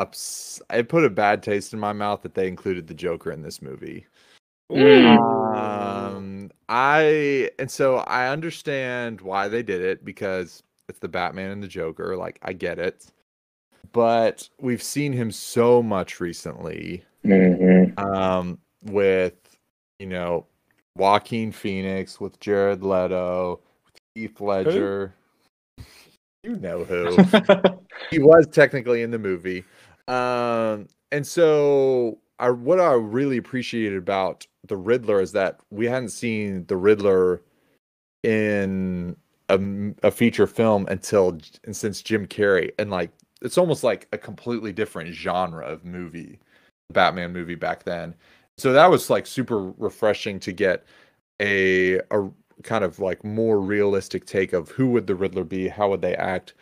ups- 0.00 0.62
I 0.70 0.82
put 0.82 1.04
a 1.04 1.10
bad 1.10 1.42
taste 1.42 1.72
in 1.72 1.80
my 1.80 1.92
mouth 1.92 2.22
that 2.22 2.34
they 2.34 2.46
included 2.48 2.86
the 2.86 2.94
Joker 2.94 3.32
in 3.32 3.42
this 3.42 3.60
movie. 3.60 4.06
Mm. 4.70 5.18
Um, 5.56 6.17
I 6.68 7.50
and 7.58 7.70
so 7.70 7.98
I 7.98 8.28
understand 8.28 9.20
why 9.20 9.48
they 9.48 9.62
did 9.62 9.82
it 9.82 10.04
because 10.04 10.62
it's 10.88 10.98
the 10.98 11.08
Batman 11.08 11.50
and 11.50 11.62
the 11.62 11.68
Joker. 11.68 12.16
Like 12.16 12.38
I 12.42 12.52
get 12.52 12.78
it, 12.78 13.06
but 13.92 14.48
we've 14.60 14.82
seen 14.82 15.12
him 15.12 15.30
so 15.30 15.82
much 15.82 16.20
recently. 16.20 17.04
Mm-hmm. 17.24 17.98
Um, 17.98 18.58
with 18.84 19.34
you 19.98 20.06
know 20.06 20.46
Joaquin 20.96 21.52
Phoenix, 21.52 22.20
with 22.20 22.38
Jared 22.40 22.82
Leto, 22.82 23.60
with 23.84 24.00
Heath 24.14 24.40
Ledger. 24.40 25.14
You 26.44 26.56
know 26.56 26.84
who 26.84 27.16
he 28.10 28.20
was 28.20 28.46
technically 28.46 29.02
in 29.02 29.10
the 29.10 29.18
movie. 29.18 29.64
Um, 30.06 30.86
and 31.12 31.26
so 31.26 32.18
I, 32.38 32.50
what 32.50 32.80
I 32.80 32.92
really 32.92 33.36
appreciated 33.36 33.98
about 33.98 34.46
the 34.68 34.76
Riddler 34.76 35.20
is 35.20 35.32
that 35.32 35.60
we 35.70 35.86
hadn't 35.86 36.10
seen 36.10 36.64
the 36.66 36.76
Riddler 36.76 37.42
in 38.22 39.16
a 39.48 40.10
feature 40.10 40.46
film 40.46 40.86
until 40.88 41.38
and 41.64 41.74
since 41.74 42.02
Jim 42.02 42.26
Carrey, 42.26 42.70
and 42.78 42.90
like 42.90 43.10
it's 43.40 43.58
almost 43.58 43.82
like 43.84 44.08
a 44.12 44.18
completely 44.18 44.72
different 44.72 45.14
genre 45.14 45.66
of 45.66 45.84
movie, 45.84 46.38
Batman 46.92 47.32
movie 47.32 47.54
back 47.54 47.84
then. 47.84 48.14
So 48.58 48.72
that 48.72 48.90
was 48.90 49.08
like 49.10 49.26
super 49.26 49.70
refreshing 49.78 50.40
to 50.40 50.52
get 50.52 50.84
a 51.40 52.00
a 52.10 52.28
kind 52.62 52.84
of 52.84 52.98
like 52.98 53.24
more 53.24 53.60
realistic 53.60 54.26
take 54.26 54.52
of 54.52 54.70
who 54.70 54.90
would 54.90 55.06
the 55.06 55.14
Riddler 55.14 55.44
be, 55.44 55.68
how 55.68 55.88
would 55.90 56.02
they 56.02 56.14
act, 56.16 56.54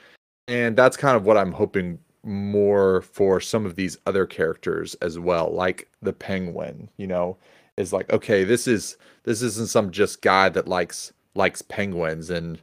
and 0.49 0.77
that's 0.77 0.97
kind 0.97 1.17
of 1.17 1.25
what 1.25 1.39
I'm 1.39 1.53
hoping 1.53 1.99
more 2.23 3.03
for 3.03 3.41
some 3.41 3.67
of 3.67 3.77
these 3.77 3.99
other 4.07 4.27
characters 4.27 4.95
as 4.97 5.19
well, 5.19 5.51
like 5.53 5.89
the 6.03 6.13
Penguin. 6.13 6.89
You 6.99 7.09
know, 7.09 7.37
is 7.77 7.93
like 7.93 8.13
okay, 8.13 8.45
this 8.45 8.67
is 8.67 8.97
this 9.25 9.43
isn't 9.43 9.69
some 9.69 9.91
just 9.91 10.23
guy 10.23 10.49
that 10.49 10.69
likes 10.69 11.13
likes 11.35 11.63
penguins 11.63 12.31
and 12.31 12.61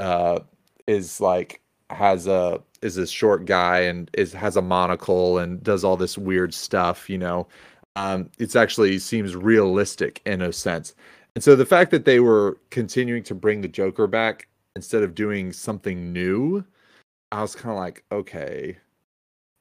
uh 0.00 0.40
is 0.86 1.20
like 1.20 1.60
has 1.90 2.26
a 2.26 2.60
is 2.82 2.96
a 2.96 3.06
short 3.06 3.44
guy 3.44 3.80
and 3.80 4.10
is 4.14 4.32
has 4.32 4.56
a 4.56 4.62
monocle 4.62 5.38
and 5.38 5.62
does 5.62 5.84
all 5.84 5.96
this 5.96 6.16
weird 6.18 6.54
stuff. 6.54 7.10
You 7.10 7.18
know, 7.18 7.48
um, 7.96 8.30
it's 8.38 8.56
actually 8.56 8.98
seems 8.98 9.36
realistic 9.36 10.22
in 10.24 10.42
a 10.42 10.52
sense. 10.52 10.94
And 11.34 11.44
so 11.44 11.54
the 11.54 11.66
fact 11.66 11.90
that 11.92 12.04
they 12.04 12.20
were 12.20 12.58
continuing 12.70 13.22
to 13.24 13.34
bring 13.34 13.60
the 13.60 13.68
Joker 13.68 14.06
back 14.06 14.48
instead 14.76 15.02
of 15.02 15.14
doing 15.14 15.52
something 15.52 16.12
new, 16.12 16.64
I 17.32 17.42
was 17.42 17.54
kind 17.54 17.70
of 17.70 17.78
like, 17.78 18.04
okay. 18.10 18.76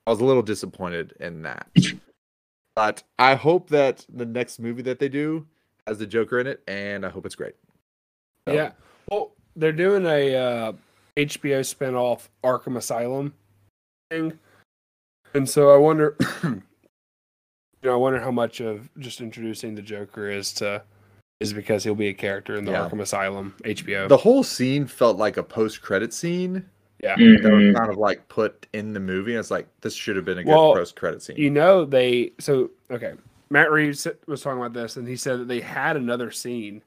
I 0.07 0.11
was 0.11 0.21
a 0.21 0.25
little 0.25 0.41
disappointed 0.41 1.13
in 1.19 1.43
that. 1.43 1.67
But 2.79 3.03
I 3.19 3.35
hope 3.35 3.67
that 3.71 4.05
the 4.07 4.25
next 4.25 4.57
movie 4.57 4.83
that 4.83 4.99
they 4.99 5.09
do 5.09 5.45
has 5.85 5.97
the 5.97 6.07
Joker 6.07 6.39
in 6.39 6.47
it, 6.47 6.63
and 6.65 7.05
I 7.05 7.09
hope 7.09 7.25
it's 7.25 7.35
great. 7.35 7.55
So, 8.47 8.53
Yeah. 8.53 8.71
Well, 9.11 9.33
they're 9.57 9.73
doing 9.73 10.05
a 10.05 10.33
uh, 10.33 10.73
HBO 11.17 11.59
spinoff 11.59 12.29
Arkham 12.41 12.77
Asylum 12.77 13.33
thing, 14.09 14.39
and 15.33 15.49
so 15.49 15.75
I 15.75 15.77
wonder, 15.77 16.15
you 16.43 16.61
know, 17.83 17.93
I 17.93 17.97
wonder 17.97 18.21
how 18.21 18.31
much 18.31 18.61
of 18.61 18.89
just 18.97 19.19
introducing 19.19 19.75
the 19.75 19.81
Joker 19.81 20.29
is 20.29 20.53
to 20.53 20.81
is 21.41 21.51
because 21.51 21.83
he'll 21.83 21.95
be 21.95 22.07
a 22.07 22.13
character 22.13 22.55
in 22.55 22.63
the 22.63 22.71
Yeah. 22.71 22.87
Arkham 22.87 23.01
Asylum 23.01 23.55
HBO. 23.65 24.07
The 24.07 24.15
whole 24.15 24.43
scene 24.45 24.87
felt 24.87 25.17
like 25.17 25.35
a 25.35 25.43
post-credit 25.43 26.13
scene 26.13 26.69
yeah. 27.01 27.15
that 27.17 27.43
was 27.51 27.63
Mhm. 27.63 27.75
kind 27.75 27.89
of 27.89 27.97
like 27.97 28.27
put 28.27 28.67
in 28.73 28.93
the 28.93 28.99
movie. 28.99 29.35
It's 29.35 29.51
like 29.51 29.67
this 29.81 29.93
should 29.93 30.15
have 30.15 30.25
been 30.25 30.37
a 30.39 30.43
good 30.43 30.49
Well, 30.51 30.73
post-credit 30.73 31.21
scene. 31.21 31.37
You 31.37 31.49
know, 31.49 31.85
they 31.85 32.31
so 32.39 32.71
okay. 32.91 33.13
Matt 33.49 33.71
Reeves 33.71 34.05
was 34.27 34.41
talking 34.41 34.59
about 34.59 34.73
this, 34.73 34.95
and 34.97 35.07
he 35.07 35.15
said 35.15 35.39
that 35.39 35.47
they 35.47 35.59
had 35.61 35.95
another 35.97 36.29
scene 36.31 36.83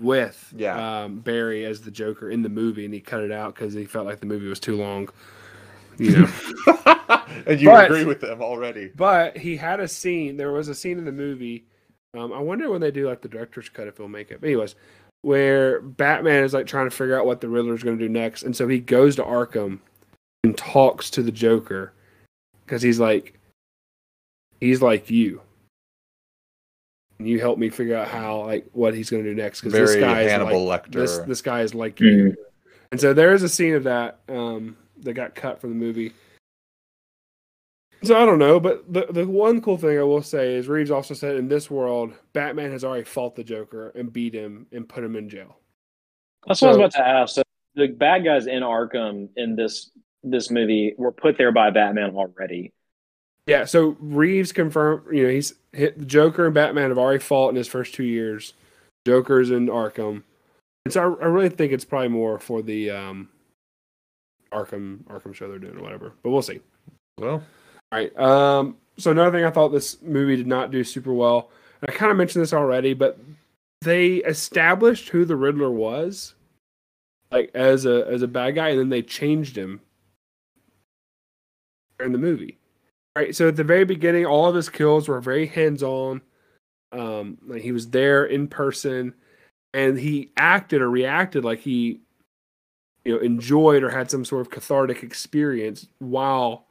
with 0.00 0.54
Yeah. 0.56 1.02
um, 1.04 1.18
Barry 1.20 1.64
as 1.64 1.80
the 1.82 1.90
Joker 1.90 2.30
in 2.30 2.42
the 2.42 2.48
movie, 2.48 2.84
and 2.84 2.94
he 2.94 3.00
cut 3.00 3.24
it 3.24 3.32
out 3.32 3.54
because 3.56 3.74
he 3.74 3.84
felt 3.84 4.06
like 4.06 4.20
the 4.20 4.26
movie 4.26 4.46
was 4.48 4.60
too 4.60 4.76
long. 4.76 5.08
You 5.98 6.12
know. 6.18 6.28
and 7.46 7.60
you 7.60 7.68
But- 7.68 7.86
agree 7.86 8.04
with 8.04 8.20
them 8.20 8.40
already. 8.40 8.92
But 8.94 9.36
he 9.36 9.56
had 9.56 9.80
a 9.80 9.88
scene. 9.88 10.36
There 10.36 10.52
was 10.52 10.68
a 10.68 10.74
scene 10.74 10.98
in 10.98 11.04
the 11.04 11.10
movie. 11.10 11.64
Um, 12.14 12.32
I 12.32 12.38
wonder 12.38 12.70
when 12.70 12.80
they 12.80 12.92
do 12.92 13.08
like 13.08 13.20
the 13.20 13.28
director's 13.28 13.68
cut 13.68 13.88
if 13.88 13.96
he'll 13.96 14.06
make 14.06 14.30
it. 14.30 14.40
But 14.40 14.46
anyways, 14.46 14.76
where 15.22 15.80
Batman 15.80 16.44
is 16.44 16.54
like 16.54 16.66
trying 16.66 16.88
to 16.88 16.94
figure 16.94 17.18
out 17.18 17.26
what 17.26 17.40
the 17.40 17.48
Riddler 17.48 17.74
is 17.74 17.82
going 17.82 17.98
to 17.98 18.04
do 18.04 18.12
next, 18.12 18.42
and 18.42 18.56
so 18.56 18.68
he 18.68 18.78
goes 18.78 19.16
to 19.16 19.22
Arkham 19.22 19.80
and 20.44 20.56
talks 20.56 21.10
to 21.10 21.22
the 21.22 21.32
Joker 21.32 21.92
because 22.64 22.82
he's 22.82 23.00
like, 23.00 23.38
he's 24.60 24.82
like 24.82 25.10
you. 25.10 25.40
Can 27.18 27.26
you 27.26 27.40
help 27.40 27.58
me 27.58 27.68
figure 27.68 27.96
out 27.96 28.06
how 28.06 28.44
like 28.44 28.66
what 28.72 28.94
he's 28.94 29.10
going 29.10 29.24
to 29.24 29.28
do 29.28 29.34
next? 29.34 29.60
Because 29.60 29.72
this 29.72 29.90
Very 29.90 30.00
guy 30.00 30.22
is 30.22 30.42
like 30.42 30.54
Lecter. 30.54 30.92
this. 30.92 31.18
This 31.18 31.42
guy 31.42 31.62
is 31.62 31.74
like 31.74 31.98
you. 31.98 32.36
And 32.92 33.00
so 33.00 33.12
there 33.12 33.34
is 33.34 33.42
a 33.42 33.48
scene 33.48 33.74
of 33.74 33.84
that 33.84 34.20
um, 34.28 34.76
that 35.00 35.14
got 35.14 35.34
cut 35.34 35.60
from 35.60 35.70
the 35.70 35.76
movie. 35.76 36.12
So 38.02 38.16
I 38.16 38.24
don't 38.24 38.38
know, 38.38 38.60
but 38.60 38.92
the 38.92 39.06
the 39.10 39.26
one 39.26 39.60
cool 39.60 39.76
thing 39.76 39.98
I 39.98 40.02
will 40.02 40.22
say 40.22 40.54
is 40.54 40.68
Reeves 40.68 40.90
also 40.90 41.14
said 41.14 41.36
in 41.36 41.48
this 41.48 41.70
world, 41.70 42.12
Batman 42.32 42.70
has 42.70 42.84
already 42.84 43.04
fought 43.04 43.34
the 43.34 43.42
Joker 43.42 43.90
and 43.90 44.12
beat 44.12 44.34
him 44.34 44.66
and 44.70 44.88
put 44.88 45.02
him 45.02 45.16
in 45.16 45.28
jail. 45.28 45.58
That's 46.46 46.62
what 46.62 46.68
I 46.68 46.70
was 46.70 46.76
about 46.76 46.92
to 46.92 47.06
ask. 47.06 47.34
So 47.34 47.42
the 47.74 47.88
bad 47.88 48.24
guys 48.24 48.46
in 48.46 48.62
Arkham 48.62 49.28
in 49.36 49.56
this 49.56 49.90
this 50.22 50.50
movie 50.50 50.94
were 50.96 51.12
put 51.12 51.38
there 51.38 51.52
by 51.52 51.70
Batman 51.70 52.14
already. 52.14 52.72
Yeah, 53.46 53.64
so 53.64 53.96
Reeves 53.98 54.52
confirmed, 54.52 55.06
you 55.10 55.24
know, 55.24 55.30
he's 55.30 55.54
hit 55.72 55.98
the 55.98 56.04
Joker 56.04 56.46
and 56.46 56.54
Batman 56.54 56.90
have 56.90 56.98
already 56.98 57.18
fought 57.18 57.48
in 57.48 57.56
his 57.56 57.66
first 57.66 57.94
two 57.94 58.04
years. 58.04 58.52
Joker's 59.06 59.50
in 59.50 59.68
Arkham. 59.68 60.22
And 60.84 60.92
so 60.92 61.00
I, 61.00 61.24
I 61.24 61.26
really 61.28 61.48
think 61.48 61.72
it's 61.72 61.84
probably 61.84 62.08
more 62.08 62.38
for 62.38 62.62
the 62.62 62.90
um 62.90 63.28
Arkham 64.52 65.04
Arkham 65.04 65.34
show 65.34 65.48
they're 65.48 65.58
doing 65.58 65.78
or 65.78 65.82
whatever. 65.82 66.12
But 66.22 66.30
we'll 66.30 66.42
see. 66.42 66.60
Well, 67.18 67.42
Right. 67.92 68.16
Um, 68.18 68.76
so 68.98 69.10
another 69.10 69.36
thing 69.36 69.44
I 69.44 69.50
thought 69.50 69.68
this 69.68 70.00
movie 70.02 70.36
did 70.36 70.46
not 70.46 70.70
do 70.70 70.84
super 70.84 71.12
well. 71.12 71.50
I 71.86 71.92
kind 71.92 72.10
of 72.10 72.18
mentioned 72.18 72.42
this 72.42 72.52
already, 72.52 72.92
but 72.92 73.18
they 73.82 74.16
established 74.16 75.08
who 75.08 75.24
the 75.24 75.36
Riddler 75.36 75.70
was, 75.70 76.34
like 77.30 77.50
as 77.54 77.86
a 77.86 78.06
as 78.08 78.22
a 78.22 78.28
bad 78.28 78.56
guy, 78.56 78.70
and 78.70 78.78
then 78.78 78.88
they 78.88 79.02
changed 79.02 79.56
him 79.56 79.80
in 82.00 82.12
the 82.12 82.18
movie. 82.18 82.58
All 83.16 83.22
right. 83.22 83.34
So 83.34 83.48
at 83.48 83.56
the 83.56 83.64
very 83.64 83.84
beginning, 83.84 84.26
all 84.26 84.46
of 84.46 84.54
his 84.54 84.68
kills 84.68 85.08
were 85.08 85.20
very 85.20 85.46
hands 85.46 85.82
on. 85.82 86.20
Um, 86.90 87.38
like 87.46 87.62
he 87.62 87.72
was 87.72 87.90
there 87.90 88.24
in 88.24 88.48
person, 88.48 89.14
and 89.72 89.98
he 89.98 90.32
acted 90.36 90.82
or 90.82 90.90
reacted 90.90 91.44
like 91.44 91.60
he, 91.60 92.00
you 93.04 93.14
know, 93.14 93.20
enjoyed 93.20 93.82
or 93.82 93.90
had 93.90 94.10
some 94.10 94.24
sort 94.24 94.40
of 94.40 94.50
cathartic 94.50 95.02
experience 95.02 95.86
while 95.98 96.67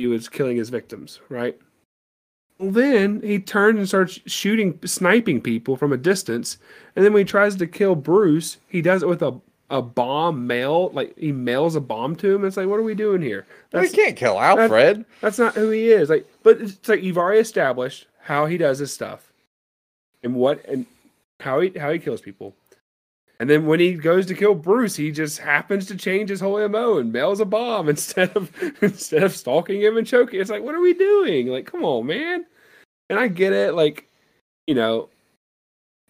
he 0.00 0.06
was 0.06 0.28
killing 0.28 0.56
his 0.56 0.70
victims, 0.70 1.20
right? 1.28 1.58
Well, 2.58 2.70
then 2.72 3.22
he 3.22 3.38
turns 3.38 3.78
and 3.78 3.88
starts 3.88 4.20
shooting, 4.26 4.78
sniping 4.84 5.40
people 5.40 5.76
from 5.76 5.92
a 5.92 5.96
distance, 5.96 6.58
and 6.94 7.04
then 7.04 7.12
when 7.12 7.20
he 7.20 7.24
tries 7.30 7.56
to 7.56 7.66
kill 7.66 7.94
Bruce, 7.94 8.58
he 8.68 8.82
does 8.82 9.02
it 9.02 9.08
with 9.08 9.22
a 9.22 9.40
a 9.70 9.80
bomb 9.80 10.48
mail, 10.48 10.90
like 10.92 11.16
he 11.16 11.30
mails 11.30 11.76
a 11.76 11.80
bomb 11.80 12.16
to 12.16 12.34
him. 12.34 12.44
It's 12.44 12.56
like, 12.56 12.66
what 12.66 12.80
are 12.80 12.82
we 12.82 12.94
doing 12.94 13.22
here? 13.22 13.46
we 13.72 13.80
That's 13.80 13.94
can't 13.94 14.16
kill 14.16 14.38
Alfred. 14.38 15.04
that's 15.20 15.38
not 15.38 15.54
who 15.54 15.70
he 15.70 15.90
is. 15.90 16.10
Like, 16.10 16.26
but 16.42 16.60
it's 16.60 16.88
like 16.88 17.02
you've 17.02 17.16
already 17.16 17.38
established 17.38 18.06
how 18.22 18.46
he 18.46 18.58
does 18.58 18.80
his 18.80 18.92
stuff, 18.92 19.32
and 20.24 20.34
what 20.34 20.64
and 20.66 20.86
how 21.38 21.60
he 21.60 21.78
how 21.78 21.90
he 21.92 21.98
kills 21.98 22.20
people. 22.20 22.54
And 23.40 23.48
then 23.48 23.64
when 23.66 23.80
he 23.80 23.94
goes 23.94 24.26
to 24.26 24.34
kill 24.34 24.54
Bruce, 24.54 24.94
he 24.94 25.10
just 25.10 25.38
happens 25.38 25.86
to 25.86 25.96
change 25.96 26.28
his 26.28 26.40
whole 26.40 26.68
mo 26.68 26.98
and 26.98 27.10
mails 27.12 27.40
a 27.40 27.44
bomb 27.46 27.88
instead 27.94 28.36
of 28.36 28.52
instead 28.82 29.22
of 29.22 29.34
stalking 29.34 29.80
him 29.80 29.96
and 29.96 30.06
choking. 30.06 30.40
It's 30.40 30.50
like, 30.50 30.62
what 30.62 30.74
are 30.74 30.80
we 30.80 30.92
doing? 30.94 31.48
Like, 31.48 31.66
come 31.66 31.84
on, 31.84 32.06
man. 32.06 32.44
And 33.08 33.18
I 33.18 33.26
get 33.28 33.52
it. 33.52 33.74
Like, 33.74 34.06
you 34.66 34.74
know, 34.74 35.08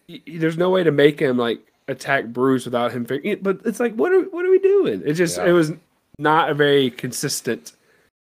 y- 0.09 0.21
there's 0.27 0.57
no 0.57 0.69
way 0.69 0.83
to 0.83 0.91
make 0.91 1.19
him 1.19 1.37
like 1.37 1.59
attack 1.87 2.25
Bruce 2.27 2.65
without 2.65 2.91
him 2.91 3.05
figuring. 3.05 3.39
But 3.41 3.61
it's 3.65 3.79
like, 3.79 3.95
what 3.95 4.11
are 4.11 4.23
what 4.23 4.45
are 4.45 4.51
we 4.51 4.59
doing? 4.59 5.01
It 5.05 5.13
just 5.13 5.37
Yeah. 5.37 5.45
it 5.47 5.51
was 5.53 5.71
not 6.19 6.49
a 6.49 6.53
very 6.53 6.91
consistent 6.91 7.71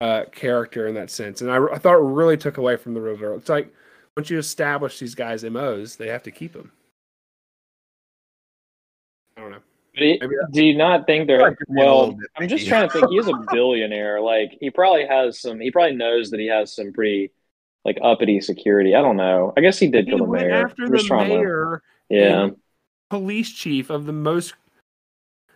uh, 0.02 0.26
character 0.32 0.88
in 0.88 0.94
that 0.96 1.10
sense, 1.10 1.42
and 1.42 1.50
I, 1.52 1.58
I 1.66 1.78
thought 1.80 1.96
it 1.96 2.04
really 2.04 2.38
took 2.38 2.58
away 2.58 2.76
from 2.78 2.94
the 2.94 3.02
Riddler. 3.02 3.34
It's 3.36 3.50
like 3.50 3.74
once 4.16 4.30
you 4.30 4.38
establish 4.38 5.00
these 5.00 5.16
guys' 5.16 5.44
MOs, 5.44 5.96
they 5.96 6.08
have 6.10 6.24
to 6.24 6.32
keep 6.32 6.54
them. 6.54 6.72
Do 9.96 10.66
you 10.66 10.76
not 10.78 11.06
think 11.06 11.28
they're 11.28 11.42
like 11.42 11.58
to 11.60 11.66
be 11.72 11.80
a 11.82 11.84
little 11.84 12.08
well? 12.10 12.18
I'm 12.38 12.48
just 12.48 12.68
trying 12.68 12.88
to 12.90 12.94
think. 12.94 13.10
He's 13.12 13.28
a 13.28 13.34
billionaire. 13.52 14.22
Like 14.22 14.58
he 14.60 14.70
probably 14.70 15.06
has 15.06 15.40
some. 15.40 15.60
He 15.60 15.72
probably 15.72 15.96
knows 15.96 16.30
that 16.32 16.40
he 16.40 16.48
has 16.48 16.74
some 16.76 16.92
pretty 16.94 17.32
like 17.86 17.98
uppity 18.02 18.40
security. 18.42 18.96
I 18.96 19.02
don't 19.02 19.18
know. 19.18 19.54
I 19.58 19.62
guess 19.62 19.78
he 19.78 19.88
did 19.90 20.06
He 20.06 20.12
kill 20.12 20.20
the 20.20 20.24
went 20.26 20.48
mayor. 20.48 20.66
after 20.66 20.88
the 20.90 20.98
just 20.98 21.08
trying 21.08 21.30
to- 21.30 21.36
mayor, 21.38 21.82
yeah. 22.10 22.44
and 22.44 22.56
police 23.10 23.52
chief 23.52 23.90
of 23.90 24.06
the 24.06 24.14
most 24.14 24.56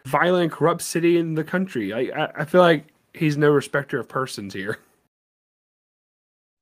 violent, 0.06 0.52
corrupt 0.52 0.82
city 0.82 1.18
in 1.18 1.34
the 1.36 1.44
country. 1.44 1.92
I 1.94 2.26
I, 2.26 2.32
I 2.42 2.46
feel 2.46 2.62
like 2.62 2.86
he's 3.14 3.38
no 3.38 3.50
respecter 3.50 4.00
of 4.00 4.08
persons 4.08 4.54
here. 4.54 4.78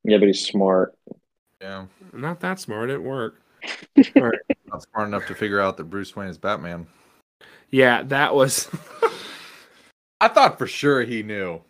Yeah, 0.08 0.20
but 0.20 0.28
he's 0.28 0.46
smart. 0.46 0.94
Yeah, 1.60 1.86
Not 2.14 2.40
that 2.42 2.60
smart. 2.60 2.92
It 2.92 2.94
didn't 2.94 3.06
work. 3.08 3.42
not 4.68 4.84
smart 4.84 5.08
enough 5.08 5.26
to 5.26 5.34
figure 5.34 5.60
out 5.60 5.78
that 5.78 5.86
Bruce 5.86 6.16
Wayne 6.16 6.28
is 6.30 6.38
Batman. 6.38 6.86
Yeah, 7.72 8.04
that 8.04 8.36
was. 8.36 8.70
I 10.22 10.28
thought 10.28 10.58
for 10.58 10.68
sure 10.68 11.04
he 11.04 11.24
knew, 11.24 11.62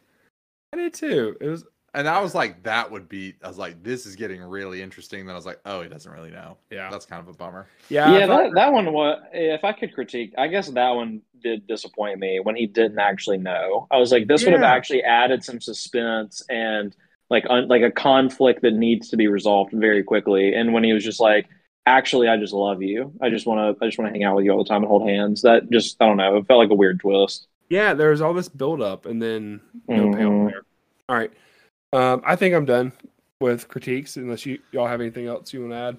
I 0.74 0.78
did 0.78 0.94
too. 0.94 1.36
It 1.42 1.48
was. 1.48 1.66
and 1.94 2.08
I 2.08 2.22
was 2.22 2.36
like, 2.36 2.64
that 2.64 2.92
would 2.92 3.10
be. 3.10 3.34
I 3.44 3.48
was 3.48 3.58
like, 3.58 3.82
this 3.84 4.06
is 4.06 4.16
getting 4.16 4.42
really 4.42 4.82
interesting. 4.82 5.26
Then 5.26 5.34
I 5.34 5.38
was 5.38 5.46
like, 5.46 5.60
oh, 5.66 5.82
he 5.82 5.90
doesn't 5.90 6.12
really 6.12 6.32
know. 6.32 6.58
Yeah. 6.70 6.90
That's 6.92 7.06
kind 7.06 7.22
of 7.22 7.28
a 7.28 7.38
bummer. 7.38 7.68
Yeah. 7.90 8.12
Yeah, 8.12 8.28
that, 8.28 8.54
that 8.54 8.72
one 8.72 8.92
was. 8.94 9.20
If 9.34 9.64
I 9.64 9.72
could 9.74 9.94
critique, 9.94 10.34
I 10.38 10.48
guess 10.48 10.70
that 10.70 10.90
one 10.92 11.22
did 11.42 11.66
disappoint 11.68 12.20
me 12.20 12.40
when 12.42 12.56
he 12.56 12.68
didn't 12.68 13.00
actually 13.00 13.38
know. 13.38 13.88
I 13.92 13.98
was 13.98 14.12
like, 14.12 14.28
this 14.28 14.44
would 14.44 14.54
have 14.54 14.64
actually 14.64 15.04
added 15.04 15.44
some 15.44 15.62
suspense 15.62 16.44
and 16.50 16.96
like 17.30 17.46
un, 17.50 17.68
like 17.68 17.82
a 17.82 17.92
conflict 17.92 18.62
that 18.62 18.74
needs 18.74 19.10
to 19.10 19.18
be 19.18 19.28
resolved 19.28 19.72
very 19.74 20.04
quickly. 20.04 20.54
And 20.54 20.74
when 20.74 20.84
he 20.84 20.94
was 20.94 21.04
just 21.04 21.20
like, 21.20 21.48
actually, 21.86 22.28
I 22.28 22.38
just 22.38 22.54
love 22.54 22.82
you. 22.82 23.14
I 23.22 23.30
just 23.30 23.46
want 23.46 23.78
to. 23.80 23.84
I 23.84 23.88
just 23.88 23.98
want 23.98 24.10
to 24.10 24.14
hang 24.14 24.24
out 24.24 24.36
with 24.36 24.46
you 24.46 24.52
all 24.52 24.64
the 24.64 24.68
time 24.70 24.82
and 24.84 24.88
hold 24.88 25.08
hands. 25.08 25.42
That 25.42 25.70
just 25.70 25.98
I 26.02 26.06
don't 26.08 26.18
know. 26.18 26.38
It 26.38 26.48
felt 26.48 26.60
like 26.60 26.70
a 26.70 26.76
weird 26.76 27.00
twist. 27.00 27.48
yeah, 27.70 27.94
there 27.94 28.12
was 28.12 28.22
all 28.22 28.34
this 28.34 28.50
build 28.50 28.82
up 28.82 29.06
and 29.06 29.22
then 29.22 29.60
no 29.88 30.12
payoff 30.12 30.32
Mhm. 30.32 30.50
there. 30.52 30.62
All 31.10 31.16
right. 31.16 31.32
Um, 31.94 32.22
I 32.26 32.36
think 32.36 32.54
I'm 32.56 32.66
done 32.66 32.92
with 33.42 33.68
critiques 33.68 34.18
unless 34.18 34.46
you 34.46 34.60
y'all 34.72 34.88
have 34.88 35.02
anything 35.02 35.28
else 35.28 35.54
you 35.54 35.62
want 35.62 35.72
to 35.74 35.78
add. 35.78 35.98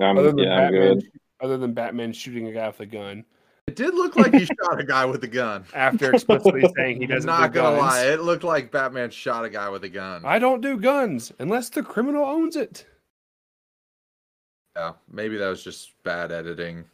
I'm, 0.00 0.16
Other 0.18 0.28
than 0.30 0.38
yeah, 0.38 0.54
I'm 0.54 0.72
Batman, 0.72 0.98
good. 1.00 1.10
other 1.40 1.56
than 1.58 1.72
Batman 1.72 2.12
shooting 2.12 2.46
a 2.46 2.52
guy 2.52 2.68
with 2.68 2.80
a 2.80 2.86
gun 2.86 3.24
It 3.66 3.74
did 3.76 3.94
look 3.94 4.14
like 4.16 4.32
he 4.32 4.44
shot 4.62 4.78
a 4.80 4.84
guy 4.84 5.04
with 5.06 5.24
a 5.24 5.28
gun. 5.28 5.64
after 5.74 6.12
explicitly 6.14 6.64
saying 6.76 7.00
he 7.00 7.06
doesn't. 7.06 7.26
not 7.26 7.52
do 7.52 7.60
gonna 7.60 7.76
guns. 7.78 7.92
lie, 7.94 8.06
it 8.06 8.20
looked 8.20 8.44
like 8.44 8.70
Batman 8.70 9.10
shot 9.10 9.44
a 9.44 9.50
guy 9.50 9.68
with 9.68 9.82
a 9.84 9.88
gun. 9.88 10.22
I 10.24 10.38
don't 10.38 10.60
do 10.60 10.76
guns 10.78 11.32
unless 11.40 11.68
the 11.70 11.82
criminal 11.82 12.24
owns 12.24 12.54
it. 12.56 12.86
Yeah, 14.78 14.92
maybe 15.10 15.36
that 15.38 15.48
was 15.48 15.64
just 15.64 16.00
bad 16.04 16.30
editing. 16.30 16.84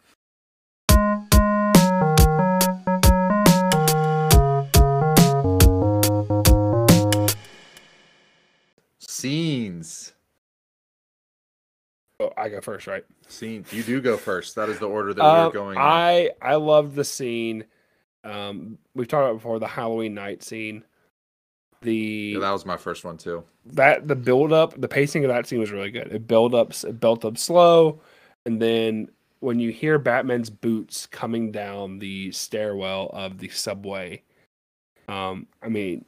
Scenes. 8.98 10.12
Oh, 12.20 12.30
I 12.36 12.48
go 12.48 12.60
first, 12.60 12.86
right? 12.86 13.04
Scene. 13.28 13.64
You 13.70 13.82
do 13.82 14.00
go 14.00 14.16
first. 14.16 14.54
That 14.54 14.68
is 14.68 14.78
the 14.78 14.88
order 14.88 15.12
that 15.12 15.22
we're 15.22 15.46
Um, 15.46 15.52
going. 15.52 15.76
in. 15.76 15.82
I 15.82 16.30
I 16.40 16.54
love 16.54 16.94
the 16.94 17.04
scene. 17.04 17.64
Um, 18.22 18.78
we've 18.94 19.08
talked 19.08 19.24
about 19.24 19.34
before 19.38 19.58
the 19.58 19.66
Halloween 19.66 20.14
night 20.14 20.42
scene. 20.42 20.84
The 21.84 22.32
Yeah, 22.34 22.40
that 22.40 22.50
was 22.50 22.66
my 22.66 22.76
first 22.76 23.04
one 23.04 23.16
too. 23.16 23.44
that 23.66 24.08
the 24.08 24.16
build 24.16 24.52
up, 24.52 24.78
the 24.80 24.88
pacing 24.88 25.24
of 25.24 25.28
that 25.28 25.46
scene 25.46 25.60
was 25.60 25.70
really 25.70 25.90
good. 25.90 26.08
It 26.12 26.26
built 26.26 26.54
up, 26.54 26.72
it 26.84 26.98
built 26.98 27.24
up 27.24 27.38
slow, 27.38 28.00
and 28.46 28.60
then 28.60 29.08
when 29.40 29.60
you 29.60 29.70
hear 29.70 29.98
Batman's 29.98 30.50
boots 30.50 31.06
coming 31.06 31.52
down 31.52 31.98
the 31.98 32.32
stairwell 32.32 33.10
of 33.12 33.38
the 33.38 33.48
subway, 33.50 34.22
um, 35.06 35.46
I 35.62 35.68
mean, 35.68 36.04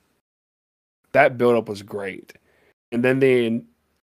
that 1.12 1.36
build 1.38 1.56
up 1.56 1.68
was 1.68 1.82
great. 1.82 2.32
And 2.92 3.04
then 3.04 3.18
the 3.20 3.62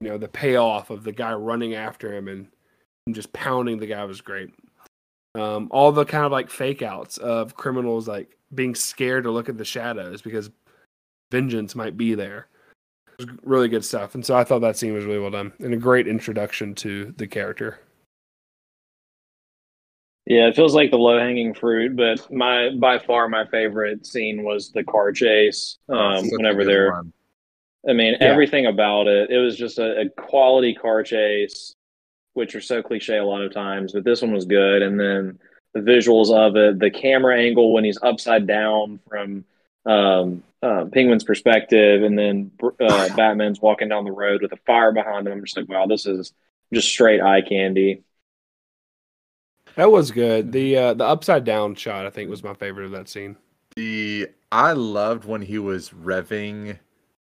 you 0.01 0.09
know 0.09 0.17
the 0.17 0.27
payoff 0.27 0.89
of 0.89 1.03
the 1.03 1.11
guy 1.11 1.33
running 1.33 1.73
after 1.73 2.13
him 2.13 2.27
and, 2.27 2.47
and 3.05 3.15
just 3.15 3.31
pounding 3.31 3.79
the 3.79 3.87
guy 3.87 4.03
was 4.03 4.21
great. 4.21 4.49
Um, 5.35 5.67
all 5.71 5.91
the 5.91 6.05
kind 6.05 6.25
of 6.25 6.31
like 6.31 6.49
fake 6.49 6.81
outs 6.81 7.17
of 7.17 7.55
criminals 7.55 8.07
like 8.07 8.37
being 8.53 8.75
scared 8.75 9.23
to 9.23 9.31
look 9.31 9.49
at 9.49 9.57
the 9.57 9.65
shadows 9.65 10.21
because 10.21 10.49
vengeance 11.33 11.73
might 11.73 11.97
be 11.97 12.13
there. 12.13 12.47
It 13.17 13.25
was 13.25 13.37
really 13.43 13.67
good 13.67 13.83
stuff. 13.83 14.13
And 14.13 14.23
so 14.23 14.35
I 14.35 14.43
thought 14.43 14.59
that 14.59 14.77
scene 14.77 14.93
was 14.93 15.03
really 15.03 15.17
well 15.19 15.31
done 15.31 15.51
and 15.59 15.73
a 15.73 15.77
great 15.77 16.07
introduction 16.07 16.75
to 16.75 17.11
the 17.17 17.25
character. 17.25 17.79
Yeah, 20.25 20.47
it 20.47 20.55
feels 20.55 20.75
like 20.75 20.91
the 20.91 20.97
low 20.97 21.17
hanging 21.19 21.53
fruit, 21.53 21.95
but 21.95 22.31
my 22.31 22.69
by 22.79 22.97
far 22.99 23.27
my 23.27 23.45
favorite 23.47 24.05
scene 24.05 24.43
was 24.43 24.71
the 24.71 24.83
car 24.83 25.11
chase. 25.11 25.79
Um, 25.89 26.29
whenever 26.29 26.59
good 26.59 26.67
they're, 26.67 26.91
one. 26.91 27.11
I 27.89 27.93
mean, 27.93 28.13
Yeah. 28.13 28.27
everything 28.27 28.67
about 28.67 29.07
it. 29.07 29.31
It 29.31 29.39
was 29.39 29.57
just 29.57 29.79
a, 29.79 30.01
a 30.01 30.09
quality 30.09 30.75
car 30.75 31.03
chase, 31.03 31.73
which 32.33 32.55
are 32.55 32.61
so 32.61 32.81
cliche 32.81 33.17
a 33.17 33.25
lot 33.25 33.41
of 33.41 33.51
times, 33.53 33.91
but 33.91 34.05
this 34.05 34.21
one 34.21 34.31
was 34.31 34.45
good. 34.45 34.81
And 34.83 34.97
then 34.99 35.39
the 35.73 35.81
visuals 35.81 36.31
of 36.31 36.55
it, 36.55 36.79
the 36.79 36.91
camera 36.91 37.37
angle 37.37 37.73
when 37.73 37.83
he's 37.83 37.99
upside 38.01 38.47
down 38.47 38.99
from 39.09 39.43
um, 39.85 40.43
uh, 40.61 40.85
Penguin's 40.91 41.23
perspective, 41.23 42.03
and 42.03 42.17
then 42.17 42.51
uh, 42.79 43.09
Batman's 43.15 43.61
walking 43.61 43.89
down 43.89 44.05
the 44.05 44.11
road 44.11 44.41
with 44.41 44.51
a 44.53 44.57
fire 44.65 44.91
behind 44.91 45.27
him. 45.27 45.33
I'm 45.33 45.43
just 45.43 45.57
like, 45.57 45.69
wow, 45.69 45.85
this 45.87 46.05
is 46.05 46.33
just 46.73 46.87
straight 46.89 47.21
eye 47.21 47.41
candy. 47.41 48.03
That 49.75 49.91
was 49.91 50.11
good. 50.11 50.51
The 50.51 50.77
uh, 50.77 50.93
the 50.93 51.05
upside 51.05 51.43
down 51.45 51.75
shot 51.75 52.05
I 52.05 52.09
think 52.09 52.29
was 52.29 52.43
my 52.43 52.53
favorite 52.53 52.85
of 52.85 52.91
that 52.91 53.09
scene. 53.09 53.37
The 53.75 54.29
I 54.51 54.73
loved 54.73 55.25
when 55.25 55.41
he 55.41 55.57
was 55.57 55.89
revving 55.89 56.77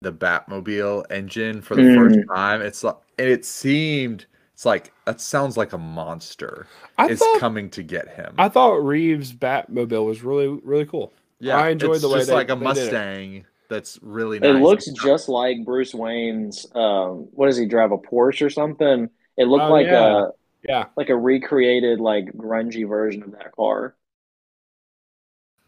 the 0.02 0.12
Batmobile 0.12 1.10
engine 1.10 1.62
for 1.62 1.74
the 1.76 1.82
Mm. 1.82 1.94
first 1.94 2.18
time. 2.34 2.60
It's 2.60 2.84
like 2.84 2.96
and 3.18 3.28
it 3.28 3.44
seemed 3.44 4.26
it's 4.52 4.66
like 4.66 4.92
that 5.06 5.20
sounds 5.20 5.56
like 5.56 5.72
a 5.72 5.78
monster 5.78 6.66
I 6.98 7.08
is 7.08 7.18
thought 7.18 7.40
coming 7.40 7.70
to 7.70 7.82
get 7.82 8.08
him. 8.08 8.34
I 8.38 8.48
thought 8.48 8.84
Reeves 8.84 9.32
Batmobile 9.32 10.04
was 10.06 10.22
really 10.22 10.48
really 10.48 10.86
cool. 10.86 11.12
I 11.44 11.70
enjoyed 11.70 11.92
it's 11.96 12.02
the 12.02 12.08
way 12.08 12.18
It's 12.18 12.22
just 12.22 12.28
they- 12.30 12.34
like 12.34 12.50
a 12.50 12.54
they 12.56 12.60
did 12.74 12.76
it. 12.78 12.82
Mustang 12.92 13.46
that's 13.68 13.98
really 14.02 14.38
nice. 14.38 14.50
It 14.56 14.60
looks 14.60 14.86
just 15.02 15.28
like 15.28 15.64
Bruce 15.64 15.94
Wayne's. 15.94 16.66
Um, 16.74 17.28
what 17.32 17.46
does 17.46 17.56
he 17.56 17.66
drive? 17.66 17.92
A 17.92 17.98
Porsche 17.98 18.42
or 18.46 18.50
something? 18.50 19.08
It 19.36 19.46
looked 19.48 19.64
Oh, 19.64 19.70
like 19.72 19.86
yeah. 19.86 20.26
a 20.26 20.28
Yeah. 20.68 20.84
like 20.96 21.08
a 21.08 21.16
recreated 21.16 21.98
like 21.98 22.26
grungy 22.32 22.86
version 22.88 23.22
of 23.22 23.32
that 23.32 23.52
car. 23.52 23.96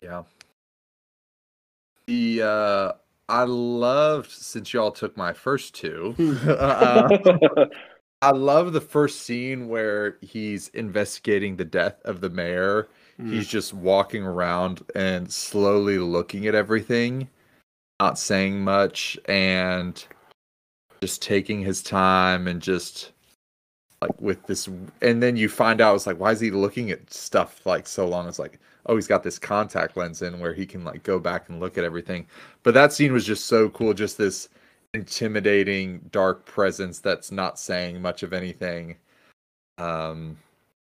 Yeah. 0.03 0.23
The 2.07 2.43
uh 2.43 2.93
I 3.29 3.43
loved 3.45 4.31
since 4.31 4.73
y'all 4.73 4.93
took 4.93 5.17
my 5.17 5.33
first 5.33 5.75
two. 5.75 6.15
uh, 6.47 7.67
I 8.23 8.31
love 8.31 8.73
the 8.73 8.81
first 8.81 9.23
scene 9.23 9.69
where 9.69 10.17
he's 10.21 10.69
investigating 10.69 11.57
the 11.57 11.65
death 11.65 12.01
of 12.05 12.21
the 12.21 12.31
mayor. 12.31 12.89
Mm. 13.21 13.33
He's 13.33 13.49
just 13.49 13.73
walking 13.73 14.23
around 14.23 14.83
and 14.95 15.31
slowly 15.31 15.99
looking 15.99 16.47
at 16.47 16.55
everything, 16.55 17.29
not 18.01 18.19
saying 18.19 18.61
much, 18.63 19.19
and 19.27 20.05
just 21.01 21.23
taking 21.23 21.61
his 21.63 21.83
time 21.83 22.47
and 22.47 22.61
just 22.61 23.13
like 24.03 24.21
with 24.21 24.47
this. 24.47 24.69
And 25.01 25.23
then 25.23 25.37
you 25.37 25.49
find 25.49 25.81
out 25.81 25.95
it's 25.95 26.07
like, 26.07 26.21
why 26.21 26.33
is 26.33 26.41
he 26.41 26.51
looking 26.51 26.91
at 26.91 27.13
stuff 27.13 27.65
like 27.65 27.87
so 27.87 28.07
long? 28.07 28.29
It's 28.29 28.39
like, 28.39 28.59
oh, 28.87 28.97
he's 28.97 29.07
got 29.07 29.23
this 29.23 29.39
contact 29.39 29.97
lens 29.97 30.23
in 30.23 30.39
where 30.39 30.55
he 30.55 30.67
can 30.67 30.85
like 30.85 31.03
go 31.03 31.19
back 31.19 31.49
and 31.49 31.61
look 31.61 31.79
at 31.79 31.85
everything. 31.85 32.27
But 32.63 32.75
that 32.75 32.93
scene 32.93 33.13
was 33.13 33.25
just 33.25 33.47
so 33.47 33.69
cool. 33.71 33.95
Just 33.95 34.19
this 34.19 34.49
intimidating 34.95 36.01
dark 36.13 36.45
presence 36.47 36.99
that's 36.99 37.31
not 37.31 37.59
saying 37.59 38.01
much 38.01 38.23
of 38.23 38.33
anything. 38.33 38.97
Um, 39.79 40.39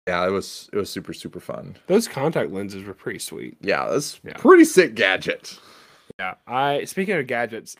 yeah, 0.09 0.25
it 0.27 0.31
was 0.31 0.69
it 0.73 0.77
was 0.77 0.89
super 0.89 1.13
super 1.13 1.39
fun. 1.39 1.77
Those 1.87 2.07
contact 2.07 2.51
lenses 2.51 2.83
were 2.83 2.95
pretty 2.95 3.19
sweet. 3.19 3.57
Yeah, 3.61 3.87
that's 3.87 4.19
Yeah. 4.23 4.33
pretty 4.37 4.65
sick 4.65 4.95
gadget. 4.95 5.59
Yeah. 6.19 6.33
I 6.47 6.83
speaking 6.85 7.15
of 7.15 7.27
gadgets, 7.27 7.75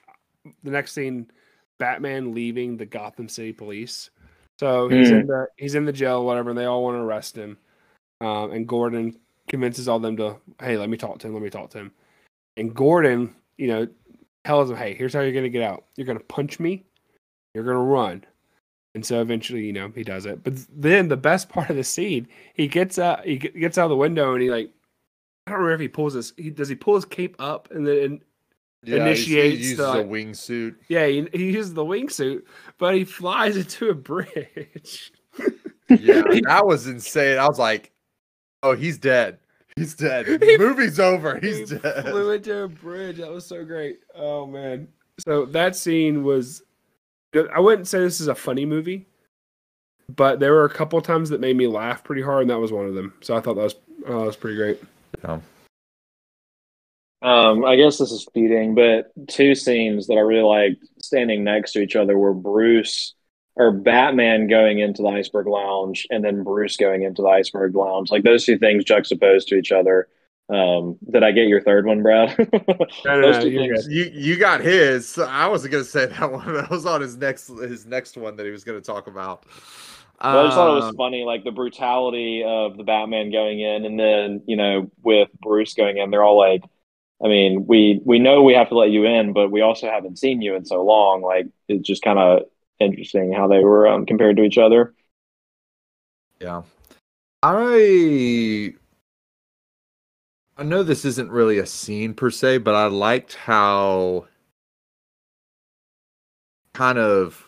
the 0.64 0.70
next 0.72 0.94
scene, 0.94 1.32
Batman 1.80 2.34
leaving 2.34 2.78
the 2.78 2.86
Gotham 2.86 3.28
City 3.28 3.52
Police. 3.52 4.12
So 4.60 4.90
he's 4.90 5.10
Mm. 5.10 5.22
in 5.22 5.28
the 5.28 5.48
he's 5.58 5.76
in 5.76 5.86
the 5.86 5.92
jail, 5.92 6.24
whatever, 6.26 6.52
and 6.52 6.60
they 6.60 6.66
all 6.66 6.84
want 6.84 6.96
to 6.98 7.02
arrest 7.02 7.36
him. 7.36 7.58
Um, 8.22 8.52
and 8.52 8.68
Gordon 8.68 9.18
convinces 9.48 9.88
all 9.88 10.00
them 10.00 10.18
to, 10.18 10.36
hey, 10.62 10.78
let 10.78 10.90
me 10.90 10.98
talk 10.98 11.18
to 11.20 11.28
him, 11.28 11.34
let 11.34 11.42
me 11.42 11.50
talk 11.50 11.72
to 11.72 11.80
him. 11.80 11.92
And 12.58 12.76
Gordon, 12.76 13.34
you 13.58 13.68
know, 13.68 13.88
tells 14.46 14.70
him, 14.70 14.76
hey, 14.78 14.94
here's 14.94 15.14
how 15.14 15.22
you're 15.22 15.32
gonna 15.34 15.50
get 15.50 15.64
out. 15.64 15.86
You're 15.96 16.06
gonna 16.06 16.20
punch 16.20 16.60
me, 16.60 16.86
you're 17.56 17.64
gonna 17.64 17.80
run, 17.80 18.24
And 19.00 19.06
so 19.06 19.22
eventually, 19.22 19.64
you 19.66 19.72
know, 19.72 19.93
he 19.95 20.04
does 20.04 20.26
it. 20.26 20.43
But 20.43 20.56
then 20.70 21.08
the 21.08 21.16
best 21.16 21.47
part 21.47 21.70
of 21.70 21.78
the 21.78 21.86
scene, 21.86 22.28
he 22.54 22.68
gets 22.68 23.00
out, 23.00 23.24
he 23.26 23.38
gets 23.38 23.78
out 23.78 23.86
of 23.86 23.91
the 23.91 23.95
window, 23.95 24.34
and 24.34 24.41
he 24.41 24.50
like, 24.52 24.70
I 25.47 25.52
don't 25.52 25.60
remember 25.62 25.76
if 25.76 25.80
he 25.80 25.88
pulls 25.88 26.16
his, 26.16 26.34
he 26.36 26.50
does 26.50 26.68
he 26.68 26.76
pull 26.76 26.95
his 26.95 27.06
cape 27.06 27.38
up 27.39 27.70
and 27.72 27.88
then 27.88 28.20
Yeah, 28.84 28.97
Initiates 28.97 29.56
he 29.58 29.64
uses 29.70 29.78
the, 29.78 29.91
a 30.00 30.04
wingsuit. 30.04 30.76
yeah, 30.89 31.06
he, 31.08 31.30
he 31.32 31.52
uses 31.52 31.74
the 31.74 31.86
wingsuit, 31.86 32.41
but 32.78 32.93
he 32.93 33.06
flies 33.06 33.56
into 33.64 33.88
a 33.89 33.93
bridge. 33.95 35.14
Yeah, 35.89 36.22
that 36.47 36.64
was 36.66 36.88
insane. 36.88 37.38
I 37.38 37.47
was 37.47 37.58
like, 37.58 37.93
"Oh, 38.64 38.76
he's 38.76 38.97
dead. 38.97 39.39
He's 39.78 39.95
dead. 39.95 40.28
He- 40.43 40.58
Movie's 40.58 41.00
over. 41.00 41.39
he 41.39 41.47
He's 41.56 41.70
dead." 41.70 42.04
flew 42.06 42.32
into 42.32 42.64
a 42.64 42.68
bridge. 42.68 43.18
That 43.18 43.32
was 43.32 43.45
so 43.45 43.64
great. 43.64 44.00
Oh 44.14 44.45
man. 44.45 44.89
So 45.26 45.45
that 45.45 45.76
scene 45.78 46.24
was. 46.24 46.64
I 47.36 47.60
wouldn't 47.60 47.88
say 47.88 48.00
this 48.00 48.20
is 48.20 48.28
a 48.28 48.36
funny 48.36 48.66
movie, 48.66 49.08
but 50.08 50.40
there 50.40 50.54
were 50.54 50.66
a 50.66 50.70
couple 50.70 51.00
times 51.02 51.30
that 51.30 51.40
made 51.40 51.56
me 51.56 51.68
laugh 51.68 52.04
pretty 52.04 52.22
hard, 52.22 52.42
and 52.42 52.50
that 52.50 52.60
was 52.60 52.72
one 52.72 52.86
of 52.86 52.96
them. 52.96 53.14
So 53.22 53.36
I 53.36 53.42
thought 53.42 53.56
that 53.56 53.64
was 53.64 53.76
uh, 54.08 54.20
that 54.20 54.26
was 54.26 54.36
pretty 54.36 54.58
great. 54.58 54.82
Yeah. 55.24 55.40
Um, 57.22 57.66
I 57.66 57.76
guess 57.76 57.98
this 57.98 58.12
is 58.12 58.28
feeding, 58.34 58.76
but 58.76 59.12
two 59.28 59.54
scenes 59.54 60.08
that 60.08 60.16
I 60.16 60.22
really 60.22 60.42
liked 60.42 60.86
standing 61.02 61.44
next 61.44 61.74
to 61.74 61.82
each 61.82 61.96
other 61.96 62.18
were 62.18 62.34
Bruce 62.34 63.14
or 63.56 63.72
Batman 63.74 64.48
going 64.48 64.80
into 64.80 65.02
the 65.02 65.10
Iceberg 65.10 65.48
Lounge 65.48 66.08
and 66.10 66.24
then 66.24 66.44
Bruce 66.44 66.78
going 66.78 67.04
into 67.04 67.22
the 67.22 67.28
Iceberg 67.28 67.76
Lounge. 67.76 68.10
Like 68.10 68.24
those 68.24 68.46
two 68.46 68.58
things 68.58 68.86
juxtaposed 68.86 69.50
to 69.50 69.56
each 69.56 69.74
other. 69.74 70.08
Um, 70.50 70.97
did 71.12 71.24
I 71.24 71.32
get 71.32 71.47
your 71.47 71.62
third 71.62 71.86
one, 71.86 72.02
Brad? 72.02 72.36
No, 73.06 73.22
no, 73.22 73.32
no, 73.32 73.39
you're 73.41 73.76
things- 73.76 73.88
good. 73.88 73.93
You 73.93 74.12
you 74.14 74.36
got 74.38 74.62
his. 74.62 75.08
So 75.08 75.26
I 75.26 75.47
wasn't 75.47 75.72
gonna 75.74 75.84
say 75.84 76.08
that 76.08 76.32
one. 76.32 76.54
That 76.54 76.70
was 76.70 76.86
on 76.86 77.02
his 77.02 77.18
next 77.18 77.47
his 77.47 77.86
next 77.86 78.18
one 78.18 78.36
that 78.38 78.45
he 78.45 78.52
was 78.52 78.64
gonna 78.64 78.82
talk 78.82 79.08
about. 79.08 79.45
But 80.22 80.38
I 80.38 80.43
just 80.45 80.56
thought 80.58 80.72
it 80.72 80.76
was 80.76 80.84
Um, 80.89 80.95
funny, 80.97 81.24
like 81.24 81.43
the 81.45 81.52
brutality 81.52 82.43
of 82.45 82.76
the 82.76 82.84
Batman 82.84 83.32
going 83.32 83.60
in, 83.62 83.86
and 83.86 83.97
then 84.00 84.41
you 84.47 84.58
know 84.58 84.89
with 85.04 85.30
Bruce 85.41 85.74
going 85.76 85.97
in, 85.97 86.10
they're 86.12 86.24
all 86.24 86.38
like, 86.38 86.64
I 87.24 87.28
mean, 87.28 87.68
we 87.68 88.02
we 88.04 88.20
know 88.20 88.41
we 88.43 88.54
have 88.54 88.70
to 88.70 88.78
let 88.78 88.89
you 88.89 89.06
in, 89.06 89.32
but 89.34 89.50
we 89.52 89.62
also 89.62 89.88
haven't 89.88 90.18
seen 90.20 90.41
you 90.41 90.56
in 90.56 90.66
so 90.66 90.84
long. 90.84 91.22
Like 91.22 91.47
it's 91.70 91.88
just 91.88 92.02
kind 92.02 92.20
of 92.20 92.41
interesting 92.80 93.32
how 93.34 93.47
they 93.47 93.64
were 93.64 93.88
um, 93.88 94.06
compared 94.06 94.36
to 94.38 94.43
each 94.43 94.58
other. 94.58 94.93
Yeah. 96.41 96.64
I 97.43 98.74
I 100.60 100.64
know 100.64 100.84
this 100.84 101.05
isn't 101.05 101.32
really 101.32 101.57
a 101.57 101.66
scene 101.66 102.14
per 102.14 102.30
se, 102.30 102.57
but 102.60 102.76
I 102.76 102.88
liked 102.88 103.36
how 103.36 104.28
kind 106.74 106.97
of 106.97 107.45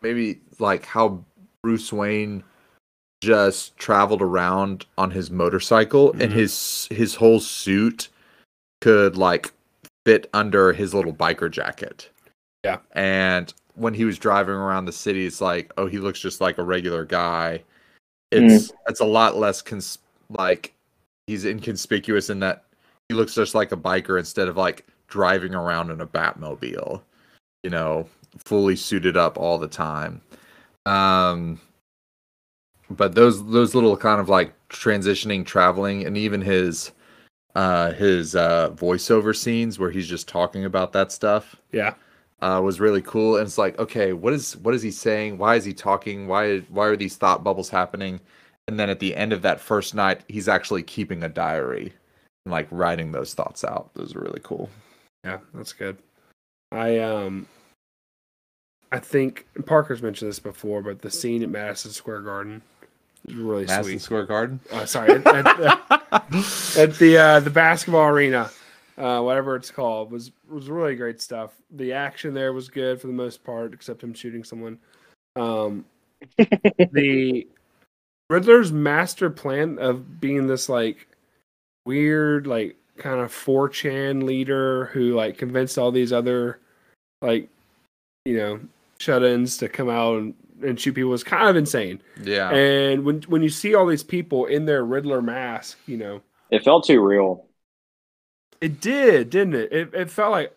maybe 0.00 0.40
like 0.58 0.86
how 0.86 1.22
Bruce 1.62 1.92
Wayne 1.92 2.42
just 3.20 3.76
traveled 3.76 4.22
around 4.22 4.86
on 4.96 5.10
his 5.10 5.30
motorcycle 5.30 6.12
and 6.12 6.22
Mhm. 6.22 6.30
his 6.32 6.88
his 6.90 7.14
whole 7.16 7.38
suit 7.38 8.08
could 8.80 9.18
like 9.18 9.52
fit 10.06 10.30
under 10.32 10.72
his 10.72 10.94
little 10.94 11.12
biker 11.12 11.50
jacket. 11.50 12.08
Yeah. 12.64 12.78
And 12.92 13.52
when 13.74 13.92
he 13.92 14.06
was 14.06 14.18
driving 14.18 14.54
around 14.54 14.86
the 14.86 14.92
city, 14.92 15.26
it's 15.26 15.42
like, 15.42 15.70
oh, 15.76 15.86
he 15.86 15.98
looks 15.98 16.18
just 16.18 16.40
like 16.40 16.56
a 16.56 16.62
regular 16.64 17.04
guy. 17.04 17.62
It's 18.30 18.72
it's 18.88 19.00
a 19.00 19.04
lot 19.04 19.36
less 19.36 19.60
cons- 19.60 19.98
like 20.30 20.72
he's 21.26 21.44
inconspicuous 21.44 22.30
in 22.30 22.40
that 22.40 22.64
he 23.08 23.14
looks 23.14 23.34
just 23.34 23.54
like 23.54 23.72
a 23.72 23.76
biker 23.76 24.18
instead 24.18 24.48
of 24.48 24.56
like 24.56 24.86
driving 25.08 25.54
around 25.54 25.90
in 25.90 26.00
a 26.00 26.06
Batmobile, 26.06 27.00
you 27.62 27.70
know, 27.70 28.08
fully 28.38 28.76
suited 28.76 29.16
up 29.16 29.36
all 29.38 29.58
the 29.58 29.68
time. 29.68 30.20
Um 30.86 31.60
but 32.90 33.14
those 33.14 33.44
those 33.46 33.74
little 33.74 33.96
kind 33.96 34.20
of 34.20 34.28
like 34.28 34.52
transitioning 34.68 35.44
traveling 35.46 36.04
and 36.06 36.16
even 36.16 36.40
his 36.40 36.92
uh 37.54 37.92
his 37.92 38.34
uh 38.34 38.70
voiceover 38.70 39.34
scenes 39.36 39.78
where 39.78 39.90
he's 39.90 40.08
just 40.08 40.28
talking 40.28 40.64
about 40.64 40.92
that 40.92 41.12
stuff 41.12 41.56
Yeah. 41.72 41.94
uh, 42.40 42.60
was 42.62 42.80
really 42.80 43.02
cool. 43.02 43.36
And 43.36 43.46
it's 43.46 43.58
like, 43.58 43.78
okay, 43.78 44.12
what 44.12 44.32
is 44.32 44.56
what 44.58 44.74
is 44.74 44.82
he 44.82 44.90
saying? 44.90 45.38
Why 45.38 45.56
is 45.56 45.64
he 45.64 45.72
talking? 45.74 46.26
Why 46.26 46.58
why 46.70 46.86
are 46.86 46.96
these 46.96 47.16
thought 47.16 47.44
bubbles 47.44 47.68
happening? 47.70 48.20
And 48.68 48.78
then 48.78 48.90
at 48.90 49.00
the 49.00 49.16
end 49.16 49.32
of 49.32 49.42
that 49.42 49.60
first 49.60 49.94
night, 49.94 50.22
he's 50.28 50.48
actually 50.48 50.82
keeping 50.82 51.22
a 51.22 51.28
diary 51.28 51.92
and 52.44 52.52
like 52.52 52.68
writing 52.70 53.12
those 53.12 53.34
thoughts 53.34 53.64
out. 53.64 53.90
Those 53.94 54.14
are 54.14 54.20
really 54.20 54.40
cool. 54.42 54.70
Yeah, 55.24 55.38
that's 55.54 55.72
good. 55.72 55.98
I 56.70 56.98
um 56.98 57.46
I 58.90 58.98
think 58.98 59.46
Parker's 59.66 60.02
mentioned 60.02 60.28
this 60.28 60.38
before, 60.38 60.82
but 60.82 61.00
the 61.00 61.10
scene 61.10 61.42
at 61.42 61.48
Madison 61.48 61.90
Square 61.92 62.22
Garden 62.22 62.62
is 63.26 63.34
really 63.34 63.64
Madison 63.64 63.84
sweet. 63.84 64.02
Square 64.02 64.26
Garden. 64.26 64.60
Uh, 64.70 64.84
sorry, 64.84 65.12
at, 65.12 65.26
at, 65.26 65.44
the- 65.56 66.76
at 66.78 66.94
the 66.98 67.16
uh, 67.16 67.40
the 67.40 67.50
basketball 67.50 68.08
arena, 68.08 68.50
uh, 68.98 69.20
whatever 69.20 69.56
it's 69.56 69.70
called, 69.70 70.10
was 70.10 70.32
was 70.48 70.68
really 70.68 70.94
great 70.94 71.20
stuff. 71.20 71.52
The 71.70 71.92
action 71.92 72.34
there 72.34 72.52
was 72.52 72.68
good 72.68 73.00
for 73.00 73.06
the 73.06 73.12
most 73.14 73.42
part, 73.44 73.72
except 73.72 74.02
him 74.02 74.12
shooting 74.12 74.44
someone. 74.44 74.78
Um, 75.36 75.86
the 76.92 77.46
Riddler's 78.32 78.72
master 78.72 79.28
plan 79.30 79.78
of 79.78 80.20
being 80.20 80.46
this 80.46 80.68
like 80.68 81.06
weird, 81.84 82.46
like 82.46 82.76
kind 82.96 83.20
of 83.20 83.30
4chan 83.32 84.22
leader 84.24 84.86
who 84.86 85.14
like 85.14 85.36
convinced 85.38 85.78
all 85.78 85.90
these 85.90 86.12
other 86.12 86.58
like 87.20 87.48
you 88.24 88.36
know 88.36 88.60
shut-ins 88.98 89.56
to 89.58 89.68
come 89.68 89.88
out 89.90 90.18
and, 90.18 90.34
and 90.62 90.78
shoot 90.80 90.94
people 90.94 91.10
was 91.10 91.24
kind 91.24 91.48
of 91.48 91.56
insane. 91.56 92.00
yeah. 92.22 92.50
And 92.50 93.04
when 93.04 93.22
when 93.22 93.42
you 93.42 93.48
see 93.50 93.74
all 93.74 93.86
these 93.86 94.02
people 94.04 94.46
in 94.46 94.64
their 94.66 94.84
Riddler 94.84 95.20
mask, 95.22 95.78
you 95.86 95.96
know, 95.96 96.22
It 96.50 96.64
felt 96.64 96.86
too 96.86 97.00
real. 97.00 97.46
it 98.60 98.80
did, 98.80 99.30
didn't 99.30 99.54
it? 99.54 99.72
It, 99.72 99.94
it 99.94 100.10
felt 100.10 100.30
like 100.32 100.56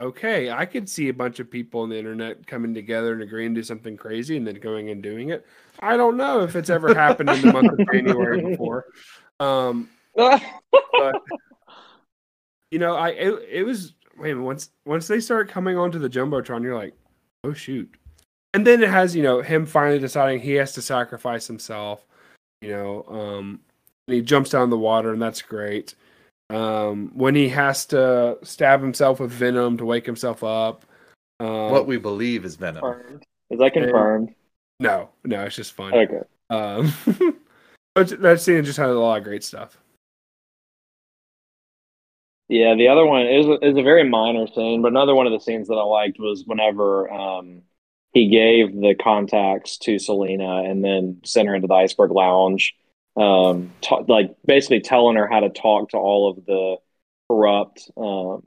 okay, 0.00 0.50
I 0.50 0.66
could 0.66 0.88
see 0.88 1.08
a 1.08 1.14
bunch 1.14 1.38
of 1.40 1.48
people 1.50 1.82
on 1.82 1.88
the 1.88 1.98
internet 1.98 2.46
coming 2.46 2.74
together 2.74 3.12
and 3.12 3.22
agreeing 3.22 3.54
to 3.54 3.60
do 3.60 3.64
something 3.64 3.96
crazy 3.96 4.36
and 4.36 4.44
then 4.46 4.56
going 4.56 4.90
and 4.90 5.00
doing 5.02 5.28
it. 5.30 5.46
I 5.82 5.96
don't 5.96 6.16
know 6.16 6.40
if 6.40 6.54
it's 6.54 6.70
ever 6.70 6.94
happened 6.94 7.28
in 7.28 7.42
the 7.42 7.52
month 7.52 7.72
of 7.72 7.86
January 7.92 8.40
before. 8.40 8.86
Um, 9.40 9.90
but 10.14 10.40
you 12.70 12.78
know, 12.78 12.94
I 12.94 13.08
it, 13.10 13.48
it 13.50 13.62
was 13.64 13.94
wait 14.16 14.34
once 14.34 14.70
once 14.86 15.08
they 15.08 15.18
start 15.20 15.48
coming 15.50 15.76
onto 15.76 15.98
the 15.98 16.08
jumbotron, 16.08 16.62
you're 16.62 16.76
like, 16.76 16.94
oh 17.44 17.52
shoot. 17.52 17.92
And 18.54 18.66
then 18.66 18.82
it 18.82 18.90
has, 18.90 19.16
you 19.16 19.22
know, 19.22 19.42
him 19.42 19.66
finally 19.66 19.98
deciding 19.98 20.40
he 20.40 20.52
has 20.54 20.72
to 20.74 20.82
sacrifice 20.82 21.46
himself, 21.46 22.06
you 22.60 22.70
know, 22.70 23.04
um 23.08 23.60
and 24.06 24.14
he 24.14 24.22
jumps 24.22 24.50
down 24.50 24.70
the 24.70 24.78
water 24.78 25.12
and 25.12 25.20
that's 25.20 25.42
great. 25.42 25.96
Um 26.48 27.10
when 27.14 27.34
he 27.34 27.48
has 27.48 27.86
to 27.86 28.38
stab 28.42 28.80
himself 28.80 29.18
with 29.18 29.32
venom 29.32 29.76
to 29.78 29.84
wake 29.84 30.06
himself 30.06 30.44
up. 30.44 30.84
Um, 31.40 31.72
what 31.72 31.88
we 31.88 31.96
believe 31.96 32.44
is 32.44 32.54
Venom. 32.54 32.82
confirmed. 32.82 33.26
Is 33.50 33.58
that 33.58 33.72
confirmed? 33.72 34.32
No, 34.82 35.10
no, 35.24 35.44
it's 35.44 35.56
just 35.56 35.72
fun. 35.72 35.94
Okay. 35.94 36.20
Um 36.50 36.92
but 37.94 38.20
that 38.20 38.40
scene 38.40 38.64
just 38.64 38.78
had 38.78 38.88
a 38.90 38.98
lot 38.98 39.18
of 39.18 39.24
great 39.24 39.44
stuff. 39.44 39.78
Yeah, 42.48 42.74
the 42.74 42.88
other 42.88 43.06
one 43.06 43.26
is 43.26 43.46
is 43.62 43.78
a 43.78 43.82
very 43.82 44.06
minor 44.06 44.46
scene, 44.46 44.82
but 44.82 44.88
another 44.88 45.14
one 45.14 45.26
of 45.26 45.32
the 45.32 45.40
scenes 45.40 45.68
that 45.68 45.74
I 45.74 45.84
liked 45.84 46.18
was 46.18 46.44
whenever 46.44 47.10
um, 47.10 47.62
he 48.12 48.28
gave 48.28 48.78
the 48.78 48.94
contacts 48.94 49.78
to 49.78 49.98
Selina 49.98 50.64
and 50.64 50.84
then 50.84 51.22
sent 51.24 51.48
her 51.48 51.54
into 51.54 51.66
the 51.68 51.72
Iceberg 51.74 52.10
Lounge, 52.10 52.74
um, 53.16 53.72
ta- 53.80 54.04
like 54.06 54.36
basically 54.44 54.80
telling 54.80 55.16
her 55.16 55.26
how 55.26 55.40
to 55.40 55.48
talk 55.48 55.90
to 55.90 55.96
all 55.96 56.28
of 56.28 56.44
the 56.44 56.76
corrupt 57.30 57.90
um, 57.96 58.42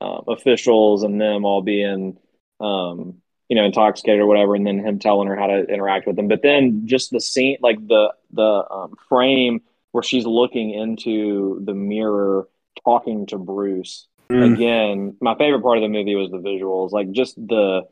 um, 0.00 0.24
officials 0.28 1.02
and 1.02 1.20
them 1.20 1.44
all 1.44 1.62
being, 1.62 2.18
um, 2.60 3.21
you 3.52 3.56
know, 3.56 3.66
intoxicated 3.66 4.18
or 4.18 4.26
whatever, 4.26 4.54
and 4.54 4.66
then 4.66 4.78
him 4.78 4.98
telling 4.98 5.28
her 5.28 5.36
how 5.36 5.46
to 5.46 5.66
interact 5.66 6.06
with 6.06 6.16
them. 6.16 6.26
But 6.26 6.40
then 6.40 6.86
just 6.86 7.10
the 7.10 7.20
scene, 7.20 7.58
like 7.60 7.76
the 7.86 8.14
the 8.30 8.64
um, 8.70 8.94
frame 9.10 9.60
where 9.90 10.02
she's 10.02 10.24
looking 10.24 10.70
into 10.70 11.60
the 11.62 11.74
mirror 11.74 12.48
talking 12.82 13.26
to 13.26 13.36
Bruce. 13.36 14.06
Mm. 14.30 14.54
Again, 14.54 15.16
my 15.20 15.34
favorite 15.34 15.60
part 15.60 15.76
of 15.76 15.82
the 15.82 15.90
movie 15.90 16.14
was 16.14 16.30
the 16.30 16.38
visuals, 16.38 16.92
like 16.92 17.12
just 17.12 17.36
the 17.36 17.82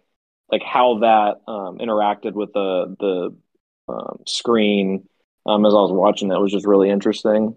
like 0.50 0.62
how 0.62 1.00
that 1.00 1.42
um, 1.46 1.76
interacted 1.76 2.32
with 2.32 2.54
the 2.54 2.96
the 2.98 3.92
um, 3.92 4.20
screen 4.26 5.06
um, 5.44 5.66
as 5.66 5.74
I 5.74 5.76
was 5.76 5.92
watching 5.92 6.28
that 6.28 6.40
was 6.40 6.52
just 6.52 6.66
really 6.66 6.88
interesting. 6.88 7.54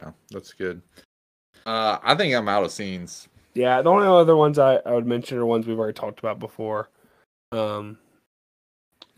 Yeah, 0.00 0.12
that's 0.30 0.54
good. 0.54 0.80
Uh, 1.66 1.98
I 2.02 2.14
think 2.14 2.34
I'm 2.34 2.48
out 2.48 2.64
of 2.64 2.72
scenes. 2.72 3.28
Yeah, 3.54 3.82
the 3.82 3.90
only 3.90 4.06
other 4.06 4.36
ones 4.36 4.58
I, 4.58 4.76
I 4.76 4.92
would 4.92 5.06
mention 5.06 5.38
are 5.38 5.46
ones 5.46 5.66
we've 5.66 5.78
already 5.78 5.94
talked 5.94 6.20
about 6.20 6.38
before. 6.38 6.88
Um, 7.52 7.98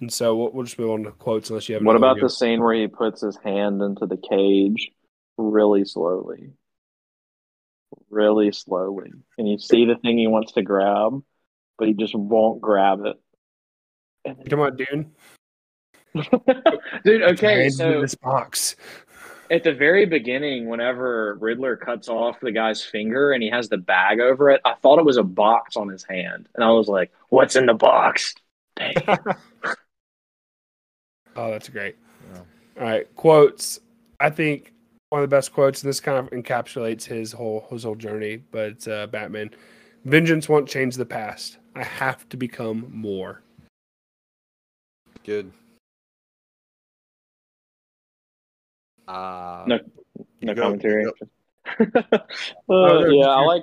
and 0.00 0.12
so 0.12 0.34
we'll, 0.34 0.50
we'll 0.52 0.64
just 0.64 0.78
move 0.78 0.90
on 0.90 1.04
to 1.04 1.10
quotes 1.12 1.50
unless 1.50 1.68
you 1.68 1.74
have. 1.74 1.84
What 1.84 1.96
about 1.96 2.18
the 2.20 2.30
scene 2.30 2.60
where 2.60 2.74
he 2.74 2.88
puts 2.88 3.20
his 3.20 3.38
hand 3.44 3.82
into 3.82 4.06
the 4.06 4.16
cage 4.16 4.90
really 5.36 5.84
slowly? 5.84 6.50
Really 8.10 8.52
slowly. 8.52 9.12
And 9.38 9.48
you 9.48 9.58
see 9.58 9.84
the 9.84 9.96
thing 9.96 10.18
he 10.18 10.26
wants 10.26 10.52
to 10.52 10.62
grab, 10.62 11.22
but 11.78 11.88
he 11.88 11.94
just 11.94 12.14
won't 12.14 12.60
grab 12.60 13.04
it. 13.04 13.16
You 14.24 14.34
talking 14.34 14.52
about 14.52 14.76
Dune? 14.76 15.12
Dude, 17.04 17.22
okay, 17.22 17.70
so 17.70 18.00
this 18.00 18.14
box. 18.14 18.76
At 19.52 19.62
the 19.62 19.72
very 19.72 20.06
beginning, 20.06 20.66
whenever 20.66 21.36
Riddler 21.38 21.76
cuts 21.76 22.08
off 22.08 22.40
the 22.40 22.50
guy's 22.50 22.82
finger 22.82 23.32
and 23.32 23.42
he 23.42 23.50
has 23.50 23.68
the 23.68 23.76
bag 23.76 24.18
over 24.18 24.50
it, 24.50 24.62
I 24.64 24.74
thought 24.74 24.98
it 24.98 25.04
was 25.04 25.18
a 25.18 25.22
box 25.22 25.76
on 25.76 25.88
his 25.88 26.02
hand. 26.02 26.48
And 26.54 26.64
I 26.64 26.70
was 26.70 26.88
like, 26.88 27.12
what's 27.28 27.54
in 27.54 27.66
the 27.66 27.74
box? 27.74 28.34
Dang. 28.76 28.94
Oh, 31.34 31.50
that's 31.50 31.70
great. 31.70 31.96
Yeah. 32.32 32.40
All 32.78 32.86
right, 32.86 33.16
quotes. 33.16 33.80
I 34.20 34.28
think 34.28 34.72
one 35.08 35.22
of 35.22 35.30
the 35.30 35.34
best 35.34 35.52
quotes, 35.52 35.82
and 35.82 35.88
this 35.88 36.00
kind 36.00 36.18
of 36.18 36.30
encapsulates 36.30 37.04
his 37.04 37.32
whole 37.32 37.66
his 37.70 37.84
whole 37.84 37.94
journey. 37.94 38.36
But 38.36 38.72
it's, 38.72 38.86
uh, 38.86 39.06
Batman, 39.06 39.50
vengeance 40.04 40.46
won't 40.48 40.68
change 40.68 40.96
the 40.96 41.06
past. 41.06 41.56
I 41.74 41.84
have 41.84 42.28
to 42.28 42.36
become 42.36 42.86
more. 42.90 43.40
Good. 45.24 45.50
Uh, 49.08 49.64
No, 49.66 49.78
no 50.42 50.54
Go- 50.54 50.62
commentary. 50.62 51.04
go. 51.04 51.12
uh, 51.80 52.18
no, 52.68 53.06
yeah, 53.06 53.26
I 53.26 53.40
like 53.44 53.62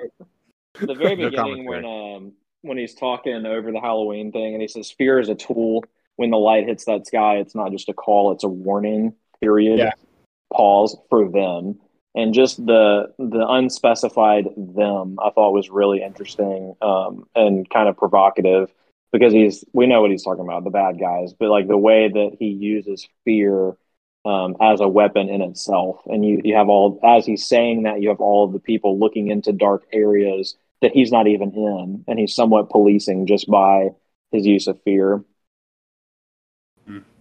the 0.79 0.93
very 0.93 1.15
No 1.15 1.29
beginning 1.29 1.65
when 1.65 1.85
um 1.85 2.33
when 2.61 2.77
he's 2.77 2.93
talking 2.95 3.45
over 3.45 3.71
the 3.71 3.79
Halloween 3.79 4.31
thing 4.31 4.53
and 4.53 4.61
he 4.61 4.67
says 4.67 4.91
fear 4.91 5.19
is 5.19 5.29
a 5.29 5.35
tool. 5.35 5.83
When 6.15 6.31
the 6.31 6.37
light 6.37 6.65
hits 6.67 6.85
that 6.85 7.07
sky, 7.07 7.37
it's 7.37 7.55
not 7.55 7.71
just 7.71 7.87
a 7.89 7.93
call, 7.93 8.31
it's 8.33 8.43
a 8.43 8.49
warning, 8.49 9.13
period. 9.41 9.79
Yeah. 9.79 9.91
Pause 10.53 10.97
for 11.09 11.29
them. 11.29 11.79
And 12.15 12.33
just 12.33 12.57
the 12.65 13.13
the 13.17 13.45
unspecified 13.47 14.45
them 14.57 15.17
I 15.23 15.29
thought 15.29 15.53
was 15.53 15.69
really 15.69 16.01
interesting 16.01 16.75
um, 16.81 17.25
and 17.35 17.69
kind 17.69 17.87
of 17.87 17.95
provocative 17.97 18.73
because 19.13 19.31
he's 19.31 19.63
we 19.73 19.87
know 19.87 20.01
what 20.01 20.11
he's 20.11 20.23
talking 20.23 20.43
about, 20.43 20.63
the 20.63 20.69
bad 20.69 20.99
guys, 20.99 21.33
but 21.33 21.49
like 21.49 21.67
the 21.67 21.77
way 21.77 22.09
that 22.09 22.37
he 22.39 22.47
uses 22.47 23.07
fear 23.25 23.77
um, 24.25 24.55
as 24.61 24.81
a 24.81 24.87
weapon 24.87 25.29
in 25.29 25.41
itself. 25.41 26.01
And 26.05 26.25
you, 26.25 26.41
you 26.43 26.55
have 26.55 26.69
all, 26.69 26.99
as 27.03 27.25
he's 27.25 27.45
saying 27.45 27.83
that, 27.83 28.01
you 28.01 28.09
have 28.09 28.19
all 28.19 28.45
of 28.45 28.53
the 28.53 28.59
people 28.59 28.99
looking 28.99 29.29
into 29.29 29.51
dark 29.51 29.85
areas 29.91 30.55
that 30.81 30.91
he's 30.91 31.11
not 31.11 31.27
even 31.27 31.53
in, 31.53 32.05
and 32.07 32.19
he's 32.19 32.33
somewhat 32.33 32.69
policing 32.69 33.27
just 33.27 33.49
by 33.49 33.89
his 34.31 34.45
use 34.45 34.67
of 34.67 34.81
fear. 34.83 35.23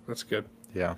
That's 0.06 0.22
good. 0.22 0.46
Yeah. 0.74 0.94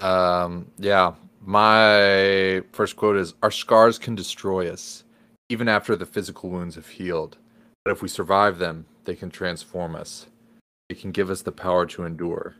Um, 0.00 0.70
yeah. 0.78 1.14
My 1.40 2.62
first 2.72 2.96
quote 2.96 3.16
is 3.16 3.34
Our 3.42 3.50
scars 3.50 3.98
can 3.98 4.14
destroy 4.14 4.70
us, 4.70 5.04
even 5.48 5.68
after 5.68 5.96
the 5.96 6.06
physical 6.06 6.50
wounds 6.50 6.76
have 6.76 6.88
healed. 6.88 7.38
But 7.84 7.92
if 7.92 8.02
we 8.02 8.08
survive 8.08 8.58
them, 8.58 8.86
they 9.04 9.16
can 9.16 9.30
transform 9.30 9.96
us. 9.96 10.26
They 10.88 10.94
can 10.94 11.10
give 11.10 11.30
us 11.30 11.42
the 11.42 11.52
power 11.52 11.86
to 11.86 12.04
endure 12.04 12.54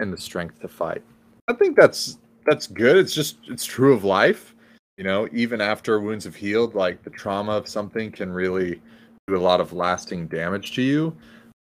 and 0.00 0.12
the 0.12 0.18
strength 0.18 0.60
to 0.60 0.68
fight. 0.68 1.02
I 1.48 1.52
think 1.54 1.76
that's 1.76 2.18
that's 2.46 2.66
good. 2.66 2.96
It's 2.96 3.14
just 3.14 3.38
it's 3.48 3.64
true 3.64 3.92
of 3.92 4.04
life. 4.04 4.54
You 4.98 5.04
know, 5.04 5.28
even 5.32 5.60
after 5.60 5.98
wounds 6.00 6.24
have 6.24 6.36
healed, 6.36 6.74
like 6.74 7.02
the 7.02 7.10
trauma 7.10 7.52
of 7.52 7.66
something 7.68 8.12
can 8.12 8.30
really 8.32 8.80
do 9.26 9.36
a 9.36 9.38
lot 9.38 9.60
of 9.60 9.72
lasting 9.72 10.26
damage 10.28 10.74
to 10.74 10.82
you. 10.82 11.16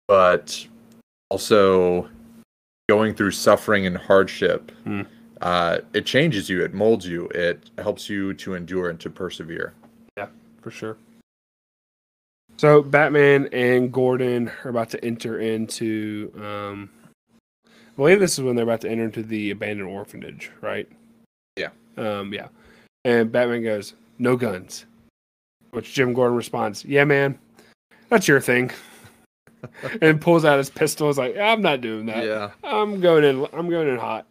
But 0.07 0.67
also 1.30 2.09
going 2.89 3.15
through 3.15 3.32
suffering 3.32 3.86
and 3.86 3.97
hardship, 3.97 4.71
Hmm. 4.84 5.01
uh, 5.41 5.80
it 5.93 6.05
changes 6.05 6.49
you, 6.49 6.63
it 6.63 6.74
molds 6.74 7.07
you, 7.07 7.28
it 7.30 7.71
helps 7.78 8.09
you 8.09 8.34
to 8.36 8.55
endure 8.55 8.89
and 8.89 8.99
to 8.99 9.09
persevere. 9.09 9.74
Yeah, 10.17 10.28
for 10.61 10.69
sure. 10.69 10.97
So 12.57 12.84
Batman 12.84 13.47
and 13.51 13.91
Gordon 13.91 14.51
are 14.63 14.69
about 14.69 14.89
to 14.91 15.03
enter 15.03 15.39
into. 15.39 16.32
Um, 16.36 16.89
I 17.03 17.03
believe 17.95 18.19
this 18.19 18.37
is 18.37 18.43
when 18.43 18.55
they're 18.55 18.63
about 18.63 18.81
to 18.81 18.89
enter 18.89 19.03
into 19.03 19.23
the 19.23 19.51
abandoned 19.51 19.89
orphanage, 19.89 20.51
right? 20.61 20.87
Yeah. 21.55 21.69
Um, 21.97 22.33
yeah. 22.33 22.47
And 23.05 23.31
Batman 23.31 23.63
goes, 23.63 23.93
"No 24.19 24.35
guns," 24.35 24.85
which 25.71 25.93
Jim 25.93 26.13
Gordon 26.13 26.37
responds, 26.37 26.85
"Yeah, 26.85 27.03
man, 27.03 27.37
that's 28.09 28.27
your 28.27 28.39
thing," 28.41 28.71
and 30.01 30.21
pulls 30.21 30.45
out 30.45 30.57
his 30.57 30.69
pistol. 30.69 31.09
Is 31.09 31.17
like, 31.17 31.37
"I'm 31.37 31.61
not 31.61 31.81
doing 31.81 32.05
that. 32.07 32.25
Yeah. 32.25 32.51
I'm 32.63 33.01
going 33.01 33.23
in. 33.23 33.47
I'm 33.53 33.69
going 33.69 33.87
in 33.87 33.97
hot." 33.97 34.25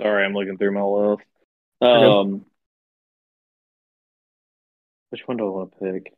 Sorry, 0.00 0.24
I'm 0.24 0.34
looking 0.34 0.58
through 0.58 0.72
my 0.72 0.82
list. 0.82 1.22
You're. 1.80 1.90
Um, 1.90 2.44
which 5.10 5.26
one 5.26 5.36
do 5.36 5.46
I 5.46 5.50
want 5.50 5.72
to 5.72 5.78
pick? 5.78 6.12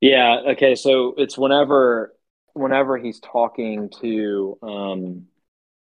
Yeah, 0.00 0.40
okay, 0.52 0.74
so 0.74 1.14
it's 1.16 1.36
whenever 1.36 2.14
whenever 2.54 2.96
he's 2.98 3.20
talking 3.20 3.90
to 4.00 4.58
um 4.62 5.26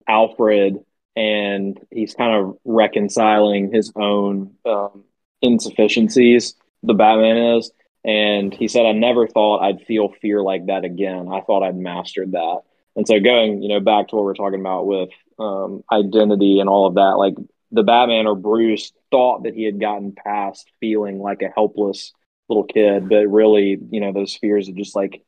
Alfred 0.08 0.80
and 1.16 1.80
he's 1.92 2.16
kind 2.16 2.36
of 2.46 2.58
reconciling 2.66 3.72
his 3.74 3.92
own 3.96 4.56
um, 4.66 5.04
insufficiencies, 5.42 6.56
the 6.84 6.94
Batman 6.96 7.58
is, 7.58 7.72
and 8.06 8.54
he 8.54 8.68
said, 8.68 8.86
"I 8.86 8.94
never 8.94 9.28
thought 9.28 9.62
I'd 9.64 9.84
feel 9.84 10.10
fear 10.22 10.42
like 10.44 10.68
that 10.68 10.86
again. 10.86 11.30
I 11.32 11.42
thought 11.42 11.64
I'd 11.64 11.78
mastered 11.78 12.34
that." 12.34 12.62
And 12.96 13.08
so, 13.08 13.20
going, 13.20 13.64
you 13.64 13.70
know, 13.70 13.80
back 13.82 14.10
to 14.10 14.16
what 14.16 14.26
we're 14.26 14.36
talking 14.36 14.60
about 14.62 14.88
with 14.88 15.10
um, 15.40 15.84
identity 15.92 16.60
and 16.60 16.70
all 16.70 16.88
of 16.88 16.96
that, 16.96 17.18
like 17.18 17.36
the 17.72 17.84
Batman 17.84 18.28
or 18.28 18.36
Bruce 18.36 18.92
thought 19.12 19.44
that 19.44 19.56
he 19.56 19.64
had 19.64 19.80
gotten 19.80 20.14
past 20.14 20.70
feeling 20.80 21.20
like 21.20 21.42
a 21.42 21.50
helpless 21.50 22.14
little 22.50 22.64
kid, 22.64 23.10
but 23.10 23.28
really, 23.28 23.80
you 23.90 24.00
know, 24.00 24.12
those 24.12 24.36
fears 24.36 24.68
had 24.68 24.76
just 24.76 24.96
like 24.96 25.24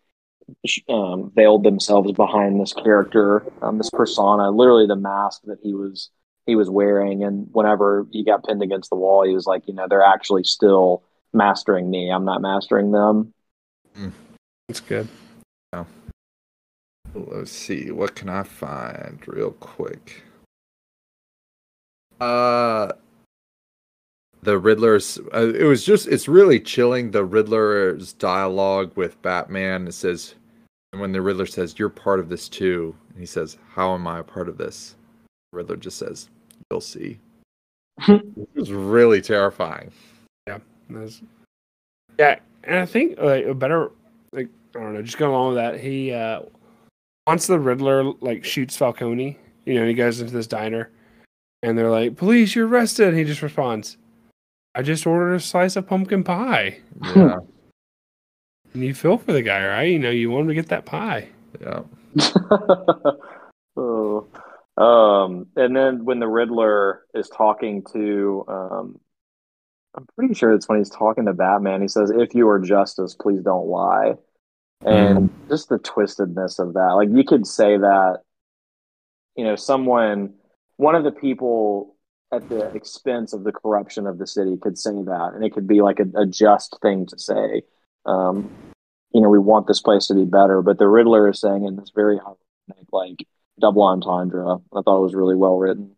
um, 0.89 1.31
veiled 1.35 1.63
themselves 1.63 2.11
behind 2.11 2.59
this 2.59 2.73
character, 2.73 3.43
um, 3.61 3.77
this 3.77 3.89
persona, 3.89 4.51
literally 4.51 4.87
the 4.87 4.95
mask 4.95 5.41
that 5.45 5.59
he 5.63 5.73
was 5.73 6.09
he 6.45 6.55
was 6.55 6.69
wearing. 6.69 7.23
And 7.23 7.47
whenever 7.51 8.05
he 8.11 8.23
got 8.23 8.45
pinned 8.45 8.61
against 8.61 8.89
the 8.89 8.95
wall, 8.95 9.23
he 9.25 9.33
was 9.33 9.47
like, 9.47 9.67
you 9.67 9.73
know, 9.73 9.87
they're 9.89 10.03
actually 10.03 10.43
still 10.43 11.03
mastering 11.33 11.89
me. 11.89 12.11
I'm 12.11 12.25
not 12.25 12.41
mastering 12.41 12.91
them. 12.91 13.33
That's 14.67 14.79
good. 14.79 15.07
Let's 17.13 17.51
see. 17.51 17.91
What 17.91 18.13
can 18.13 18.27
I 18.29 18.43
find 18.43 19.19
real 19.25 19.51
quick? 19.51 20.23
Uh 22.19 22.91
the 24.45 24.57
Riddler's 24.59 25.19
uh, 25.33 25.51
it 25.53 25.63
was 25.63 25.83
just 25.83 26.07
it's 26.07 26.27
really 26.27 26.59
chilling 26.59 27.11
the 27.11 27.25
Riddler's 27.25 28.13
dialogue 28.13 28.91
with 28.95 29.21
Batman. 29.21 29.87
It 29.87 29.93
says 29.93 30.35
and 30.93 31.01
when 31.01 31.11
the 31.11 31.21
Riddler 31.21 31.47
says 31.47 31.77
you're 31.77 31.89
part 31.89 32.19
of 32.19 32.29
this 32.29 32.47
too 32.47 32.95
and 33.09 33.19
he 33.19 33.25
says 33.25 33.57
how 33.67 33.93
am 33.93 34.07
I 34.07 34.19
a 34.19 34.23
part 34.23 34.47
of 34.47 34.57
this? 34.57 34.95
Riddler 35.51 35.75
just 35.75 35.97
says 35.97 36.29
you'll 36.71 36.79
see. 36.79 37.19
it 38.07 38.49
was 38.55 38.71
really 38.71 39.21
terrifying. 39.21 39.91
That's- 40.45 41.21
yeah, 42.19 42.39
and 42.63 42.77
I 42.77 42.85
think 42.85 43.19
like 43.19 43.45
a 43.45 43.53
better 43.53 43.91
like 44.31 44.49
I 44.75 44.79
don't 44.79 44.93
know, 44.93 45.01
just 45.01 45.17
going 45.17 45.31
along 45.31 45.55
with 45.55 45.57
that, 45.57 45.79
he 45.79 46.13
uh 46.13 46.41
once 47.25 47.47
the 47.47 47.59
Riddler 47.59 48.03
like 48.21 48.45
shoots 48.45 48.77
Falcone, 48.77 49.39
you 49.65 49.73
know, 49.73 49.87
he 49.87 49.95
goes 49.95 50.21
into 50.21 50.33
this 50.33 50.45
diner 50.45 50.91
and 51.63 51.75
they're 51.75 51.89
like, 51.89 52.15
Police, 52.15 52.53
you're 52.53 52.67
arrested 52.67 53.07
and 53.07 53.17
he 53.17 53.23
just 53.23 53.41
responds, 53.41 53.97
I 54.75 54.81
just 54.81 55.07
ordered 55.07 55.35
a 55.35 55.39
slice 55.39 55.77
of 55.77 55.87
pumpkin 55.87 56.23
pie. 56.23 56.79
Yeah. 57.15 57.37
And 58.73 58.83
you 58.83 58.93
feel 58.93 59.17
for 59.17 59.31
the 59.31 59.41
guy, 59.41 59.65
right? 59.65 59.89
You 59.89 59.99
know, 59.99 60.09
you 60.09 60.29
want 60.29 60.43
him 60.43 60.47
to 60.49 60.53
get 60.53 60.67
that 60.67 60.85
pie. 60.85 61.29
yeah. 61.61 61.83
oh. 63.77 64.27
Um, 64.77 65.47
and 65.55 65.73
then 65.73 66.03
when 66.03 66.19
the 66.19 66.27
Riddler 66.27 67.03
is 67.13 67.29
talking 67.29 67.83
to, 67.93 68.43
um, 68.49 68.99
I'm 69.95 70.05
pretty 70.17 70.33
sure 70.33 70.51
it's 70.51 70.67
when 70.67 70.79
he's 70.79 70.89
talking 70.89 71.25
to 71.25 71.33
Batman. 71.33 71.81
He 71.81 71.87
says, 71.87 72.11
"If 72.11 72.35
you 72.35 72.49
are 72.49 72.59
justice, 72.59 73.15
please 73.15 73.41
don't 73.41 73.67
lie." 73.67 74.15
And 74.81 75.29
just 75.47 75.69
the 75.69 75.79
twistedness 75.79 76.59
of 76.59 76.73
that, 76.73 76.91
like 76.95 77.09
you 77.09 77.23
could 77.23 77.47
say 77.47 77.77
that, 77.77 78.19
you 79.37 79.45
know, 79.45 79.55
someone, 79.55 80.33
one 80.75 80.95
of 80.95 81.05
the 81.05 81.11
people 81.11 81.94
at 82.31 82.47
the 82.49 82.65
expense 82.75 83.33
of 83.33 83.43
the 83.43 83.51
corruption 83.51 84.07
of 84.07 84.17
the 84.17 84.27
city 84.27 84.57
could 84.57 84.77
say 84.77 84.91
that, 84.91 85.31
and 85.33 85.43
it 85.43 85.53
could 85.53 85.67
be 85.67 85.81
like 85.81 85.99
a, 85.99 86.07
a 86.15 86.25
just 86.25 86.77
thing 86.81 87.05
to 87.07 87.17
say. 87.17 87.63
Um, 88.05 88.49
you 89.11 89.21
know, 89.21 89.29
we 89.29 89.39
want 89.39 89.67
this 89.67 89.81
place 89.81 90.07
to 90.07 90.13
be 90.13 90.25
better, 90.25 90.61
but 90.61 90.77
the 90.77 90.87
Riddler 90.87 91.29
is 91.29 91.39
saying 91.39 91.65
in 91.65 91.75
this 91.75 91.91
very 91.95 92.19
ironic, 92.19 92.87
like 92.91 93.25
double 93.59 93.83
entendre. 93.83 94.57
I 94.73 94.81
thought 94.81 94.97
it 94.97 95.03
was 95.03 95.15
really 95.15 95.35
well 95.35 95.57
written. 95.57 95.91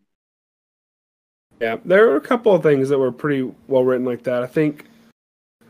Yeah, 1.59 1.77
there 1.83 2.07
were 2.07 2.17
a 2.17 2.21
couple 2.21 2.53
of 2.53 2.61
things 2.61 2.89
that 2.89 2.99
were 2.99 3.11
pretty 3.11 3.51
well 3.67 3.83
written 3.83 4.05
like 4.05 4.23
that. 4.23 4.43
I 4.43 4.47
think 4.47 4.85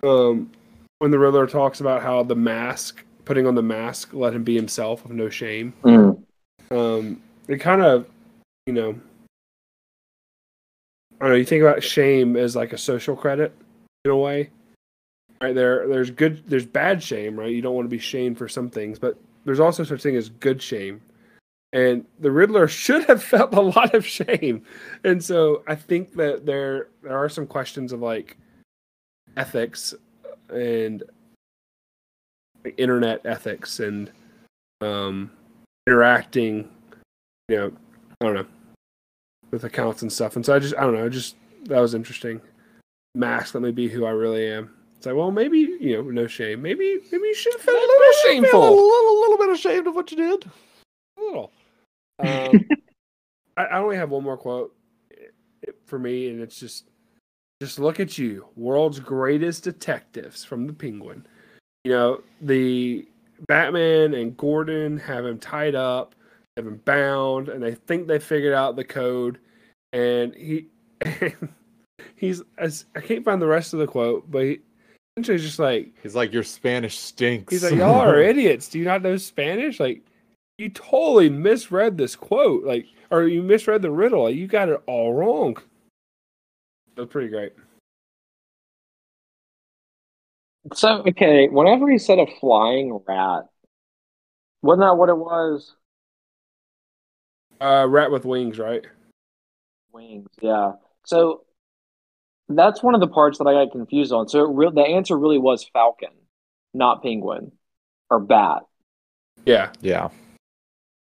um, 0.04 0.52
when 1.00 1.12
the 1.12 1.20
Riddler 1.20 1.48
talks 1.48 1.80
about 1.80 2.02
how 2.02 2.24
the 2.24 2.36
mask, 2.36 3.06
putting 3.24 3.48
on 3.48 3.56
the 3.56 3.64
mask, 3.64 4.14
let 4.14 4.34
him 4.34 4.44
be 4.44 4.56
himself 4.56 5.04
with 5.04 5.14
no 5.14 5.30
shame. 5.30 5.74
Mm. 5.84 6.22
Um, 6.72 7.22
it 7.48 7.60
kind 7.60 7.82
of, 7.82 8.06
you 8.66 8.74
know, 8.74 9.00
I 11.20 11.26
don't 11.26 11.30
know. 11.32 11.38
You 11.38 11.46
think 11.46 11.64
about 11.64 11.84
shame 11.84 12.36
as 12.36 12.56
like 12.56 12.74
a 12.74 12.78
social 12.78 13.16
credit 13.16 13.54
in 14.06 14.12
a 14.12 14.18
way, 14.18 14.50
right? 15.42 15.56
There, 15.56 15.88
there's 15.88 16.12
good, 16.12 16.48
there's 16.48 16.66
bad 16.66 17.02
shame, 17.02 17.40
right? 17.40 17.52
You 17.52 17.62
don't 17.62 17.76
want 17.76 17.86
to 17.86 17.96
be 17.96 18.00
shamed 18.00 18.38
for 18.38 18.48
some 18.48 18.70
things, 18.70 19.00
but 19.00 19.18
there's 19.46 19.60
also 19.60 19.84
such 19.84 20.02
thing 20.02 20.16
as 20.16 20.30
good 20.30 20.62
shame, 20.62 21.02
and 21.74 22.06
the 22.20 22.32
Riddler 22.32 22.68
should 22.68 23.06
have 23.06 23.24
felt 23.24 23.54
a 23.54 23.62
lot 23.62 23.96
of 23.96 24.06
shame, 24.06 24.64
and 25.04 25.24
so 25.24 25.64
I 25.68 25.76
think 25.76 26.14
that 26.14 26.46
there 26.46 26.90
there 27.02 27.18
are 27.18 27.30
some 27.30 27.48
questions 27.48 27.92
of 27.92 28.02
like 28.02 28.38
ethics 29.36 29.94
and 30.50 31.04
internet 32.78 33.26
ethics 33.26 33.80
and 33.80 34.12
um, 34.82 35.32
interacting, 35.88 36.70
you 37.50 37.56
know, 37.56 37.72
I 38.22 38.26
don't 38.26 38.34
know, 38.36 38.46
with 39.52 39.64
accounts 39.64 40.02
and 40.02 40.12
stuff. 40.12 40.36
And 40.36 40.46
so 40.46 40.56
I 40.56 40.60
just, 40.60 40.76
I 40.76 40.82
don't 40.82 40.96
know, 40.96 41.10
just 41.10 41.36
that 41.66 41.80
was 41.80 41.94
interesting. 41.94 42.42
Mask, 43.16 43.54
let 43.54 43.64
me 43.64 43.72
be 43.72 43.88
who 43.88 44.06
I 44.06 44.12
really 44.12 44.48
am. 44.52 44.74
It's 44.98 45.06
like, 45.06 45.16
well, 45.16 45.32
maybe 45.32 45.58
you 45.80 45.98
know, 45.98 46.10
no 46.10 46.28
shame. 46.28 46.62
Maybe, 46.62 47.00
maybe 47.12 47.28
you 47.28 47.36
should 47.36 47.54
have 47.54 47.62
felt 47.62 47.78
a 47.78 47.80
little 47.80 47.96
Feel 47.98 48.10
a 48.10 48.34
shameful. 48.34 48.60
little, 48.62 49.20
little 49.22 49.38
bit 49.38 49.50
ashamed 49.50 49.88
of 49.88 49.96
what 49.96 50.12
you 50.12 50.18
did. 50.18 50.52
A 51.20 51.22
little. 51.22 51.52
Um, 52.20 52.66
I, 53.58 53.66
I 53.66 53.78
only 53.78 53.96
have 53.96 54.10
one 54.10 54.24
more 54.24 54.38
quote 54.38 54.76
eh, 55.12 55.70
for 55.86 56.00
me, 56.00 56.30
and 56.30 56.42
it's 56.42 56.60
just, 56.60 56.90
just 57.62 57.78
look 57.78 58.00
at 58.00 58.18
you, 58.18 58.48
world's 58.56 59.00
greatest 59.00 59.64
detectives 59.64 60.44
from 60.44 60.66
the 60.66 60.74
Penguin. 60.74 61.28
You 61.84 61.92
know, 61.92 62.24
the 62.42 63.08
Batman 63.48 64.16
and 64.16 64.36
Gordon 64.36 64.98
have 64.98 65.28
him 65.28 65.38
tied 65.38 65.76
up, 65.76 66.16
have 66.58 66.66
been 66.66 66.78
bound, 66.78 67.50
and 67.50 67.64
they 67.64 67.76
think 67.76 68.08
they 68.08 68.20
figured 68.20 68.54
out 68.54 68.76
the 68.76 68.84
code. 68.84 69.40
And 69.94 70.34
he, 70.36 70.68
he's, 72.16 72.42
as 72.58 72.86
I 72.96 73.02
can't 73.02 73.24
find 73.24 73.42
the 73.42 73.48
rest 73.48 73.74
of 73.74 73.80
the 73.80 73.88
quote, 73.88 74.30
but 74.30 74.44
he, 74.44 74.60
essentially 75.16 75.38
he's 75.38 75.46
just 75.46 75.60
like, 75.60 75.94
He's 76.04 76.16
like, 76.16 76.34
your 76.34 76.44
Spanish 76.44 76.98
stinks. 76.98 77.54
He's 77.54 77.64
like, 77.64 77.76
y'all 77.76 78.02
are 78.02 78.22
idiots. 78.22 78.68
Do 78.68 78.80
you 78.80 78.86
not 78.86 79.02
know 79.02 79.18
Spanish? 79.18 79.80
Like, 79.80 80.04
you 80.58 80.70
totally 80.70 81.30
misread 81.30 81.98
this 81.98 82.16
quote. 82.16 82.66
Like, 82.66 82.88
or 83.12 83.28
you 83.28 83.44
misread 83.44 83.82
the 83.82 83.92
riddle. 83.92 84.24
Like, 84.24 84.36
you 84.36 84.48
got 84.48 84.70
it 84.70 84.82
all 84.88 85.14
wrong. 85.14 85.58
That 86.96 87.04
was 87.04 87.10
pretty 87.10 87.30
great. 87.30 87.54
So 90.74 91.04
okay, 91.08 91.48
whenever 91.48 91.90
he 91.90 91.98
said 91.98 92.20
a 92.20 92.26
flying 92.42 93.00
rat, 93.08 93.46
wasn't 94.62 94.82
that 94.82 94.98
what 94.98 95.08
it 95.08 95.18
was? 95.18 95.77
Uh, 97.60 97.88
rat 97.88 98.12
with 98.12 98.26
wings, 98.26 98.60
right? 98.60 98.86
Wings, 99.92 100.30
yeah. 100.42 100.74
So 101.06 101.44
that's 102.50 102.84
one 102.84 102.94
of 102.94 103.02
the 103.02 103.08
parts 103.08 103.40
that 103.40 103.48
I 103.48 103.54
got 103.54 103.72
confused 103.72 104.12
on. 104.12 104.28
So 104.28 104.46
it 104.46 104.56
real 104.56 104.72
the 104.72 104.82
answer 104.82 105.18
really 105.18 105.38
was 105.38 105.68
falcon, 105.74 106.12
not 106.74 107.02
penguin 107.02 107.52
or 108.10 108.20
bat. 108.20 108.64
Yeah. 109.46 109.72
yeah. 109.82 110.10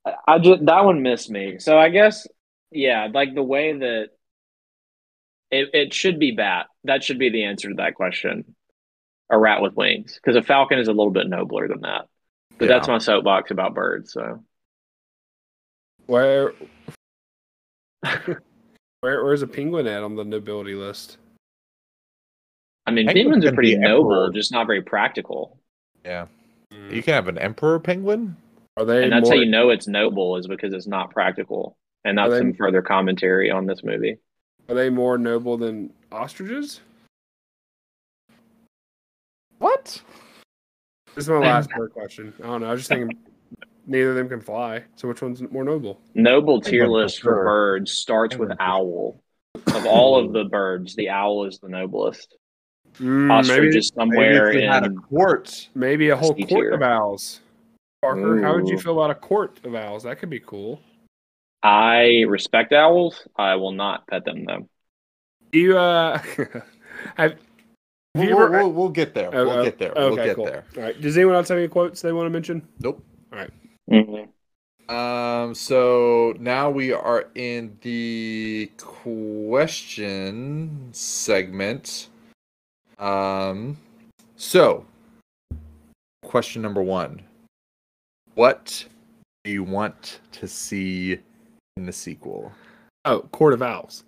I, 0.05 0.13
I 0.27 0.39
just 0.39 0.65
that 0.65 0.85
one 0.85 1.01
missed 1.01 1.29
me. 1.29 1.59
So 1.59 1.77
I 1.77 1.89
guess 1.89 2.27
yeah, 2.71 3.07
like 3.13 3.33
the 3.33 3.43
way 3.43 3.73
that 3.77 4.09
it 5.51 5.69
it 5.73 5.93
should 5.93 6.19
be 6.19 6.31
bat. 6.31 6.67
That 6.83 7.03
should 7.03 7.19
be 7.19 7.29
the 7.29 7.45
answer 7.45 7.69
to 7.69 7.75
that 7.75 7.95
question. 7.95 8.55
A 9.29 9.37
rat 9.37 9.61
with 9.61 9.75
wings, 9.75 10.15
because 10.15 10.35
a 10.35 10.45
falcon 10.45 10.79
is 10.79 10.89
a 10.89 10.91
little 10.91 11.11
bit 11.11 11.27
nobler 11.27 11.69
than 11.69 11.81
that. 11.81 12.07
But 12.57 12.65
Yeah. 12.65 12.75
that's 12.75 12.89
my 12.89 12.97
soapbox 12.97 13.49
about 13.49 13.73
birds. 13.73 14.11
So 14.11 14.43
Where, 16.07 16.53
where, 19.01 19.23
where's 19.23 19.41
a 19.41 19.47
penguin 19.47 19.87
at 19.87 20.03
on 20.03 20.15
the 20.15 20.23
nobility 20.23 20.75
list? 20.75 21.17
I 22.85 22.91
mean, 22.91 23.05
Penguins 23.05 23.25
penguins 23.25 23.45
are 23.45 23.53
pretty 23.53 23.77
noble, 23.77 24.11
emperor. 24.13 24.33
just 24.33 24.51
not 24.51 24.67
very 24.67 24.81
practical. 24.81 25.57
Yeah. 26.03 26.25
Hmm. 26.73 26.93
You 26.93 27.03
can 27.03 27.13
have 27.13 27.27
an 27.27 27.37
emperor 27.37 27.79
penguin. 27.79 28.35
Are 28.77 28.85
they 28.85 29.03
And 29.03 29.13
that's 29.13 29.29
more, 29.29 29.35
how 29.35 29.41
you 29.41 29.49
know 29.49 29.69
it's 29.69 29.87
noble 29.87 30.35
is 30.37 30.47
because 30.47 30.73
it's 30.73 30.87
not 30.87 31.11
practical. 31.11 31.77
And 32.03 32.17
that's 32.17 32.31
they- 32.31 32.39
some 32.39 32.53
further 32.53 32.81
commentary 32.81 33.51
on 33.51 33.65
this 33.65 33.83
movie. 33.83 34.17
Are 34.67 34.75
they 34.75 34.89
more 34.89 35.17
noble 35.17 35.57
than 35.57 35.91
ostriches? 36.11 36.81
What? 39.59 40.01
This 41.15 41.25
is 41.25 41.29
my 41.29 41.37
last 41.37 41.69
bird 41.75 41.93
question. 41.93 42.33
I 42.39 42.47
don't 42.47 42.61
know. 42.61 42.67
I 42.67 42.71
was 42.71 42.81
just 42.81 42.89
thinking 42.89 43.17
neither 43.91 44.09
of 44.11 44.15
them 44.15 44.29
can 44.29 44.41
fly. 44.41 44.83
So 44.95 45.07
which 45.07 45.21
one's 45.21 45.41
more 45.51 45.63
noble? 45.63 46.01
Noble 46.15 46.61
tier 46.61 46.87
list 46.87 47.17
for 47.21 47.35
sure. 47.35 47.43
birds 47.43 47.91
starts 47.91 48.37
with 48.37 48.51
owl. 48.59 49.21
Of 49.67 49.85
all 49.85 50.17
of 50.17 50.31
the 50.33 50.45
birds, 50.45 50.95
the 50.95 51.09
owl 51.09 51.45
is 51.45 51.59
the 51.59 51.67
noblest. 51.69 52.35
Mm, 52.95 53.31
Ostrich 53.31 53.59
maybe, 53.61 53.77
is 53.77 53.91
somewhere 53.95 54.45
Maybe 54.47 54.57
if 54.57 54.63
we 54.63 54.67
had 54.67 54.83
a 54.83 54.87
in. 54.87 54.97
court. 54.97 55.69
maybe 55.75 56.09
a 56.09 56.15
whole 56.17 56.35
C 56.35 56.43
court 56.45 56.49
tier. 56.49 56.71
of 56.71 56.81
owls. 56.81 57.41
Parker, 58.01 58.41
how 58.41 58.55
would 58.55 58.67
you 58.67 58.75
Ooh. 58.75 58.79
feel 58.79 58.93
about 58.99 59.11
a 59.11 59.19
court 59.19 59.59
of 59.63 59.75
owls? 59.75 60.03
That 60.03 60.19
could 60.19 60.29
be 60.29 60.39
cool. 60.39 60.81
I 61.63 62.23
respect 62.27 62.73
owls. 62.73 63.27
I 63.37 63.55
will 63.55 63.71
not 63.71 64.07
pet 64.07 64.25
them 64.25 64.45
though. 64.45 64.67
Do 65.51 65.59
you 65.59 65.77
uh 65.77 66.17
have, 66.37 66.63
have 67.15 67.35
We'll, 68.13 68.25
we'll, 68.27 68.43
ever 68.43 68.49
we'll, 68.49 68.71
we'll 68.73 68.89
get 68.89 69.13
there. 69.13 69.29
Oh, 69.33 69.45
we'll 69.45 69.59
oh, 69.59 69.63
get 69.63 69.79
there. 69.79 69.91
okay, 69.91 69.99
we'll 70.15 70.15
get 70.25 70.35
cool. 70.35 70.45
there. 70.45 70.65
All 70.75 70.83
right. 70.83 70.99
Does 70.99 71.15
anyone 71.17 71.35
else 71.35 71.47
have 71.47 71.57
any 71.57 71.69
quotes 71.69 72.01
they 72.01 72.11
want 72.11 72.25
to 72.25 72.29
mention? 72.29 72.67
Nope. 72.79 73.01
Mhm. 73.89 74.27
Um. 74.89 75.55
So 75.55 76.33
now 76.39 76.69
we 76.69 76.91
are 76.91 77.29
in 77.35 77.77
the 77.81 78.71
question 78.77 80.89
segment. 80.91 82.09
Um. 82.99 83.77
So, 84.35 84.85
question 86.23 86.61
number 86.61 86.81
one: 86.81 87.21
What 88.35 88.85
do 89.43 89.51
you 89.51 89.63
want 89.63 90.19
to 90.33 90.47
see 90.47 91.19
in 91.77 91.85
the 91.85 91.93
sequel? 91.93 92.51
Oh, 93.05 93.21
Court 93.31 93.53
of 93.53 93.61
Owls. 93.61 94.03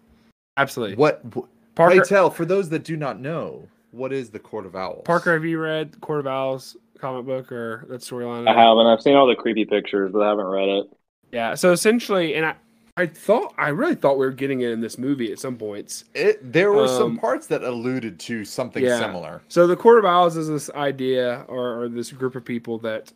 Absolutely. 0.57 0.95
What? 0.95 1.21
wh- 1.35 1.47
Parker 1.75 1.95
Pray 1.95 2.07
tell, 2.07 2.29
for 2.29 2.45
those 2.45 2.69
that 2.69 2.83
do 2.83 2.95
not 2.95 3.19
know, 3.19 3.67
what 3.91 4.13
is 4.13 4.29
the 4.29 4.37
Court 4.37 4.67
of 4.67 4.75
Owls? 4.75 5.01
Parker, 5.05 5.33
have 5.33 5.43
you 5.43 5.59
read 5.59 5.99
Court 6.01 6.19
of 6.19 6.27
Owls 6.27 6.77
comic 7.03 7.25
book 7.25 7.51
or 7.51 7.85
that 7.89 8.01
storyline? 8.01 8.47
I 8.47 8.53
haven't. 8.53 8.87
I've 8.87 9.01
seen 9.01 9.15
all 9.15 9.27
the 9.27 9.35
creepy 9.35 9.65
pictures, 9.65 10.11
but 10.11 10.21
I 10.21 10.29
haven't 10.29 10.45
read 10.45 10.69
it. 10.69 10.85
Yeah. 11.31 11.55
So 11.55 11.71
essentially, 11.71 12.35
and 12.35 12.45
I, 12.45 12.55
I 12.95 13.07
thought 13.07 13.53
I 13.57 13.69
really 13.69 13.95
thought 13.95 14.17
we 14.17 14.25
were 14.25 14.31
getting 14.31 14.61
it 14.61 14.71
in 14.71 14.79
this 14.79 14.97
movie 14.97 15.31
at 15.31 15.39
some 15.39 15.57
points. 15.57 16.05
It, 16.13 16.39
there 16.53 16.71
were 16.71 16.83
Um, 16.83 16.97
some 16.97 17.17
parts 17.17 17.47
that 17.47 17.63
alluded 17.63 18.19
to 18.21 18.45
something 18.45 18.83
yeah. 18.83 18.99
similar. 18.99 19.41
So 19.49 19.67
the 19.67 19.75
Court 19.75 19.99
of 19.99 20.05
Owls 20.05 20.37
is 20.37 20.47
this 20.47 20.69
idea 20.71 21.45
or, 21.47 21.83
or 21.83 21.89
this 21.89 22.11
group 22.11 22.35
of 22.35 22.45
people 22.45 22.77
that 22.79 23.11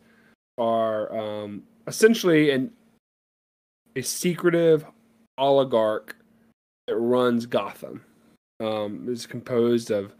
are 0.58 1.16
um, 1.16 1.62
essentially 1.86 2.50
an 2.50 2.72
a 3.96 4.02
secretive 4.02 4.84
oligarch 5.38 6.16
that 6.86 6.96
runs 6.96 7.46
Gotham. 7.46 8.04
Um, 8.60 9.06
it's 9.08 9.26
composed 9.26 9.90
of 9.90 10.12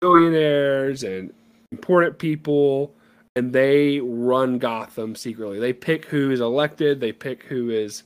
billionaires 0.00 1.02
and 1.02 1.32
important 1.72 2.18
people, 2.18 2.94
and 3.34 3.52
they 3.52 4.00
run 4.00 4.58
Gotham 4.58 5.14
secretly. 5.14 5.58
They 5.58 5.72
pick 5.72 6.06
who 6.06 6.30
is 6.30 6.40
elected, 6.40 7.00
they 7.00 7.12
pick 7.12 7.44
who 7.44 7.70
is 7.70 8.02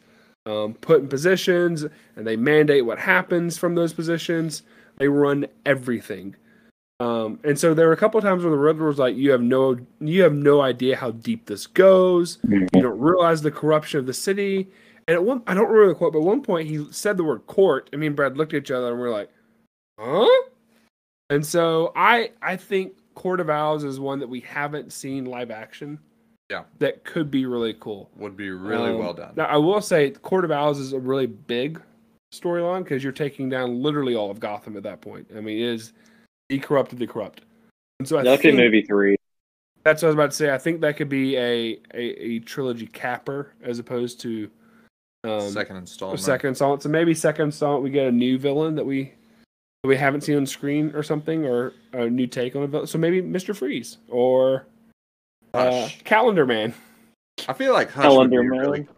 um, 0.46 0.74
put 0.74 1.00
in 1.00 1.08
positions, 1.08 1.84
and 2.16 2.26
they 2.26 2.36
mandate 2.36 2.84
what 2.84 2.98
happens 2.98 3.58
from 3.58 3.74
those 3.74 3.92
positions. 3.92 4.62
They 4.98 5.08
run 5.08 5.46
everything. 5.64 6.36
Um, 6.98 7.40
and 7.44 7.58
so 7.58 7.72
there 7.72 7.86
were 7.86 7.94
a 7.94 7.96
couple 7.96 8.18
of 8.18 8.24
times 8.24 8.42
when 8.42 8.52
the 8.52 8.58
Riddler 8.58 8.86
was 8.86 8.98
like, 8.98 9.16
"You 9.16 9.30
have 9.30 9.40
no, 9.40 9.78
you 10.00 10.22
have 10.22 10.34
no 10.34 10.60
idea 10.60 10.96
how 10.96 11.12
deep 11.12 11.46
this 11.46 11.66
goes. 11.66 12.38
You 12.46 12.66
don't 12.66 13.00
realize 13.00 13.40
the 13.40 13.50
corruption 13.50 14.00
of 14.00 14.06
the 14.06 14.12
city." 14.12 14.70
And 15.08 15.14
at 15.14 15.24
one, 15.24 15.42
I 15.46 15.54
don't 15.54 15.68
remember 15.68 15.88
the 15.88 15.94
quote, 15.94 16.12
but 16.12 16.18
at 16.18 16.24
one 16.24 16.42
point 16.42 16.68
he 16.68 16.86
said 16.92 17.16
the 17.16 17.24
word 17.24 17.46
court, 17.46 17.88
I 17.92 17.96
mean, 17.96 18.14
Brad 18.14 18.36
looked 18.36 18.52
at 18.52 18.58
each 18.58 18.70
other 18.70 18.90
and 18.90 19.00
we're 19.00 19.10
like, 19.10 19.30
"Huh?" 19.98 20.28
And 21.30 21.46
so 21.46 21.92
I, 21.96 22.32
I 22.42 22.56
think 22.56 22.92
Court 23.14 23.40
of 23.40 23.50
Owls 23.50 23.84
is 23.84 23.98
one 24.00 24.18
that 24.20 24.28
we 24.28 24.40
haven't 24.40 24.92
seen 24.92 25.24
live 25.26 25.50
action. 25.50 25.98
Yeah. 26.50 26.64
that 26.80 27.04
could 27.04 27.30
be 27.30 27.46
really 27.46 27.74
cool. 27.74 28.10
Would 28.16 28.36
be 28.36 28.50
really 28.50 28.90
Um, 28.90 28.98
well 28.98 29.14
done. 29.14 29.34
Now, 29.36 29.44
I 29.44 29.56
will 29.56 29.80
say, 29.80 30.10
Court 30.10 30.44
of 30.44 30.50
Owls 30.50 30.80
is 30.80 30.92
a 30.92 30.98
really 30.98 31.26
big 31.26 31.80
storyline 32.34 32.82
because 32.82 33.04
you're 33.04 33.12
taking 33.12 33.48
down 33.48 33.80
literally 33.82 34.16
all 34.16 34.32
of 34.32 34.40
Gotham 34.40 34.76
at 34.76 34.82
that 34.82 35.00
point. 35.00 35.28
I 35.36 35.40
mean, 35.40 35.58
it 35.58 35.62
is 35.74 35.92
the 36.48 36.58
corrupt 36.58 36.92
of 36.92 36.98
the 36.98 37.06
corrupt. 37.06 37.42
And 38.00 38.08
so 38.08 38.18
I 38.18 38.24
That 38.24 38.40
could 38.40 38.54
think 38.54 38.56
movie 38.56 38.82
three. 38.82 39.14
that's 39.84 40.02
what 40.02 40.08
I 40.08 40.10
was 40.10 40.14
about 40.16 40.30
to 40.32 40.36
say. 40.36 40.52
I 40.52 40.58
think 40.58 40.80
that 40.80 40.96
could 40.96 41.08
be 41.08 41.36
a 41.36 41.78
a, 41.94 42.00
a 42.00 42.38
trilogy 42.40 42.88
capper 42.88 43.52
as 43.62 43.78
opposed 43.78 44.20
to 44.22 44.50
um, 45.22 45.48
second 45.50 45.76
installment. 45.76 46.18
second 46.20 46.48
installment. 46.48 46.82
So 46.82 46.88
maybe 46.88 47.14
second 47.14 47.44
installment 47.46 47.84
we 47.84 47.90
get 47.90 48.08
a 48.08 48.12
new 48.12 48.38
villain 48.38 48.74
that 48.74 48.86
we 48.86 49.12
that 49.82 49.88
we 49.88 49.96
haven't 49.96 50.22
seen 50.22 50.36
on 50.36 50.46
screen 50.46 50.92
or 50.94 51.02
something, 51.02 51.46
or 51.46 51.72
a 51.92 52.08
new 52.08 52.26
take 52.26 52.54
on 52.56 52.62
a 52.62 52.66
villain. 52.66 52.86
So 52.86 52.98
maybe 52.98 53.20
Mister 53.20 53.54
Freeze 53.54 53.98
or 54.08 54.66
uh, 55.54 55.88
Calendar 56.04 56.46
Man. 56.46 56.74
I 57.48 57.52
feel 57.54 57.72
like 57.72 57.90
Hush 57.90 58.04
would 58.04 58.30
be 58.30 58.36
Calendar 58.36 58.50
really. 58.50 58.80
Man. 58.80 58.88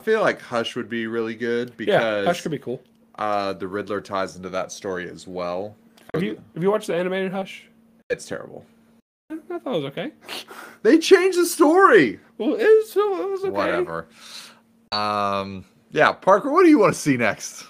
I 0.00 0.02
feel 0.04 0.20
like 0.20 0.40
Hush 0.40 0.76
would 0.76 0.88
be 0.88 1.06
really 1.06 1.34
good 1.34 1.70
Yeah, 1.78 1.98
because 1.98 2.26
Hush 2.26 2.40
could 2.42 2.50
be 2.52 2.58
cool. 2.58 2.82
uh, 3.18 3.52
the 3.54 3.66
Riddler 3.66 4.00
ties 4.00 4.36
into 4.36 4.48
that 4.50 4.72
story 4.72 5.08
as 5.10 5.26
well. 5.26 5.76
Have 6.14 6.22
you 6.22 6.40
have 6.54 6.62
you 6.62 6.70
watched 6.70 6.86
the 6.88 6.96
animated 6.96 7.32
Hush? 7.32 7.64
It's 8.10 8.26
terrible. 8.26 8.64
I 9.30 9.36
thought 9.58 9.74
it 9.76 9.82
was 9.82 9.84
okay. 9.86 10.12
They 10.82 10.96
changed 10.98 11.38
the 11.38 11.44
story. 11.44 12.18
Well, 12.38 12.54
it 12.54 12.62
was, 12.64 12.96
it 12.96 13.30
was 13.30 13.40
okay. 13.44 13.50
Whatever. 13.50 14.06
Um. 14.92 15.64
Yeah, 15.90 16.12
Parker. 16.12 16.50
What 16.50 16.62
do 16.62 16.70
you 16.70 16.78
want 16.78 16.94
to 16.94 16.98
see 16.98 17.16
next? 17.18 17.64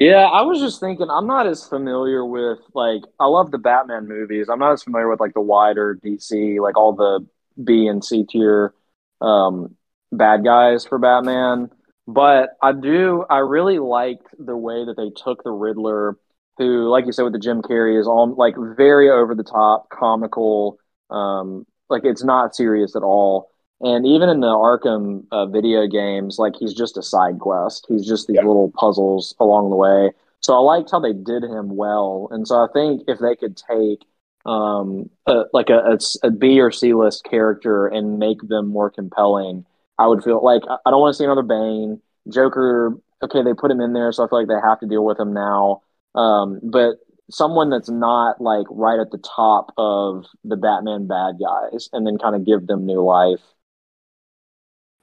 Yeah, 0.00 0.26
I 0.26 0.42
was 0.42 0.60
just 0.60 0.78
thinking. 0.78 1.08
I'm 1.10 1.26
not 1.26 1.48
as 1.48 1.66
familiar 1.66 2.24
with 2.24 2.60
like 2.72 3.02
I 3.18 3.26
love 3.26 3.50
the 3.50 3.58
Batman 3.58 4.06
movies. 4.06 4.48
I'm 4.48 4.60
not 4.60 4.72
as 4.72 4.84
familiar 4.84 5.08
with 5.10 5.18
like 5.18 5.34
the 5.34 5.40
wider 5.40 5.98
DC, 6.04 6.60
like 6.60 6.76
all 6.76 6.92
the 6.92 7.26
B 7.64 7.88
and 7.88 8.04
C 8.04 8.24
tier 8.24 8.74
um, 9.20 9.74
bad 10.12 10.44
guys 10.44 10.86
for 10.86 10.98
Batman. 10.98 11.70
But 12.06 12.50
I 12.62 12.72
do. 12.74 13.24
I 13.28 13.38
really 13.38 13.80
liked 13.80 14.28
the 14.38 14.56
way 14.56 14.84
that 14.84 14.96
they 14.96 15.10
took 15.10 15.42
the 15.42 15.50
Riddler, 15.50 16.16
who, 16.58 16.88
like 16.88 17.06
you 17.06 17.12
said, 17.12 17.24
with 17.24 17.32
the 17.32 17.40
Jim 17.40 17.60
Carrey, 17.60 18.00
is 18.00 18.06
all 18.06 18.32
like 18.36 18.54
very 18.76 19.10
over 19.10 19.34
the 19.34 19.42
top, 19.42 19.90
comical. 19.90 20.78
Um, 21.10 21.66
like 21.90 22.04
it's 22.04 22.22
not 22.22 22.54
serious 22.54 22.94
at 22.94 23.02
all. 23.02 23.50
And 23.80 24.06
even 24.06 24.28
in 24.28 24.40
the 24.40 24.48
Arkham 24.48 25.24
uh, 25.30 25.46
video 25.46 25.86
games, 25.86 26.38
like 26.38 26.54
he's 26.58 26.74
just 26.74 26.96
a 26.96 27.02
side 27.02 27.38
quest. 27.38 27.86
He's 27.88 28.06
just 28.06 28.26
these 28.26 28.36
Yeah. 28.36 28.44
little 28.46 28.72
puzzles 28.74 29.34
along 29.38 29.70
the 29.70 29.76
way. 29.76 30.12
So 30.40 30.54
I 30.54 30.58
liked 30.58 30.90
how 30.90 31.00
they 31.00 31.12
did 31.12 31.44
him 31.44 31.76
well. 31.76 32.28
And 32.30 32.46
so 32.46 32.56
I 32.56 32.66
think 32.72 33.02
if 33.08 33.18
they 33.18 33.36
could 33.36 33.56
take 33.56 34.04
um, 34.46 35.10
a, 35.26 35.44
like 35.52 35.68
a, 35.70 35.78
a, 35.78 35.98
a 36.26 36.30
B 36.30 36.60
or 36.60 36.70
C 36.70 36.94
list 36.94 37.24
character 37.24 37.86
and 37.86 38.18
make 38.18 38.40
them 38.48 38.66
more 38.68 38.90
compelling, 38.90 39.64
I 39.98 40.06
would 40.06 40.22
feel 40.24 40.42
like 40.42 40.62
I 40.68 40.76
I 40.86 40.90
don't 40.90 41.00
want 41.00 41.14
to 41.14 41.18
see 41.18 41.24
another 41.24 41.42
Bane. 41.42 42.00
Joker, 42.32 42.94
okay, 43.22 43.42
they 43.42 43.54
put 43.54 43.70
him 43.70 43.80
in 43.80 43.92
there, 43.92 44.12
so 44.12 44.24
I 44.24 44.28
feel 44.28 44.38
like 44.40 44.48
they 44.48 44.54
have 44.62 44.80
to 44.80 44.86
deal 44.86 45.04
with 45.04 45.18
him 45.18 45.32
now. 45.32 45.82
Um, 46.14 46.60
but 46.62 46.96
someone 47.30 47.70
that's 47.70 47.90
not 47.90 48.40
like 48.40 48.66
right 48.70 48.98
at 49.00 49.10
the 49.10 49.18
top 49.18 49.72
of 49.76 50.26
the 50.44 50.56
Batman 50.56 51.06
bad 51.06 51.38
guys, 51.40 51.88
and 51.92 52.06
then 52.06 52.18
kind 52.18 52.34
of 52.34 52.44
give 52.46 52.66
them 52.66 52.86
new 52.86 53.02
life. 53.04 53.40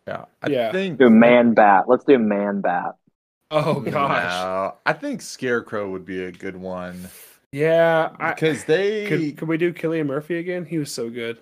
Yeah, 0.08 0.26
I 0.41 0.49
Yeah. 0.49 0.72
think 0.72 0.99
Do 0.99 1.10
Man 1.10 1.53
Bat. 1.53 1.86
Let's 1.88 2.03
do 2.06 2.20
Man 2.20 2.62
Bat. 2.62 2.95
Oh 3.51 3.80
gosh. 3.80 4.24
No, 4.32 4.76
I 4.86 4.93
think 4.93 5.22
Scarecrow 5.22 5.89
would 5.91 6.06
be 6.06 6.24
a 6.24 6.32
good 6.32 6.56
one 6.58 7.08
Yeah. 7.51 8.10
I, 8.20 8.34
because 8.34 8.66
they. 8.66 9.08
could, 9.08 9.38
could 9.38 9.47
we 9.47 9.58
do 9.58 9.72
Cillian 9.74 10.08
Murphy 10.08 10.38
again? 10.38 10.66
He 10.66 10.78
was 10.78 10.91
so 10.91 11.10
good. 11.10 11.39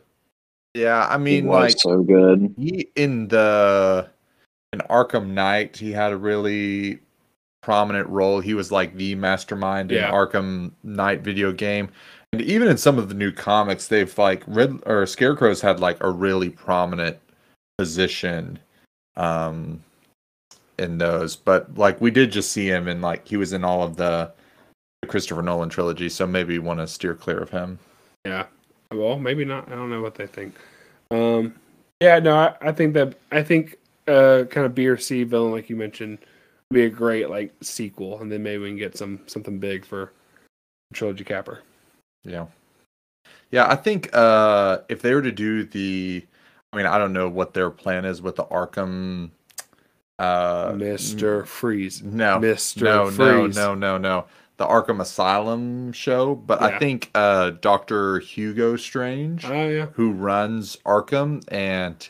yeah, 0.73 1.07
I 1.09 1.17
He 1.17 1.23
mean, 1.23 1.45
was 1.47 1.71
like 1.73 1.79
so 1.79 2.01
good. 2.03 2.53
he 2.57 2.89
in 2.95 3.27
the 3.29 4.09
in 4.73 4.79
Arkham 4.89 5.27
Knight, 5.29 5.77
he 5.77 5.91
had 5.91 6.11
a 6.11 6.17
really 6.17 6.99
prominent 7.61 8.07
role. 8.09 8.39
He 8.41 8.53
was 8.53 8.71
like 8.71 8.95
the 8.95 9.15
mastermind 9.15 9.91
in 9.91 10.03
Arkham 10.11 10.71
Knight 10.83 11.21
video 11.21 11.51
game. 11.53 11.89
And 12.33 12.41
even 12.41 12.67
in 12.67 12.77
some 12.77 12.97
of 12.97 13.07
the 13.09 13.13
new 13.15 13.31
comics, 13.31 13.87
they've 13.87 14.15
like 14.17 14.43
Red 14.47 14.79
or 14.85 15.05
Scarecrow's 15.05 15.61
had 15.61 15.79
like 15.79 16.03
a 16.03 16.09
really 16.09 16.49
prominent 16.49 17.17
position 17.77 18.59
um 19.15 19.83
in 20.77 20.97
those. 20.97 21.35
But 21.35 21.75
like 21.77 21.99
we 22.01 22.11
did 22.11 22.31
just 22.31 22.51
see 22.51 22.67
him 22.67 22.87
and 22.87 23.01
like 23.01 23.27
he 23.27 23.37
was 23.37 23.53
in 23.53 23.63
all 23.63 23.83
of 23.83 23.95
the 23.95 24.31
Christopher 25.07 25.41
Nolan 25.41 25.69
trilogy, 25.69 26.09
so 26.09 26.25
maybe 26.25 26.59
want 26.59 26.79
to 26.79 26.87
steer 26.87 27.13
clear 27.13 27.39
of 27.39 27.49
him. 27.49 27.79
Yeah. 28.25 28.45
Well, 28.91 29.17
maybe 29.19 29.43
not. 29.43 29.71
I 29.71 29.75
don't 29.75 29.89
know 29.89 30.01
what 30.01 30.15
they 30.15 30.27
think. 30.27 30.55
Um. 31.11 31.55
Yeah. 31.99 32.19
No. 32.19 32.35
I, 32.35 32.55
I 32.61 32.71
think 32.71 32.93
that 32.93 33.15
I 33.31 33.43
think 33.43 33.77
uh 34.07 34.43
kind 34.49 34.65
of 34.65 34.75
B 34.75 34.87
or 34.87 34.97
C 34.97 35.23
villain 35.23 35.51
like 35.51 35.69
you 35.69 35.75
mentioned 35.75 36.19
would 36.69 36.75
be 36.75 36.85
a 36.85 36.89
great 36.89 37.29
like 37.29 37.53
sequel, 37.61 38.21
and 38.21 38.31
then 38.31 38.43
maybe 38.43 38.63
we 38.63 38.69
can 38.69 38.77
get 38.77 38.97
some 38.97 39.19
something 39.27 39.59
big 39.59 39.85
for 39.85 40.11
trilogy 40.93 41.23
capper. 41.23 41.61
Yeah. 42.23 42.45
Yeah, 43.51 43.69
I 43.69 43.75
think 43.75 44.09
uh 44.13 44.79
if 44.89 45.01
they 45.01 45.13
were 45.13 45.21
to 45.21 45.31
do 45.31 45.63
the 45.63 46.25
I 46.73 46.77
mean, 46.77 46.85
I 46.87 46.97
don't 46.97 47.13
know 47.13 47.29
what 47.29 47.53
their 47.53 47.69
plan 47.69 48.03
is 48.03 48.21
with 48.21 48.35
the 48.37 48.45
Arkham 48.45 49.29
uh 50.19 50.73
Mister 50.75 51.45
Freeze. 51.45 52.01
No. 52.03 52.39
Mister 52.39 52.83
No, 52.85 53.03
no, 53.05 53.11
Freeze. 53.43 53.55
no, 53.55 53.75
no, 53.75 53.97
no. 53.97 54.25
The 54.57 54.65
Arkham 54.65 54.99
Asylum 55.01 55.91
show, 55.93 56.35
but 56.35 56.61
I 56.61 56.77
think 56.79 57.09
uh 57.15 57.51
Dr. 57.51 58.19
Hugo 58.19 58.75
Strange 58.75 59.45
Oh 59.45 59.67
yeah. 59.69 59.85
who 59.93 60.11
runs 60.11 60.77
Arkham 60.85 61.43
and 61.49 62.07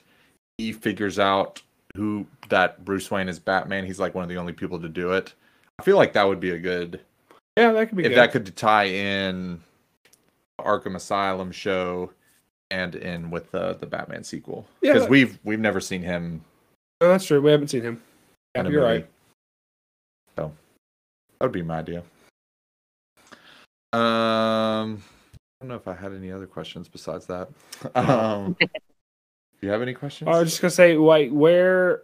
he 0.57 0.71
figures 0.73 1.19
out 1.19 1.61
who 1.95 2.25
that 2.49 2.83
Bruce 2.85 3.09
Wayne 3.11 3.29
is 3.29 3.39
Batman. 3.39 3.85
He's 3.85 3.99
like 3.99 4.15
one 4.15 4.23
of 4.23 4.29
the 4.29 4.37
only 4.37 4.53
people 4.53 4.79
to 4.79 4.89
do 4.89 5.11
it. 5.11 5.33
I 5.79 5.83
feel 5.83 5.97
like 5.97 6.13
that 6.13 6.27
would 6.27 6.39
be 6.39 6.51
a 6.51 6.59
good 6.59 6.99
Yeah, 7.57 7.71
that 7.71 7.87
could 7.89 7.97
be 7.97 8.03
if 8.03 8.09
good. 8.11 8.17
that 8.17 8.31
could 8.31 8.55
tie 8.55 8.85
in 8.85 9.61
Arkham 10.59 10.95
Asylum 10.95 11.51
show 11.51 12.11
and 12.73 12.95
in 12.95 13.29
with 13.29 13.51
the 13.51 13.73
the 13.75 13.85
Batman 13.85 14.23
sequel 14.23 14.67
Yeah, 14.81 14.93
because 14.93 15.07
we've 15.07 15.39
we've 15.43 15.59
never 15.59 15.79
seen 15.79 16.01
him 16.01 16.43
Oh, 17.03 17.09
that's 17.09 17.25
true. 17.25 17.41
We 17.41 17.51
haven't 17.51 17.67
seen 17.67 17.81
him. 17.81 18.01
Yeah, 18.55 18.65
you're 18.69 18.81
right. 18.81 19.05
So 20.37 20.53
that 21.37 21.45
would 21.45 21.51
be 21.51 21.61
my 21.61 21.79
idea. 21.79 22.01
Um, 23.91 25.03
I 25.03 25.59
don't 25.59 25.67
know 25.67 25.75
if 25.75 25.85
I 25.85 25.95
had 25.95 26.13
any 26.13 26.31
other 26.31 26.47
questions 26.47 26.87
besides 26.87 27.25
that. 27.25 27.49
Um, 27.95 28.55
do 28.59 28.67
you 29.61 29.69
have 29.69 29.81
any 29.81 29.93
questions? 29.93 30.29
I 30.29 30.39
was 30.39 30.51
just 30.51 30.61
gonna 30.61 30.71
say, 30.71 30.95
like, 30.95 31.29
where, 31.31 32.03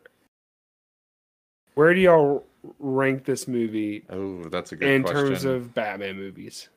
where 1.75 1.93
do 1.93 2.01
y'all 2.01 2.45
rank 2.79 3.23
this 3.23 3.47
movie 3.47 4.03
oh, 4.09 4.43
that's 4.49 4.73
a 4.73 4.75
good 4.75 4.89
in 4.89 5.03
question. 5.03 5.27
terms 5.27 5.45
of 5.45 5.73
Batman 5.73 6.17
movies? 6.17 6.67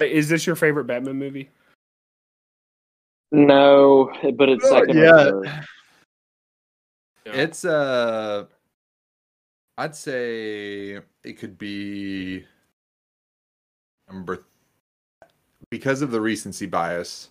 Is 0.00 0.28
this 0.28 0.46
your 0.46 0.56
favorite 0.56 0.84
Batman 0.84 1.16
movie? 1.16 1.48
No, 3.30 4.10
but 4.36 4.48
it's 4.48 4.64
Oh, 4.64 4.70
second 4.80 4.96
yeah. 4.98 5.30
or. 5.30 5.44
It's 7.26 7.64
uh 7.64 8.46
I'd 9.76 9.94
say 9.94 10.98
it 11.24 11.32
could 11.38 11.58
be 11.58 12.44
number 14.10 14.36
th- 14.36 14.46
because 15.70 16.00
of 16.02 16.10
the 16.10 16.20
recency 16.20 16.66
bias. 16.66 17.28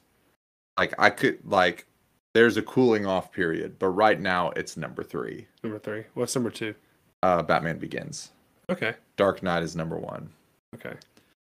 Like 0.78 0.94
I 1.00 1.10
could 1.10 1.40
like 1.46 1.88
there's 2.36 2.58
a 2.58 2.62
cooling 2.62 3.08
off 3.08 3.32
period, 3.32 3.80
but 3.80 3.88
right 3.90 4.20
now 4.20 4.52
it's 4.52 4.78
number 4.78 5.02
3. 5.04 5.48
number 5.64 5.80
three. 5.80 6.04
What's 6.14 6.36
number 6.36 6.52
two? 6.52 6.76
Uh 7.24 7.42
Batman 7.42 7.80
Begins. 7.80 8.30
Okay. 8.70 8.94
Dark 9.16 9.42
Knight 9.42 9.64
is 9.64 9.76
number 9.76 9.98
1. 9.98 10.30
Okay. 10.76 10.94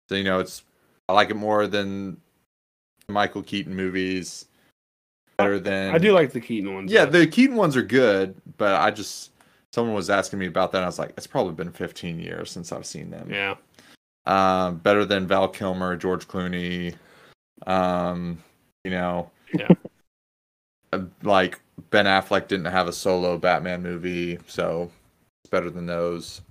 So 0.10 0.16
you 0.16 0.24
know 0.24 0.40
it's 0.40 0.64
I 1.10 1.14
like 1.14 1.32
it 1.32 1.36
more 1.38 1.66
than 1.66 2.12
the 2.12 2.18
Michael 3.10 3.44
Keaton 3.44 3.76
movies. 3.76 4.46
Better 5.38 5.60
than 5.60 5.94
I 5.94 5.98
do 5.98 6.14
like 6.14 6.32
the 6.32 6.42
Keaton 6.42 6.74
ones. 6.74 6.92
Yeah, 6.92 7.06
though. 7.06 7.20
the 7.20 7.28
Keaton 7.28 7.56
ones 7.56 7.78
are 7.78 7.84
good, 7.84 8.36
but 8.58 8.76
I 8.82 8.92
just 8.92 9.32
someone 9.72 9.96
was 9.96 10.10
asking 10.10 10.40
me 10.40 10.48
about 10.48 10.72
that. 10.72 10.80
And 10.80 10.86
I 10.86 10.88
was 10.88 11.00
like, 11.00 11.14
it's 11.16 11.28
probably 11.28 11.54
been 11.54 11.72
15 11.72 12.20
years 12.20 12.50
since 12.52 12.72
I've 12.72 12.86
seen 12.86 13.10
them. 13.12 13.30
yeah. 13.30 13.56
Um, 14.26 14.78
better 14.78 15.06
than 15.06 15.26
Val 15.26 15.48
Kilmer, 15.48 15.96
George 15.96 16.28
Clooney. 16.28 16.96
Um, 17.66 18.44
you 18.84 18.92
know, 18.92 19.32
Yeah. 19.54 19.70
uh, 20.94 21.02
like 21.24 21.62
Ben 21.92 22.06
Affleck 22.06 22.48
didn't 22.50 22.66
have 22.66 22.88
a 22.88 22.94
solo 22.94 23.38
Batman 23.38 23.82
movie, 23.84 24.38
so 24.48 24.92
it's 25.44 25.50
better 25.50 25.70
than 25.70 25.86
those. 25.86 26.42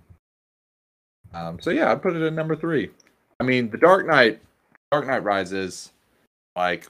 Um, 1.35 1.61
so 1.61 1.69
yeah, 1.71 1.93
I 1.93 1.97
put 1.97 2.17
it 2.17 2.23
at 2.23 2.33
number 2.33 2.57
three. 2.57 2.91
I 3.41 3.45
mean, 3.45 3.69
The 3.69 3.77
Dark 3.77 4.07
Knight, 4.07 4.41
Dark 4.91 5.07
Knight 5.07 5.23
Rises, 5.25 5.93
like 6.57 6.87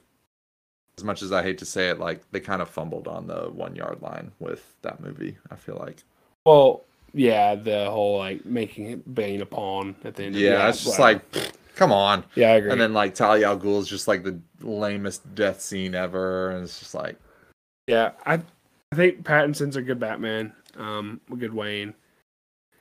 as 0.99 1.05
much 1.05 1.23
as 1.23 1.33
I 1.33 1.43
hate 1.43 1.59
to 1.59 1.67
say 1.67 1.91
it, 1.91 1.99
like 1.99 2.23
they 2.31 2.41
kind 2.41 2.63
of 2.63 2.71
fumbled 2.71 3.07
on 3.09 3.27
the 3.27 3.51
one 3.51 3.75
yard 3.77 4.01
line 4.01 4.33
with 4.39 4.75
that 4.83 5.01
movie. 5.01 5.37
I 5.51 5.57
feel 5.57 5.77
like. 5.77 6.03
Well, 6.45 6.85
yeah, 7.13 7.55
the 7.55 7.91
whole 7.91 8.19
like 8.19 8.45
making 8.47 8.91
it 8.91 9.15
Bane 9.15 9.43
a 9.43 9.47
pawn 9.47 9.97
at 10.05 10.15
the 10.15 10.25
end. 10.25 10.35
of 10.37 10.41
Yeah, 10.41 10.69
it's 10.69 10.85
just 10.85 10.99
like, 10.99 11.21
come 11.75 11.93
on. 11.93 12.25
yeah, 12.35 12.53
I 12.53 12.57
agree. 12.57 12.71
And 12.73 12.81
then 12.81 12.93
like 12.95 13.15
Talia 13.15 13.49
al 13.49 13.59
Ghul 13.59 13.81
is 13.81 13.89
just 13.89 14.09
like 14.09 14.23
the 14.23 14.39
lamest 14.63 15.35
death 15.35 15.61
scene 15.61 15.95
ever, 15.95 16.51
and 16.51 16.65
it's 16.65 16.79
just 16.79 16.95
like, 16.95 17.17
Yeah, 17.87 18.13
I 18.25 18.35
I 18.93 18.97
think 18.97 19.25
Pattinson's 19.25 19.77
a 19.77 19.83
good 19.83 19.99
Batman. 19.99 20.53
Um, 20.77 21.21
a 21.33 21.37
good 21.37 21.53
Wayne. 21.55 21.95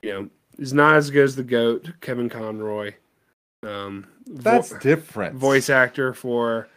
You 0.01 0.13
know, 0.13 0.29
he's 0.57 0.73
not 0.73 0.95
as 0.97 1.09
good 1.09 1.23
as 1.23 1.35
the 1.35 1.43
goat, 1.43 1.89
Kevin 2.01 2.29
Conroy. 2.29 2.93
Um, 3.63 4.05
vo- 4.27 4.41
that's 4.51 4.77
different. 4.79 5.35
voice 5.35 5.69
actor 5.69 6.13
for 6.13 6.67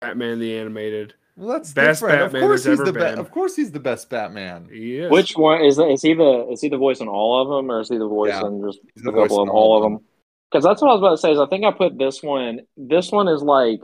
Batman 0.00 0.38
the 0.38 0.56
Animated. 0.58 1.14
Well, 1.36 1.48
that's 1.56 1.72
Best 1.72 2.00
different. 2.00 2.32
Batman 2.32 2.42
of 2.42 2.48
course 2.48 2.64
he's 2.64 2.80
ever 2.80 2.84
the 2.84 2.92
best. 2.92 3.18
Of 3.18 3.30
course 3.30 3.56
he's 3.56 3.70
the 3.72 3.80
best 3.80 4.10
Batman. 4.10 4.68
He 4.72 4.98
is. 4.98 5.10
Which 5.10 5.32
one 5.36 5.64
is 5.64 5.78
is 5.78 6.02
he 6.02 6.14
the 6.14 6.48
is 6.50 6.60
he 6.60 6.68
the 6.68 6.76
voice 6.78 7.00
in 7.00 7.08
all 7.08 7.40
of 7.42 7.48
them, 7.48 7.70
or 7.70 7.80
is 7.80 7.88
he 7.88 7.96
the 7.96 8.08
voice 8.08 8.30
Yeah, 8.30 8.46
in 8.46 8.60
just 8.66 8.80
a 8.98 9.02
the 9.02 9.12
voice 9.12 9.28
couple 9.28 9.42
of 9.44 9.48
all 9.48 9.76
of 9.76 9.82
them? 9.84 10.04
Because 10.50 10.64
that's 10.64 10.82
what 10.82 10.88
I 10.90 10.94
was 10.94 11.00
about 11.00 11.10
to 11.10 11.16
say. 11.18 11.32
Is 11.32 11.38
I 11.38 11.46
think 11.46 11.64
I 11.64 11.70
put 11.70 11.96
this 11.98 12.22
one. 12.22 12.60
This 12.76 13.12
one 13.12 13.28
is 13.28 13.42
like 13.42 13.80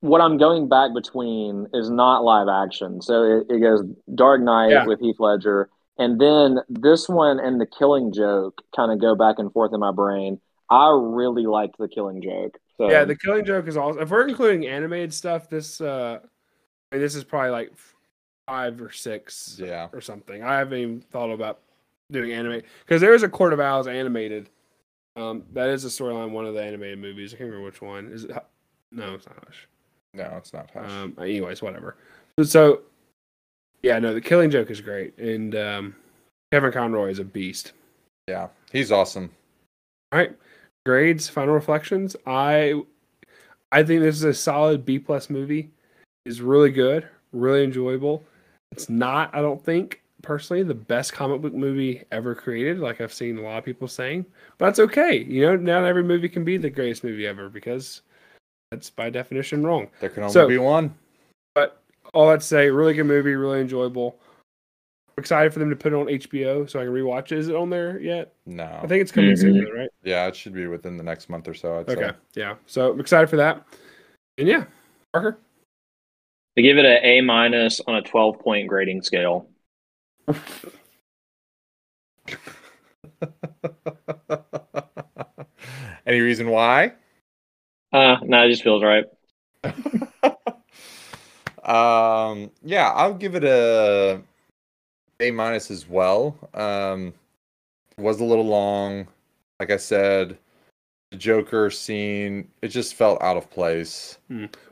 what 0.00 0.20
I'm 0.20 0.36
going 0.36 0.68
back 0.68 0.92
between 0.94 1.66
is 1.72 1.88
not 1.88 2.22
live 2.22 2.48
action. 2.48 3.00
So 3.00 3.22
it, 3.22 3.46
it 3.56 3.60
goes 3.60 3.82
Dark 4.14 4.42
Knight 4.42 4.70
Yeah. 4.70 4.86
with 4.86 5.00
Heath 5.00 5.16
Ledger, 5.18 5.70
And 5.98 6.20
then 6.20 6.58
this 6.68 7.08
one 7.08 7.40
and 7.40 7.58
the 7.60 7.66
Killing 7.66 8.12
Joke 8.12 8.60
kind 8.74 8.92
of 8.92 9.00
go 9.00 9.14
back 9.14 9.36
and 9.38 9.50
forth 9.52 9.72
in 9.72 9.80
my 9.80 9.92
brain. 9.92 10.38
I 10.68 10.90
really 11.00 11.46
liked 11.46 11.78
the 11.78 11.88
Killing 11.88 12.20
Joke. 12.20 12.58
So 12.78 12.90
Yeah, 12.90 13.04
the 13.04 13.16
Killing 13.16 13.44
Joke 13.44 13.68
is 13.68 13.76
also. 13.76 14.00
If 14.00 14.10
we're 14.10 14.26
including 14.28 14.66
animated 14.66 15.12
stuff, 15.14 15.48
this 15.48 15.80
uh, 15.80 16.20
I 16.22 16.94
mean, 16.96 17.02
this 17.02 17.14
is 17.14 17.24
probably 17.24 17.50
like 17.50 17.72
five 18.46 18.80
or 18.80 18.90
six 18.92 19.58
Yeah. 19.62 19.88
or 19.92 20.00
something. 20.00 20.42
I 20.42 20.58
haven't 20.58 20.78
even 20.78 21.00
thought 21.00 21.30
about 21.30 21.60
doing 22.12 22.32
anime 22.32 22.62
because 22.84 23.00
there 23.00 23.14
is 23.14 23.22
a 23.22 23.28
Court 23.28 23.52
of 23.52 23.60
Owls 23.60 23.86
animated. 23.88 24.50
Um, 25.16 25.44
that 25.54 25.70
is 25.70 25.84
a 25.84 25.88
storyline. 25.88 26.30
One 26.30 26.44
of 26.46 26.54
the 26.54 26.62
animated 26.62 26.98
movies. 26.98 27.32
I 27.32 27.38
can't 27.38 27.48
remember 27.48 27.64
which 27.64 27.80
one. 27.80 28.08
Is 28.12 28.24
it? 28.24 28.36
No, 28.92 29.14
it's 29.14 29.26
not 29.26 29.36
Hush. 29.46 29.66
No, 30.14 30.34
it's 30.36 30.52
not 30.52 30.70
Hush. 30.72 30.90
Um, 30.90 31.16
anyways, 31.20 31.62
whatever. 31.62 31.96
So, 32.38 32.44
so, 32.44 32.80
yeah, 33.82 33.98
no, 33.98 34.12
the 34.14 34.20
Killing 34.20 34.50
Joke 34.50 34.70
is 34.70 34.80
great, 34.80 35.16
and 35.18 35.54
um, 35.56 35.96
Kevin 36.52 36.70
Conroy 36.70 37.08
is 37.10 37.18
a 37.18 37.24
beast. 37.24 37.72
yeah, 38.28 38.48
he's 38.70 38.92
awesome. 38.92 39.30
All 40.12 40.18
right, 40.18 40.36
grades, 40.86 41.28
final 41.28 41.52
reflections. 41.52 42.14
I, 42.26 42.80
I 43.72 43.82
think 43.82 44.00
this 44.02 44.14
is 44.14 44.22
a 44.22 44.32
solid 44.32 44.86
B 44.86 45.00
plus 45.00 45.28
movie. 45.28 45.72
It's 46.24 46.38
really 46.38 46.70
good, 46.70 47.08
really 47.32 47.64
enjoyable. 47.64 48.22
It's 48.70 48.88
not, 48.88 49.34
I 49.34 49.40
don't 49.42 49.62
think 49.62 50.00
personally, 50.22 50.62
the 50.62 50.74
best 50.74 51.12
comic 51.12 51.42
book 51.42 51.54
movie 51.54 52.04
ever 52.12 52.36
created. 52.36 52.78
Like 52.78 53.00
I've 53.00 53.12
seen 53.12 53.36
a 53.36 53.42
lot 53.42 53.58
of 53.58 53.64
people 53.64 53.88
saying, 53.88 54.24
but 54.58 54.66
that's 54.66 54.78
okay. 54.78 55.24
You 55.24 55.46
know, 55.46 55.56
not 55.56 55.84
every 55.84 56.04
movie 56.04 56.28
can 56.28 56.44
be 56.44 56.56
the 56.56 56.70
greatest 56.70 57.02
movie 57.02 57.26
ever 57.26 57.48
because 57.48 58.02
that's 58.70 58.88
by 58.88 59.10
definition 59.10 59.66
wrong. 59.66 59.88
There 60.00 60.08
can 60.08 60.22
only 60.22 60.32
So- 60.32 60.48
be 60.48 60.58
one. 60.58 60.94
But 61.56 61.82
all 62.14 62.28
that 62.30 62.40
to 62.40 62.46
say, 62.46 62.70
really 62.70 62.94
good 62.94 63.04
movie, 63.06 63.34
really 63.34 63.60
enjoyable. 63.60 64.20
Excited 65.18 65.50
for 65.52 65.60
them 65.60 65.70
to 65.70 65.76
put 65.76 65.92
it 65.94 65.96
on 65.96 66.06
HBO 66.06 66.68
so 66.68 66.78
I 66.78 66.84
can 66.84 66.92
rewatch 66.92 67.32
it. 67.32 67.38
Is 67.38 67.48
it 67.48 67.56
on 67.56 67.70
there 67.70 67.98
yet? 68.00 68.34
No. 68.44 68.80
I 68.82 68.86
think 68.86 69.00
it's 69.00 69.10
coming 69.10 69.34
soon, 69.34 69.64
right? 69.74 69.88
yeah, 70.04 70.26
it 70.26 70.36
should 70.36 70.52
be 70.52 70.66
within 70.66 70.98
the 70.98 71.02
next 71.02 71.30
month 71.30 71.48
or 71.48 71.54
so. 71.54 71.78
I'd 71.78 71.88
Okay, 71.88 72.08
say. 72.08 72.14
yeah. 72.34 72.56
So 72.66 72.92
I'm 72.92 73.00
excited 73.00 73.30
for 73.30 73.36
that. 73.36 73.64
And 74.36 74.46
yeah, 74.46 74.64
Parker. 75.14 75.38
I 76.58 76.60
give 76.60 76.76
it 76.76 76.84
an 76.84 76.98
A 77.02 77.22
minus 77.22 77.80
on 77.86 77.96
a 77.96 78.02
12 78.02 78.40
point 78.40 78.68
grading 78.68 79.00
scale. 79.02 79.48
Any 86.06 86.20
reason 86.20 86.50
why? 86.50 86.92
Uh, 87.92 88.16
no, 88.22 88.44
it 88.44 88.50
just 88.50 88.62
feels 88.62 88.82
right. 88.82 89.04
um, 91.64 92.50
yeah, 92.62 92.90
I'll 92.90 93.14
give 93.14 93.34
it 93.34 93.44
a 93.44 94.20
A 95.20 95.30
minus 95.30 95.70
as 95.70 95.88
well. 95.88 96.36
Um, 96.54 97.14
was 97.98 98.20
a 98.20 98.24
little 98.24 98.44
long. 98.46 99.06
Like 99.58 99.70
I 99.70 99.78
said, 99.78 100.36
the 101.10 101.16
Joker 101.16 101.70
scene 101.70 102.48
it 102.60 102.68
just 102.68 102.94
felt 102.94 103.22
out 103.22 103.36
of 103.36 103.48
place. 103.50 104.18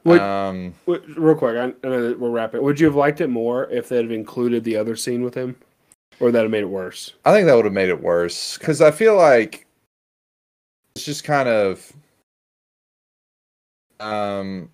Would, 0.04 0.20
um, 0.20 0.74
would- 0.86 1.16
real 1.16 1.34
quick, 1.34 1.56
I, 1.56 1.64
I 1.86 1.90
know 1.90 2.08
that 2.08 2.20
we're 2.20 2.30
wrapping. 2.30 2.62
Would 2.62 2.78
you 2.78 2.86
have 2.86 2.96
liked 2.96 3.20
it 3.20 3.28
more 3.28 3.64
if 3.70 3.88
they'd 3.88 4.02
have 4.02 4.10
included 4.12 4.64
the 4.64 4.76
other 4.76 4.96
scene 4.96 5.22
with 5.22 5.34
him, 5.34 5.56
or 6.20 6.30
that 6.30 6.42
have 6.42 6.50
made 6.50 6.62
it 6.62 6.68
worse? 6.68 7.14
I 7.24 7.32
think 7.32 7.46
that 7.46 7.54
would 7.56 7.64
have 7.64 7.72
made 7.74 7.88
it 7.88 8.02
worse 8.02 8.58
because 8.58 8.82
I 8.82 8.90
feel 8.90 9.16
like 9.16 9.66
it's 10.94 11.04
just 11.06 11.24
kind 11.24 11.48
of 11.48 11.90
um 14.00 14.68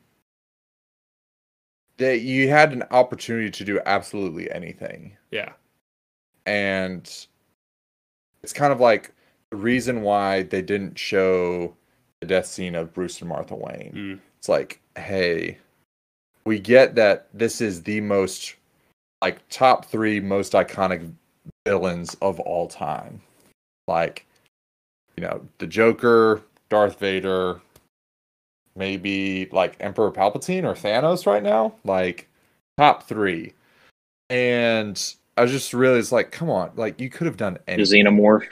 that 1.99 2.21
you 2.21 2.49
had 2.49 2.73
an 2.73 2.83
opportunity 2.91 3.51
to 3.51 3.64
do 3.64 3.79
absolutely 3.85 4.51
anything 4.51 5.14
Yeah, 5.31 5.53
and 6.51 7.26
it's 8.42 8.53
kind 8.53 8.72
of 8.72 8.80
like 8.80 9.12
the 9.51 9.57
reason 9.57 10.03
why 10.03 10.42
they 10.42 10.61
didn't 10.61 10.98
show 10.98 11.76
the 12.20 12.26
death 12.26 12.46
scene 12.46 12.74
of 12.74 12.92
Bruce 12.92 13.20
and 13.20 13.28
Martha 13.28 13.55
Wayne. 13.55 13.92
Mm. 13.94 14.20
It's 14.36 14.48
like, 14.48 14.80
hey, 14.96 15.59
we 16.44 16.59
get 16.59 16.96
that 16.96 17.28
this 17.32 17.61
is 17.61 17.84
the 17.84 18.01
most 18.01 18.57
like 19.22 19.48
top 19.48 19.84
three 19.84 20.18
most 20.18 20.55
iconic 20.55 21.12
villains 21.64 22.16
of 22.20 22.40
all 22.40 22.66
time. 22.66 23.20
Like, 23.86 24.26
you 25.16 25.22
know, 25.22 25.46
the 25.59 25.68
Joker, 25.68 26.42
Darth 26.68 26.98
Vader, 26.98 27.61
maybe 28.74 29.48
like 29.53 29.76
Emperor 29.78 30.11
Palpatine 30.11 30.64
or 30.64 30.74
Thanos 30.74 31.26
right 31.26 31.44
now. 31.44 31.74
Like 31.84 32.28
top 32.76 33.07
three. 33.07 33.53
And 34.30 35.14
I 35.41 35.43
was 35.43 35.53
just 35.53 35.72
really 35.72 35.99
it's 35.99 36.12
like, 36.12 36.30
come 36.30 36.51
on, 36.51 36.70
like 36.76 37.01
you 37.01 37.09
could 37.09 37.26
have 37.26 37.38
done 37.38 37.55
The 37.55 37.70
anything. 37.70 38.05
xenomorph. 38.05 38.47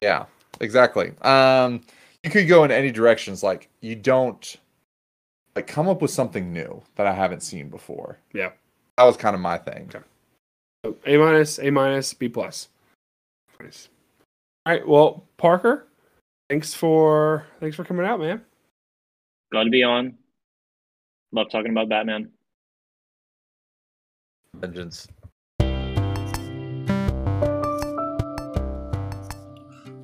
Yeah, 0.00 0.26
exactly. 0.60 1.12
Um, 1.22 1.82
you 2.24 2.30
could 2.30 2.48
go 2.48 2.64
in 2.64 2.72
any 2.72 2.90
directions. 2.90 3.44
Like 3.44 3.68
you 3.80 3.94
don't 3.94 4.56
like 5.54 5.68
come 5.68 5.88
up 5.88 6.02
with 6.02 6.10
something 6.10 6.52
new 6.52 6.82
that 6.96 7.06
I 7.06 7.12
haven't 7.12 7.44
seen 7.44 7.68
before. 7.68 8.18
Yeah. 8.32 8.50
that 8.96 9.04
was 9.04 9.16
kind 9.16 9.34
of 9.36 9.40
my 9.40 9.58
thing. 9.58 9.88
Okay. 9.94 10.04
So 10.84 10.96
A 11.06 11.16
minus, 11.18 11.60
A 11.60 11.70
minus, 11.70 12.12
B 12.14 12.28
plus. 12.28 12.68
Nice. 13.60 13.88
All 14.66 14.72
right. 14.72 14.88
Well, 14.88 15.24
Parker, 15.36 15.86
thanks 16.50 16.74
for 16.74 17.46
thanks 17.60 17.76
for 17.76 17.84
coming 17.84 18.06
out, 18.06 18.18
man. 18.18 18.42
Glad 19.52 19.64
to 19.64 19.70
be 19.70 19.84
on. 19.84 20.18
Love 21.30 21.48
talking 21.48 21.70
about 21.70 21.88
Batman. 21.88 22.30
Vengeance. 24.56 25.06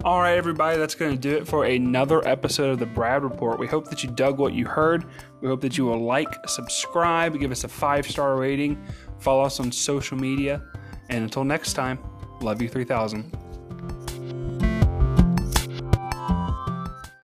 All 0.05 0.21
right, 0.21 0.37
everybody, 0.37 0.77
that's 0.77 0.95
going 0.95 1.13
to 1.13 1.19
do 1.19 1.35
it 1.35 1.49
for 1.49 1.65
another 1.65 2.29
episode 2.29 2.69
of 2.69 2.79
the 2.79 2.85
Brad 2.85 3.25
Report. 3.25 3.59
We 3.59 3.67
hope 3.67 3.89
that 3.89 4.05
you 4.05 4.11
dug 4.11 4.37
what 4.39 4.53
you 4.53 4.67
heard. 4.67 5.07
We 5.41 5.49
hope 5.49 5.63
that 5.63 5.79
you 5.79 5.87
will 5.87 6.05
like, 6.05 6.29
subscribe, 6.47 7.41
give 7.41 7.51
us 7.51 7.65
a 7.65 7.69
five 7.69 8.07
star 8.07 8.37
rating, 8.37 8.85
follow 9.19 9.45
us 9.45 9.61
on 9.61 9.73
social 9.73 10.19
media, 10.19 10.63
and 11.09 11.25
until 11.25 11.43
next 11.43 11.73
time, 11.73 11.99
love 12.43 12.61
you 12.61 12.69
3000. 12.69 13.44